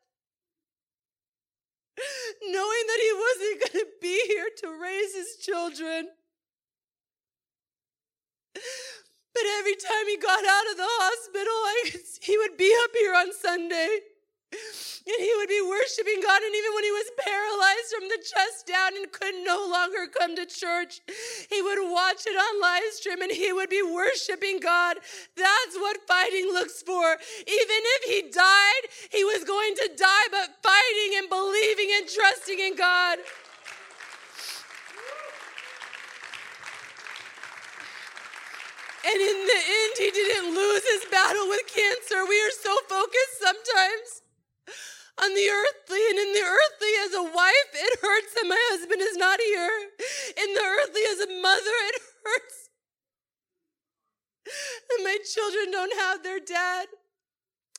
knowing 2.43 2.85
that 2.87 3.01
he 3.01 3.13
wasn't 3.13 3.61
going 3.61 3.85
to 3.85 3.91
be 4.01 4.21
here 4.29 4.49
to 4.59 4.81
raise 4.81 5.15
his 5.15 5.37
children. 5.37 6.09
But 9.35 9.43
every 9.59 9.75
time 9.75 10.07
he 10.07 10.19
got 10.19 10.45
out 10.45 10.71
of 10.71 10.77
the 10.77 10.87
hospital, 10.87 11.53
I, 11.53 11.93
he 12.23 12.37
would 12.39 12.57
be 12.57 12.73
up 12.85 12.91
here 12.95 13.15
on 13.15 13.33
Sunday. 13.33 14.01
And 14.53 15.19
he 15.19 15.33
would 15.37 15.49
be 15.49 15.61
worshiping 15.61 16.23
God. 16.23 16.43
And 16.43 16.55
even 16.55 16.73
when 16.75 16.85
he 16.85 16.95
was 16.95 17.11
paralyzed 17.19 17.91
from 17.91 18.07
the 18.09 18.23
chest 18.23 18.67
down 18.69 18.95
and 18.95 19.11
could 19.11 19.35
no 19.43 19.67
longer 19.67 20.07
come 20.07 20.37
to 20.37 20.47
church, 20.47 21.01
he 21.51 21.61
would 21.61 21.91
watch 21.91 22.23
it 22.27 22.37
on 22.39 22.61
live 22.61 22.93
stream 22.93 23.21
and 23.21 23.33
he 23.33 23.53
would 23.53 23.69
be 23.69 23.83
worshiping 23.83 24.61
God. 24.61 24.99
That's 25.35 25.75
what 25.75 26.07
fighting 26.07 26.47
looks 26.53 26.83
for. 26.83 27.19
Even 27.43 27.81
if 27.99 28.03
he 28.07 28.31
died, 28.31 28.85
he 29.11 29.25
was 29.25 29.43
going 29.43 29.75
to 29.75 29.91
die, 29.97 30.29
but 30.31 30.63
fighting 30.63 31.19
and 31.19 31.29
believing 31.29 31.91
and 31.99 32.07
trusting 32.07 32.61
in 32.61 32.77
God. 32.77 33.19
And 39.05 39.19
in 39.19 39.39
the 39.51 39.61
end, 39.67 39.95
he 39.99 40.11
didn't 40.15 40.55
lose 40.55 40.83
his 40.87 41.11
battle 41.11 41.49
with 41.49 41.67
cancer. 41.67 42.23
We 42.23 42.39
are 42.39 42.55
so 42.55 42.71
focused 42.87 43.43
sometimes 43.43 44.22
on 45.21 45.35
the 45.35 45.49
earthly, 45.49 46.01
and 46.11 46.19
in 46.19 46.33
the 46.33 46.47
earthly 46.47 46.93
as 47.05 47.15
a 47.15 47.23
wife, 47.23 47.71
it 47.75 48.01
hurts 48.01 48.35
that 48.35 48.47
my 48.49 48.59
husband 48.71 49.03
is 49.03 49.17
not 49.17 49.41
here. 49.41 49.91
In 50.37 50.55
the 50.55 50.65
earthly 50.65 51.03
as 51.11 51.21
a 51.21 51.41
mother, 51.41 51.77
it 51.91 52.03
hurts 52.25 52.71
that 54.45 55.05
my 55.05 55.19
children 55.25 55.71
don't 55.71 55.97
have 56.01 56.23
their 56.23 56.41
dad. 56.41 56.89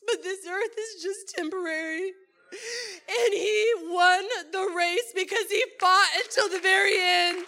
But 0.05 0.21
this 0.21 0.45
earth 0.47 0.77
is 0.77 1.01
just 1.01 1.35
temporary. 1.35 2.11
And 2.51 3.33
he 3.33 3.73
won 3.87 4.23
the 4.51 4.73
race 4.75 5.11
because 5.15 5.49
he 5.49 5.63
fought 5.79 6.09
until 6.23 6.49
the 6.49 6.59
very 6.59 6.99
end. 6.99 7.45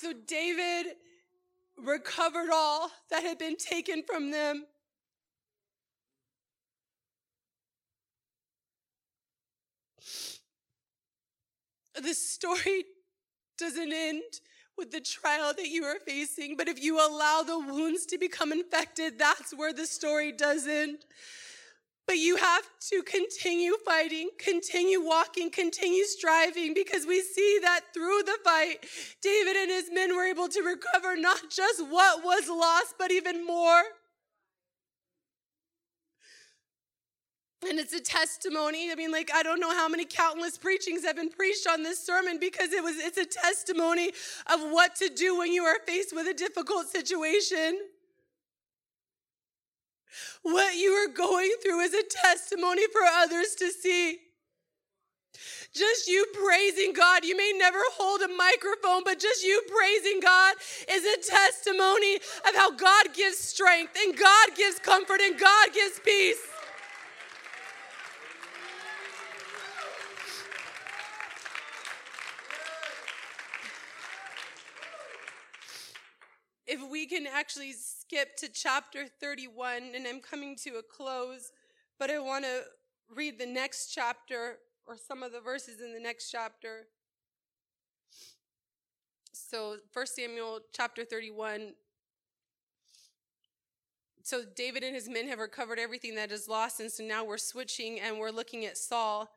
So 0.00 0.12
David 0.28 0.92
recovered 1.76 2.50
all 2.52 2.90
that 3.10 3.22
had 3.22 3.38
been 3.38 3.56
taken 3.56 4.02
from 4.06 4.30
them. 4.30 4.66
The 12.00 12.14
story 12.14 12.84
doesn't 13.58 13.92
end 13.92 14.22
with 14.76 14.92
the 14.92 15.00
trial 15.00 15.52
that 15.54 15.66
you 15.66 15.82
are 15.84 15.98
facing, 16.06 16.56
but 16.56 16.68
if 16.68 16.80
you 16.80 16.96
allow 16.98 17.42
the 17.42 17.58
wounds 17.58 18.06
to 18.06 18.18
become 18.18 18.52
infected, 18.52 19.18
that's 19.18 19.52
where 19.52 19.72
the 19.72 19.86
story 19.86 20.30
does 20.30 20.68
end. 20.68 20.98
But 22.08 22.16
you 22.16 22.36
have 22.36 22.64
to 22.88 23.02
continue 23.02 23.74
fighting, 23.84 24.30
continue 24.38 24.98
walking, 24.98 25.50
continue 25.50 26.04
striving 26.04 26.72
because 26.72 27.04
we 27.06 27.20
see 27.20 27.58
that 27.60 27.82
through 27.92 28.22
the 28.24 28.38
fight, 28.42 28.86
David 29.20 29.56
and 29.56 29.70
his 29.70 29.90
men 29.92 30.16
were 30.16 30.24
able 30.24 30.48
to 30.48 30.62
recover 30.62 31.16
not 31.18 31.50
just 31.50 31.86
what 31.86 32.24
was 32.24 32.48
lost, 32.48 32.94
but 32.98 33.10
even 33.10 33.46
more. 33.46 33.82
And 37.68 37.78
it's 37.78 37.92
a 37.92 38.00
testimony. 38.00 38.90
I 38.90 38.94
mean, 38.94 39.12
like, 39.12 39.30
I 39.34 39.42
don't 39.42 39.60
know 39.60 39.74
how 39.74 39.86
many 39.86 40.06
countless 40.06 40.56
preachings 40.56 41.04
have 41.04 41.16
been 41.16 41.28
preached 41.28 41.66
on 41.66 41.82
this 41.82 42.02
sermon 42.02 42.38
because 42.40 42.72
it 42.72 42.82
was, 42.82 42.96
it's 42.96 43.18
a 43.18 43.26
testimony 43.26 44.12
of 44.50 44.60
what 44.70 44.96
to 44.96 45.10
do 45.10 45.36
when 45.36 45.52
you 45.52 45.64
are 45.64 45.76
faced 45.86 46.14
with 46.14 46.26
a 46.26 46.32
difficult 46.32 46.86
situation. 46.86 47.78
What 50.42 50.76
you 50.76 50.90
are 50.92 51.12
going 51.12 51.52
through 51.62 51.80
is 51.80 51.94
a 51.94 52.02
testimony 52.08 52.86
for 52.92 53.02
others 53.02 53.54
to 53.56 53.70
see. 53.70 54.18
Just 55.74 56.08
you 56.08 56.26
praising 56.32 56.92
God. 56.92 57.24
You 57.24 57.36
may 57.36 57.52
never 57.56 57.78
hold 57.92 58.22
a 58.22 58.28
microphone, 58.28 59.04
but 59.04 59.20
just 59.20 59.44
you 59.44 59.62
praising 59.68 60.20
God 60.20 60.54
is 60.90 61.04
a 61.04 61.30
testimony 61.30 62.16
of 62.16 62.54
how 62.56 62.70
God 62.70 63.14
gives 63.14 63.38
strength 63.38 63.96
and 64.02 64.16
God 64.16 64.48
gives 64.56 64.78
comfort 64.78 65.20
and 65.20 65.38
God 65.38 65.72
gives 65.72 66.00
peace. 66.00 66.38
If 76.66 76.87
we 76.98 77.06
can 77.06 77.28
actually 77.28 77.72
skip 77.74 78.36
to 78.36 78.48
chapter 78.48 79.06
31, 79.20 79.92
and 79.94 80.04
I'm 80.04 80.18
coming 80.18 80.56
to 80.64 80.78
a 80.78 80.82
close, 80.82 81.52
but 81.96 82.10
I 82.10 82.18
want 82.18 82.44
to 82.44 82.62
read 83.14 83.38
the 83.38 83.46
next 83.46 83.94
chapter 83.94 84.56
or 84.84 84.96
some 84.96 85.22
of 85.22 85.30
the 85.30 85.40
verses 85.40 85.80
in 85.80 85.94
the 85.94 86.00
next 86.00 86.28
chapter. 86.28 86.88
So, 89.32 89.76
1 89.92 90.06
Samuel 90.06 90.58
chapter 90.74 91.04
31. 91.04 91.74
So, 94.24 94.42
David 94.56 94.82
and 94.82 94.96
his 94.96 95.08
men 95.08 95.28
have 95.28 95.38
recovered 95.38 95.78
everything 95.78 96.16
that 96.16 96.32
is 96.32 96.48
lost, 96.48 96.80
and 96.80 96.90
so 96.90 97.04
now 97.04 97.24
we're 97.24 97.38
switching 97.38 98.00
and 98.00 98.18
we're 98.18 98.32
looking 98.32 98.64
at 98.64 98.76
Saul. 98.76 99.30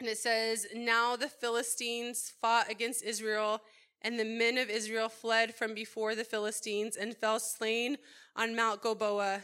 And 0.00 0.06
it 0.06 0.18
says, 0.18 0.66
Now 0.76 1.16
the 1.16 1.28
Philistines 1.28 2.30
fought 2.42 2.70
against 2.70 3.02
Israel 3.02 3.62
and 4.02 4.18
the 4.18 4.24
men 4.24 4.58
of 4.58 4.68
Israel 4.68 5.08
fled 5.08 5.54
from 5.54 5.74
before 5.74 6.14
the 6.14 6.24
Philistines 6.24 6.96
and 6.96 7.16
fell 7.16 7.40
slain 7.40 7.98
on 8.36 8.56
Mount 8.56 8.82
Gilboa. 8.82 9.42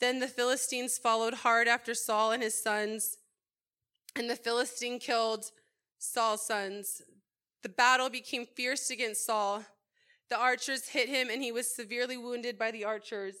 Then 0.00 0.20
the 0.20 0.28
Philistines 0.28 0.98
followed 0.98 1.34
hard 1.34 1.68
after 1.68 1.94
Saul 1.94 2.32
and 2.32 2.42
his 2.42 2.60
sons, 2.60 3.18
and 4.14 4.28
the 4.28 4.36
Philistine 4.36 4.98
killed 4.98 5.50
Saul's 5.98 6.46
sons. 6.46 7.02
The 7.62 7.68
battle 7.68 8.10
became 8.10 8.46
fierce 8.46 8.90
against 8.90 9.24
Saul. 9.24 9.64
The 10.28 10.38
archers 10.38 10.88
hit 10.88 11.08
him, 11.08 11.28
and 11.30 11.42
he 11.42 11.52
was 11.52 11.74
severely 11.74 12.16
wounded 12.16 12.58
by 12.58 12.70
the 12.70 12.84
archers. 12.84 13.34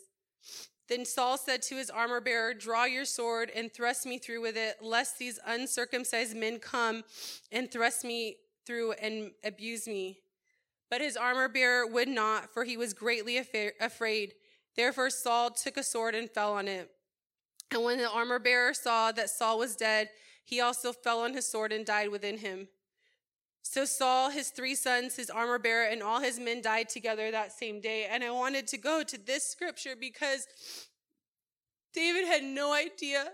Then 0.88 1.04
Saul 1.04 1.36
said 1.36 1.62
to 1.62 1.76
his 1.76 1.90
armor 1.90 2.20
bearer, 2.20 2.54
Draw 2.54 2.84
your 2.84 3.04
sword 3.04 3.50
and 3.54 3.72
thrust 3.72 4.06
me 4.06 4.18
through 4.18 4.40
with 4.40 4.56
it, 4.56 4.76
lest 4.80 5.18
these 5.18 5.40
uncircumcised 5.44 6.36
men 6.36 6.58
come 6.58 7.02
and 7.50 7.70
thrust 7.70 8.04
me 8.04 8.36
through 8.66 8.92
and 8.92 9.30
abuse 9.44 9.86
me. 9.86 10.18
But 10.90 11.00
his 11.00 11.16
armor 11.16 11.48
bearer 11.48 11.86
would 11.86 12.08
not, 12.08 12.52
for 12.52 12.64
he 12.64 12.76
was 12.76 12.94
greatly 12.94 13.38
afraid. 13.80 14.34
Therefore 14.76 15.10
Saul 15.10 15.50
took 15.50 15.76
a 15.76 15.82
sword 15.82 16.14
and 16.14 16.30
fell 16.30 16.54
on 16.54 16.68
it. 16.68 16.90
And 17.70 17.82
when 17.82 17.98
the 17.98 18.10
armor 18.10 18.38
bearer 18.38 18.74
saw 18.74 19.10
that 19.12 19.30
Saul 19.30 19.58
was 19.58 19.74
dead, 19.74 20.10
he 20.44 20.60
also 20.60 20.92
fell 20.92 21.20
on 21.20 21.34
his 21.34 21.46
sword 21.46 21.72
and 21.72 21.84
died 21.84 22.10
within 22.10 22.38
him. 22.38 22.68
So 23.62 23.84
Saul, 23.84 24.30
his 24.30 24.50
three 24.50 24.76
sons, 24.76 25.16
his 25.16 25.28
armor 25.28 25.58
bearer, 25.58 25.86
and 25.86 26.00
all 26.00 26.20
his 26.20 26.38
men 26.38 26.62
died 26.62 26.88
together 26.88 27.32
that 27.32 27.50
same 27.52 27.80
day. 27.80 28.06
And 28.08 28.22
I 28.22 28.30
wanted 28.30 28.68
to 28.68 28.78
go 28.78 29.02
to 29.02 29.18
this 29.18 29.44
scripture 29.44 29.96
because 29.98 30.46
David 31.92 32.26
had 32.26 32.44
no 32.44 32.72
idea 32.72 33.24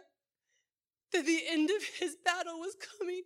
that 1.12 1.26
the 1.26 1.42
end 1.50 1.68
of 1.68 1.82
his 2.00 2.16
battle 2.24 2.58
was 2.58 2.74
coming. 2.98 3.24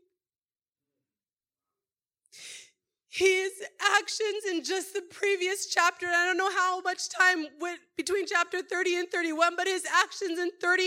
His 3.17 3.51
actions 3.97 4.45
in 4.51 4.63
just 4.63 4.93
the 4.93 5.01
previous 5.01 5.65
chapter. 5.67 6.07
I 6.07 6.27
don't 6.27 6.37
know 6.37 6.51
how 6.51 6.83
much 6.83 7.09
time 7.09 7.47
went 7.59 7.81
between 7.97 8.27
chapter 8.27 8.61
30 8.61 8.97
and 8.97 9.11
31, 9.11 9.57
but 9.57 9.67
his 9.67 9.87
actions 9.87 10.39
in 10.39 10.51
30 10.61 10.83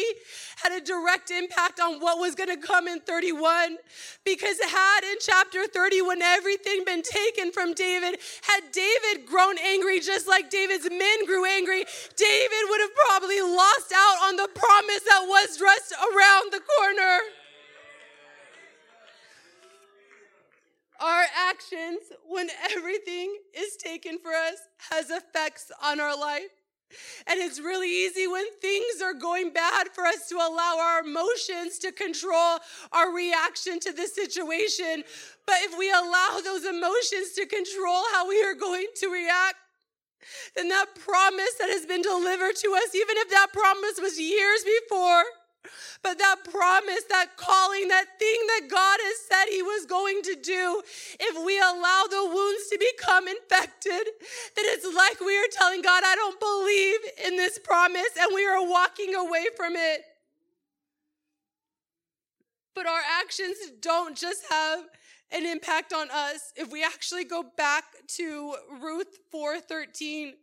had 0.62 0.72
a 0.80 0.86
direct 0.86 1.32
impact 1.32 1.80
on 1.80 2.00
what 2.00 2.20
was 2.20 2.36
going 2.36 2.50
to 2.50 2.68
come 2.68 2.88
in 2.88 3.00
31. 3.00 3.78
Because 4.24 4.62
had 4.62 5.02
in 5.10 5.16
chapter 5.20 5.66
30, 5.66 6.04
when 6.04 6.22
everything 6.22 6.84
been 6.86 7.02
taken 7.02 7.52
from 7.52 7.74
David, 7.74 8.20
had 8.44 8.72
David 8.72 9.26
grown 9.26 9.58
angry 9.58 10.00
just 10.00 10.28
like 10.28 10.52
David's 10.52 10.88
men 10.88 11.26
grew 11.26 11.46
angry, 11.46 11.84
David 12.16 12.64
would 12.70 12.82
have 12.82 12.96
probably 13.10 13.42
lost 13.42 13.92
out 13.92 14.30
on 14.30 14.36
the 14.36 14.50
promise 14.54 15.02
that 15.10 15.26
was 15.26 15.58
just 15.58 15.94
around 15.98 16.54
the 16.54 16.62
corner. 16.78 17.39
Our 21.00 21.24
actions, 21.50 22.00
when 22.28 22.50
everything 22.76 23.36
is 23.54 23.78
taken 23.78 24.20
for 24.20 24.32
us, 24.32 24.58
has 24.91 25.10
effects 25.10 25.72
on 25.84 26.00
our 26.00 26.18
life. 26.18 26.50
And 27.28 27.39
it's 27.39 27.60
really 27.60 27.89
easy 27.89 28.26
when 28.28 28.45
things 28.62 29.02
are 29.02 29.14
going 29.14 29.54
bad 29.54 29.89
for 29.89 30.06
us 30.06 30.28
to 30.30 30.36
allow 30.36 30.78
our 30.80 31.02
emotions 31.02 31.78
to 31.80 31.91
control 31.91 32.58
our 32.91 33.14
reaction 33.14 33.80
to 33.82 33.91
the 33.91 34.08
situation. 34.08 35.04
But 35.45 35.58
if 35.62 35.78
we 35.78 35.91
allow 35.91 36.39
those 36.43 36.66
emotions 36.66 37.34
to 37.36 37.45
control 37.45 38.04
how 38.14 38.28
we 38.28 38.43
are 38.43 38.56
going 38.56 38.88
to 38.97 39.10
react, 39.10 39.56
then 40.56 40.68
that 40.70 40.88
promise 40.95 41.54
that 41.60 41.70
has 41.70 41.86
been 41.86 42.02
delivered 42.02 42.56
to 42.56 42.74
us, 42.74 42.95
even 42.95 43.18
if 43.18 43.30
that 43.30 43.47
promise 43.54 44.00
was 44.02 44.20
years 44.20 44.64
before, 44.64 45.24
but 46.01 46.18
that 46.18 46.38
promise, 46.49 47.03
that 47.10 47.36
calling, 47.38 47.88
that 47.89 48.05
thing 48.18 48.39
that 48.47 48.68
God 48.70 48.97
has 49.01 49.18
said 49.28 49.51
He 49.51 49.62
was 49.62 49.86
going 49.86 50.22
to 50.24 50.36
do, 50.36 50.82
if 51.20 51.45
we 51.45 51.60
allow 51.60 52.05
the 52.10 52.26
wounds 52.26 52.70
to 52.70 52.80
become 52.80 53.28
infected, 53.28 54.07
then 54.55 54.66
it's 54.68 54.86
like 54.95 55.20
we 55.20 55.38
are 55.38 55.49
telling 55.51 55.82
God, 55.82 56.03
I 56.05 56.16
don't 56.16 56.39
believe 56.39 56.99
in 57.28 57.38
this 57.38 57.60
promise, 57.60 58.10
and 58.20 58.32
we 58.34 58.45
are 58.45 58.66
walking 58.68 59.16
away 59.16 59.47
from 59.57 59.76
it. 59.76 60.01
But 62.76 62.88
our 62.88 63.01
actions 63.22 63.57
don't 63.82 64.16
just 64.16 64.43
have 64.49 64.86
an 65.32 65.45
impact 65.45 65.93
on 65.93 66.10
us. 66.12 66.53
If 66.55 66.72
we 66.72 66.84
actually 66.84 67.26
go 67.26 67.43
back 67.57 67.84
to 68.16 68.55
Ruth 68.82 69.20
4:13, 69.32 70.34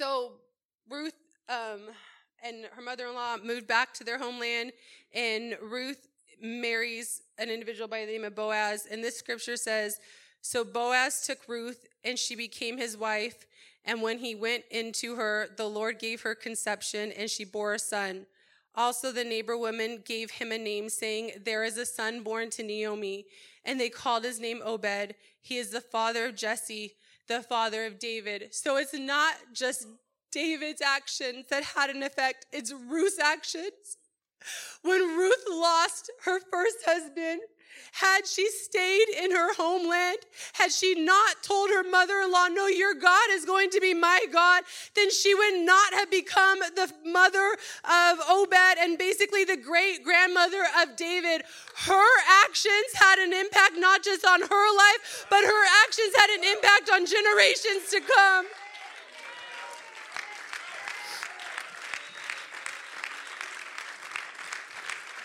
So 0.00 0.32
Ruth 0.88 1.12
um, 1.50 1.80
and 2.42 2.64
her 2.72 2.80
mother-in-law 2.80 3.36
moved 3.44 3.66
back 3.66 3.92
to 3.92 4.02
their 4.02 4.16
homeland, 4.18 4.72
and 5.14 5.58
Ruth 5.60 6.08
marries 6.40 7.20
an 7.36 7.50
individual 7.50 7.86
by 7.86 8.06
the 8.06 8.12
name 8.12 8.24
of 8.24 8.34
Boaz. 8.34 8.88
And 8.90 9.04
this 9.04 9.18
scripture 9.18 9.58
says, 9.58 10.00
"So 10.40 10.64
Boaz 10.64 11.26
took 11.26 11.46
Ruth, 11.46 11.86
and 12.02 12.18
she 12.18 12.34
became 12.34 12.78
his 12.78 12.96
wife. 12.96 13.44
And 13.84 14.00
when 14.00 14.20
he 14.20 14.34
went 14.34 14.64
into 14.70 15.16
her, 15.16 15.50
the 15.58 15.68
Lord 15.68 15.98
gave 15.98 16.22
her 16.22 16.34
conception, 16.34 17.12
and 17.12 17.28
she 17.28 17.44
bore 17.44 17.74
a 17.74 17.78
son." 17.78 18.24
Also, 18.74 19.12
the 19.12 19.22
neighbor 19.22 19.58
woman 19.58 20.02
gave 20.02 20.30
him 20.30 20.50
a 20.50 20.56
name, 20.56 20.88
saying, 20.88 21.32
There 21.44 21.62
is 21.62 21.76
a 21.76 21.84
son 21.84 22.22
born 22.22 22.48
to 22.50 22.62
Naomi. 22.62 23.26
And 23.66 23.78
they 23.78 23.90
called 23.90 24.24
his 24.24 24.40
name 24.40 24.62
Obed. 24.64 25.14
He 25.42 25.58
is 25.58 25.70
the 25.70 25.82
father 25.82 26.24
of 26.24 26.36
Jesse, 26.36 26.94
the 27.30 27.42
father 27.42 27.86
of 27.86 27.98
David. 28.00 28.48
So 28.50 28.76
it's 28.76 28.92
not 28.92 29.34
just 29.54 29.86
David's 30.32 30.82
actions 30.82 31.46
that 31.48 31.62
had 31.62 31.88
an 31.88 32.02
effect, 32.02 32.46
it's 32.52 32.72
Ruth's 32.72 33.20
actions. 33.20 33.96
When 34.82 35.00
Ruth 35.00 35.44
lost 35.48 36.10
her 36.24 36.40
first 36.50 36.78
husband, 36.84 37.40
had 37.92 38.26
she 38.26 38.48
stayed 38.48 39.08
in 39.22 39.30
her 39.32 39.54
homeland, 39.54 40.18
had 40.54 40.72
she 40.72 40.94
not 40.94 41.42
told 41.42 41.70
her 41.70 41.82
mother 41.82 42.20
in 42.20 42.30
law, 42.32 42.48
No, 42.48 42.66
your 42.66 42.94
God 42.94 43.30
is 43.30 43.44
going 43.44 43.70
to 43.70 43.80
be 43.80 43.94
my 43.94 44.26
God, 44.32 44.62
then 44.94 45.10
she 45.10 45.34
would 45.34 45.64
not 45.64 45.92
have 45.94 46.10
become 46.10 46.60
the 46.60 46.92
mother 47.04 47.56
of 47.84 48.18
Obed 48.28 48.78
and 48.78 48.98
basically 48.98 49.44
the 49.44 49.56
great 49.56 50.04
grandmother 50.04 50.64
of 50.82 50.96
David. 50.96 51.42
Her 51.86 52.20
actions 52.44 52.94
had 52.94 53.18
an 53.18 53.32
impact 53.32 53.72
not 53.76 54.02
just 54.02 54.24
on 54.24 54.40
her 54.42 54.76
life, 54.76 55.26
but 55.30 55.44
her 55.44 55.64
actions 55.84 56.14
had 56.16 56.30
an 56.30 56.44
impact 56.44 56.90
on 56.92 57.06
generations 57.06 57.90
to 57.90 58.00
come. 58.00 58.46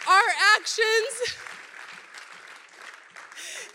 Our 0.08 0.30
actions 0.56 1.36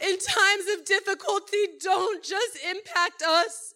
in 0.02 0.18
times 0.18 0.64
of 0.76 0.84
difficulty 0.84 1.78
don't 1.80 2.22
just 2.22 2.58
impact 2.68 3.22
us. 3.22 3.74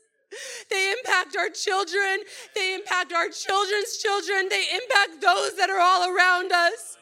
They 0.70 0.92
impact 0.92 1.36
our 1.36 1.50
children. 1.50 2.24
They 2.54 2.74
impact 2.74 3.12
our 3.12 3.28
children's 3.28 3.98
children. 3.98 4.48
They 4.48 4.64
impact 4.74 5.20
those 5.22 5.56
that 5.56 5.70
are 5.70 5.80
all 5.80 6.10
around 6.10 6.52
us. 6.52 6.98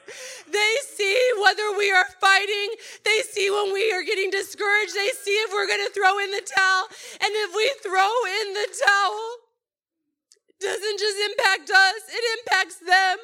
They 0.50 0.74
see 0.84 1.16
whether 1.40 1.76
we 1.76 1.90
are 1.90 2.04
fighting. 2.20 2.76
They 3.04 3.20
see 3.24 3.48
when 3.50 3.72
we 3.72 3.92
are 3.92 4.02
getting 4.02 4.30
discouraged. 4.30 4.94
They 4.94 5.10
see 5.16 5.36
if 5.48 5.52
we're 5.52 5.66
going 5.66 5.84
to 5.86 5.92
throw 5.92 6.18
in 6.18 6.30
the 6.30 6.44
towel. 6.44 6.84
And 7.24 7.32
if 7.32 7.56
we 7.56 7.72
throw 7.82 8.12
in 8.42 8.52
the 8.52 8.68
towel, 8.84 9.24
it 10.48 10.60
doesn't 10.60 10.98
just 10.98 11.18
impact 11.30 11.70
us, 11.70 12.02
it 12.12 12.24
impacts 12.38 12.76
them. 12.76 13.16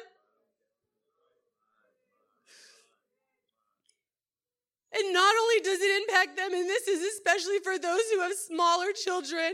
And 4.91 5.13
not 5.13 5.35
only 5.35 5.59
does 5.61 5.79
it 5.81 6.01
impact 6.01 6.35
them, 6.35 6.53
and 6.53 6.67
this 6.67 6.87
is 6.87 7.01
especially 7.15 7.59
for 7.59 7.77
those 7.77 8.01
who 8.11 8.21
have 8.21 8.33
smaller 8.33 8.91
children. 8.91 9.53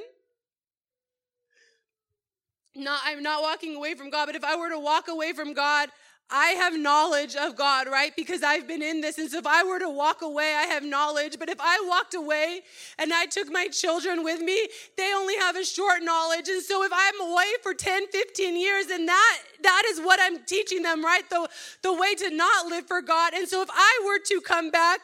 Not, 2.75 3.01
I'm 3.05 3.23
not 3.23 3.41
walking 3.41 3.75
away 3.75 3.95
from 3.95 4.09
God, 4.09 4.27
but 4.27 4.35
if 4.35 4.43
I 4.43 4.55
were 4.55 4.69
to 4.69 4.79
walk 4.79 5.07
away 5.07 5.33
from 5.33 5.53
God, 5.53 5.89
I 6.29 6.49
have 6.57 6.77
knowledge 6.77 7.35
of 7.35 7.55
God, 7.55 7.87
right? 7.87 8.15
Because 8.15 8.41
I've 8.41 8.67
been 8.67 8.81
in 8.81 8.99
this. 8.99 9.19
And 9.19 9.29
so 9.29 9.37
if 9.37 9.45
I 9.45 9.63
were 9.63 9.77
to 9.77 9.89
walk 9.89 10.23
away, 10.23 10.55
I 10.55 10.63
have 10.63 10.83
knowledge. 10.83 11.37
But 11.37 11.49
if 11.49 11.59
I 11.59 11.85
walked 11.87 12.15
away 12.15 12.61
and 12.97 13.13
I 13.13 13.27
took 13.27 13.51
my 13.51 13.67
children 13.67 14.23
with 14.23 14.41
me, 14.41 14.67
they 14.97 15.13
only 15.13 15.35
have 15.37 15.55
a 15.55 15.63
short 15.63 16.01
knowledge. 16.01 16.49
And 16.49 16.63
so 16.63 16.83
if 16.83 16.91
I'm 16.91 17.29
away 17.31 17.51
for 17.61 17.75
10, 17.75 18.07
15 18.07 18.57
years, 18.57 18.87
and 18.87 19.07
that 19.07 19.37
that 19.61 19.83
is 19.87 19.99
what 19.99 20.19
I'm 20.21 20.43
teaching 20.45 20.81
them, 20.81 21.05
right? 21.05 21.29
The, 21.29 21.47
the 21.83 21.93
way 21.93 22.15
to 22.15 22.29
not 22.31 22.67
live 22.67 22.87
for 22.87 23.01
God. 23.01 23.33
And 23.33 23.47
so 23.47 23.61
if 23.61 23.69
I 23.71 24.01
were 24.05 24.19
to 24.25 24.41
come 24.41 24.71
back, 24.71 25.01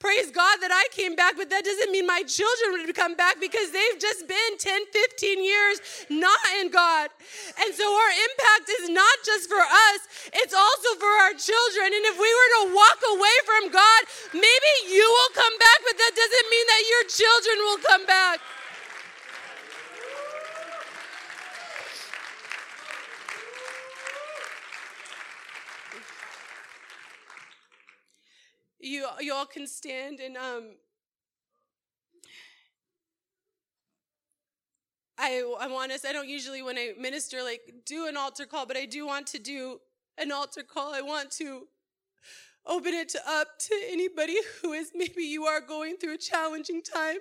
Praise 0.00 0.32
God 0.32 0.64
that 0.64 0.72
I 0.72 0.88
came 0.96 1.12
back, 1.12 1.36
but 1.36 1.52
that 1.52 1.60
doesn't 1.60 1.92
mean 1.92 2.08
my 2.08 2.24
children 2.24 2.72
would 2.72 2.96
come 2.96 3.20
back 3.20 3.36
because 3.36 3.68
they've 3.68 4.00
just 4.00 4.24
been 4.24 4.56
10, 4.56 4.88
15 4.88 5.44
years 5.44 5.76
not 6.08 6.40
in 6.56 6.72
God. 6.72 7.12
And 7.60 7.68
so 7.76 7.84
our 7.84 8.12
impact 8.32 8.66
is 8.80 8.88
not 8.88 9.16
just 9.28 9.44
for 9.52 9.60
us, 9.60 10.00
it's 10.40 10.56
also 10.56 10.96
for 10.96 11.12
our 11.28 11.36
children. 11.36 11.92
And 11.92 12.04
if 12.08 12.16
we 12.16 12.32
were 12.32 12.50
to 12.56 12.62
walk 12.72 13.00
away 13.12 13.36
from 13.44 13.68
God, 13.68 14.00
maybe 14.32 14.72
you 14.88 15.04
will 15.04 15.32
come 15.36 15.56
back, 15.60 15.78
but 15.84 15.96
that 16.00 16.16
doesn't 16.16 16.48
mean 16.48 16.66
that 16.72 16.82
your 16.88 17.04
children 17.04 17.56
will 17.68 17.80
come 17.84 18.04
back. 18.08 18.40
You 28.80 29.06
you 29.20 29.34
all 29.34 29.46
can 29.46 29.66
stand 29.66 30.20
and 30.20 30.36
um 30.36 30.70
I 35.18 35.42
I 35.60 35.66
want 35.68 35.92
us 35.92 36.04
I 36.04 36.12
don't 36.12 36.28
usually 36.28 36.62
when 36.62 36.78
I 36.78 36.92
minister 36.98 37.42
like 37.42 37.60
do 37.84 38.06
an 38.06 38.16
altar 38.16 38.46
call 38.46 38.66
but 38.66 38.76
I 38.76 38.86
do 38.86 39.06
want 39.06 39.26
to 39.28 39.38
do 39.38 39.80
an 40.20 40.30
altar 40.30 40.62
call. 40.62 40.94
I 40.94 41.00
want 41.00 41.30
to 41.32 41.66
open 42.66 42.92
it 42.92 43.14
up 43.26 43.48
to 43.58 43.74
anybody 43.88 44.36
who 44.62 44.72
is 44.72 44.92
maybe 44.94 45.22
you 45.22 45.44
are 45.44 45.60
going 45.60 45.96
through 45.96 46.14
a 46.14 46.18
challenging 46.18 46.82
time. 46.82 47.18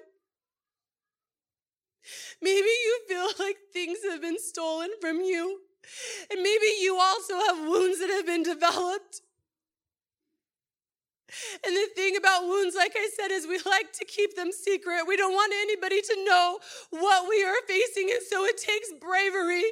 Maybe 2.42 2.68
you 2.68 3.00
feel 3.08 3.28
like 3.46 3.58
things 3.74 4.00
have 4.10 4.22
been 4.22 4.40
stolen 4.40 4.90
from 5.02 5.22
you. 5.22 5.62
And 6.30 6.42
maybe 6.42 6.66
you 6.82 7.00
also 7.00 7.34
have 7.48 7.60
wounds 7.60 8.00
that 8.00 8.10
have 8.10 8.26
been 8.26 8.44
developed. 8.44 9.22
And 11.66 11.76
the 11.76 11.88
thing 11.96 12.16
about 12.16 12.46
wounds, 12.46 12.76
like 12.76 12.94
I 12.96 13.10
said, 13.16 13.32
is 13.32 13.48
we 13.48 13.60
like 13.66 13.94
to 13.94 14.06
keep 14.06 14.36
them 14.36 14.52
secret. 14.52 15.06
We 15.08 15.18
don't 15.18 15.34
want 15.34 15.54
anybody 15.54 16.02
to 16.02 16.16
know 16.26 16.60
what 16.92 17.28
we 17.30 17.44
are 17.44 17.60
facing. 17.68 18.10
And 18.12 18.22
so 18.24 18.46
it 18.46 18.58
takes 18.58 18.94
bravery 19.00 19.66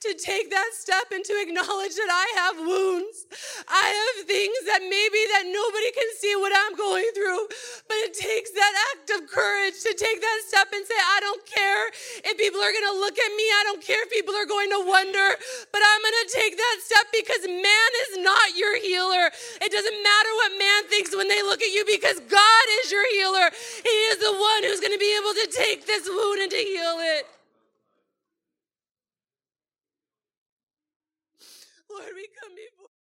to 0.00 0.10
take 0.14 0.50
that 0.50 0.70
step 0.72 1.10
and 1.12 1.24
to 1.24 1.34
acknowledge 1.40 1.94
that 1.94 2.10
I 2.10 2.26
have 2.40 2.56
wounds. 2.58 3.26
I 3.68 3.86
have 3.90 4.26
things 4.26 4.58
that 4.66 4.82
maybe 4.82 5.20
that 5.34 5.44
nobody 5.50 5.90
can 5.92 6.10
see 6.16 6.34
what 6.36 6.52
I'm 6.54 6.74
going 6.76 7.08
through. 7.14 7.46
But 7.88 7.98
it 8.08 8.14
takes 8.14 8.50
that 8.52 8.74
act 8.94 9.10
of 9.18 9.28
courage 9.28 9.80
to 9.84 9.92
take 9.94 10.20
that 10.20 10.38
step 10.48 10.68
and 10.72 10.84
say, 10.86 10.96
I 10.96 11.18
don't 11.20 11.44
care 11.44 11.84
if 12.24 12.34
people 12.38 12.60
are 12.62 12.72
going 12.72 12.88
to 12.88 12.96
look 13.00 13.18
at 13.18 13.32
me. 13.36 13.46
I 13.60 13.62
don't 13.68 13.82
care 13.82 14.02
if 14.04 14.10
people 14.10 14.34
are 14.34 14.48
going 14.48 14.70
to 14.70 14.80
wonder, 14.86 15.28
but 15.72 15.82
I'm 15.82 16.00
going 16.00 16.20
to 16.24 16.30
take 16.32 16.54
that 16.56 16.76
step 16.80 17.06
because 17.12 17.42
man 17.44 17.90
is 18.08 18.24
not 18.24 18.56
your 18.56 18.80
healer. 18.80 19.28
It 19.60 19.70
doesn't 19.70 19.98
matter 20.00 20.32
what 20.40 20.50
man 20.56 20.80
thinks 20.88 21.03
when 21.12 21.28
they 21.28 21.42
look 21.42 21.60
at 21.60 21.72
you 21.74 21.84
because 21.84 22.20
God 22.20 22.66
is 22.84 22.92
your 22.92 23.04
healer. 23.12 23.50
He 23.82 23.96
is 24.14 24.18
the 24.18 24.32
one 24.32 24.62
who's 24.64 24.80
going 24.80 24.92
to 24.94 24.98
be 24.98 25.16
able 25.18 25.34
to 25.34 25.48
take 25.52 25.86
this 25.86 26.08
wound 26.08 26.40
and 26.40 26.50
to 26.50 26.56
heal 26.56 26.96
it. 27.02 27.26
Lord, 31.90 32.12
we 32.14 32.28
come 32.40 32.54
before 32.54 32.73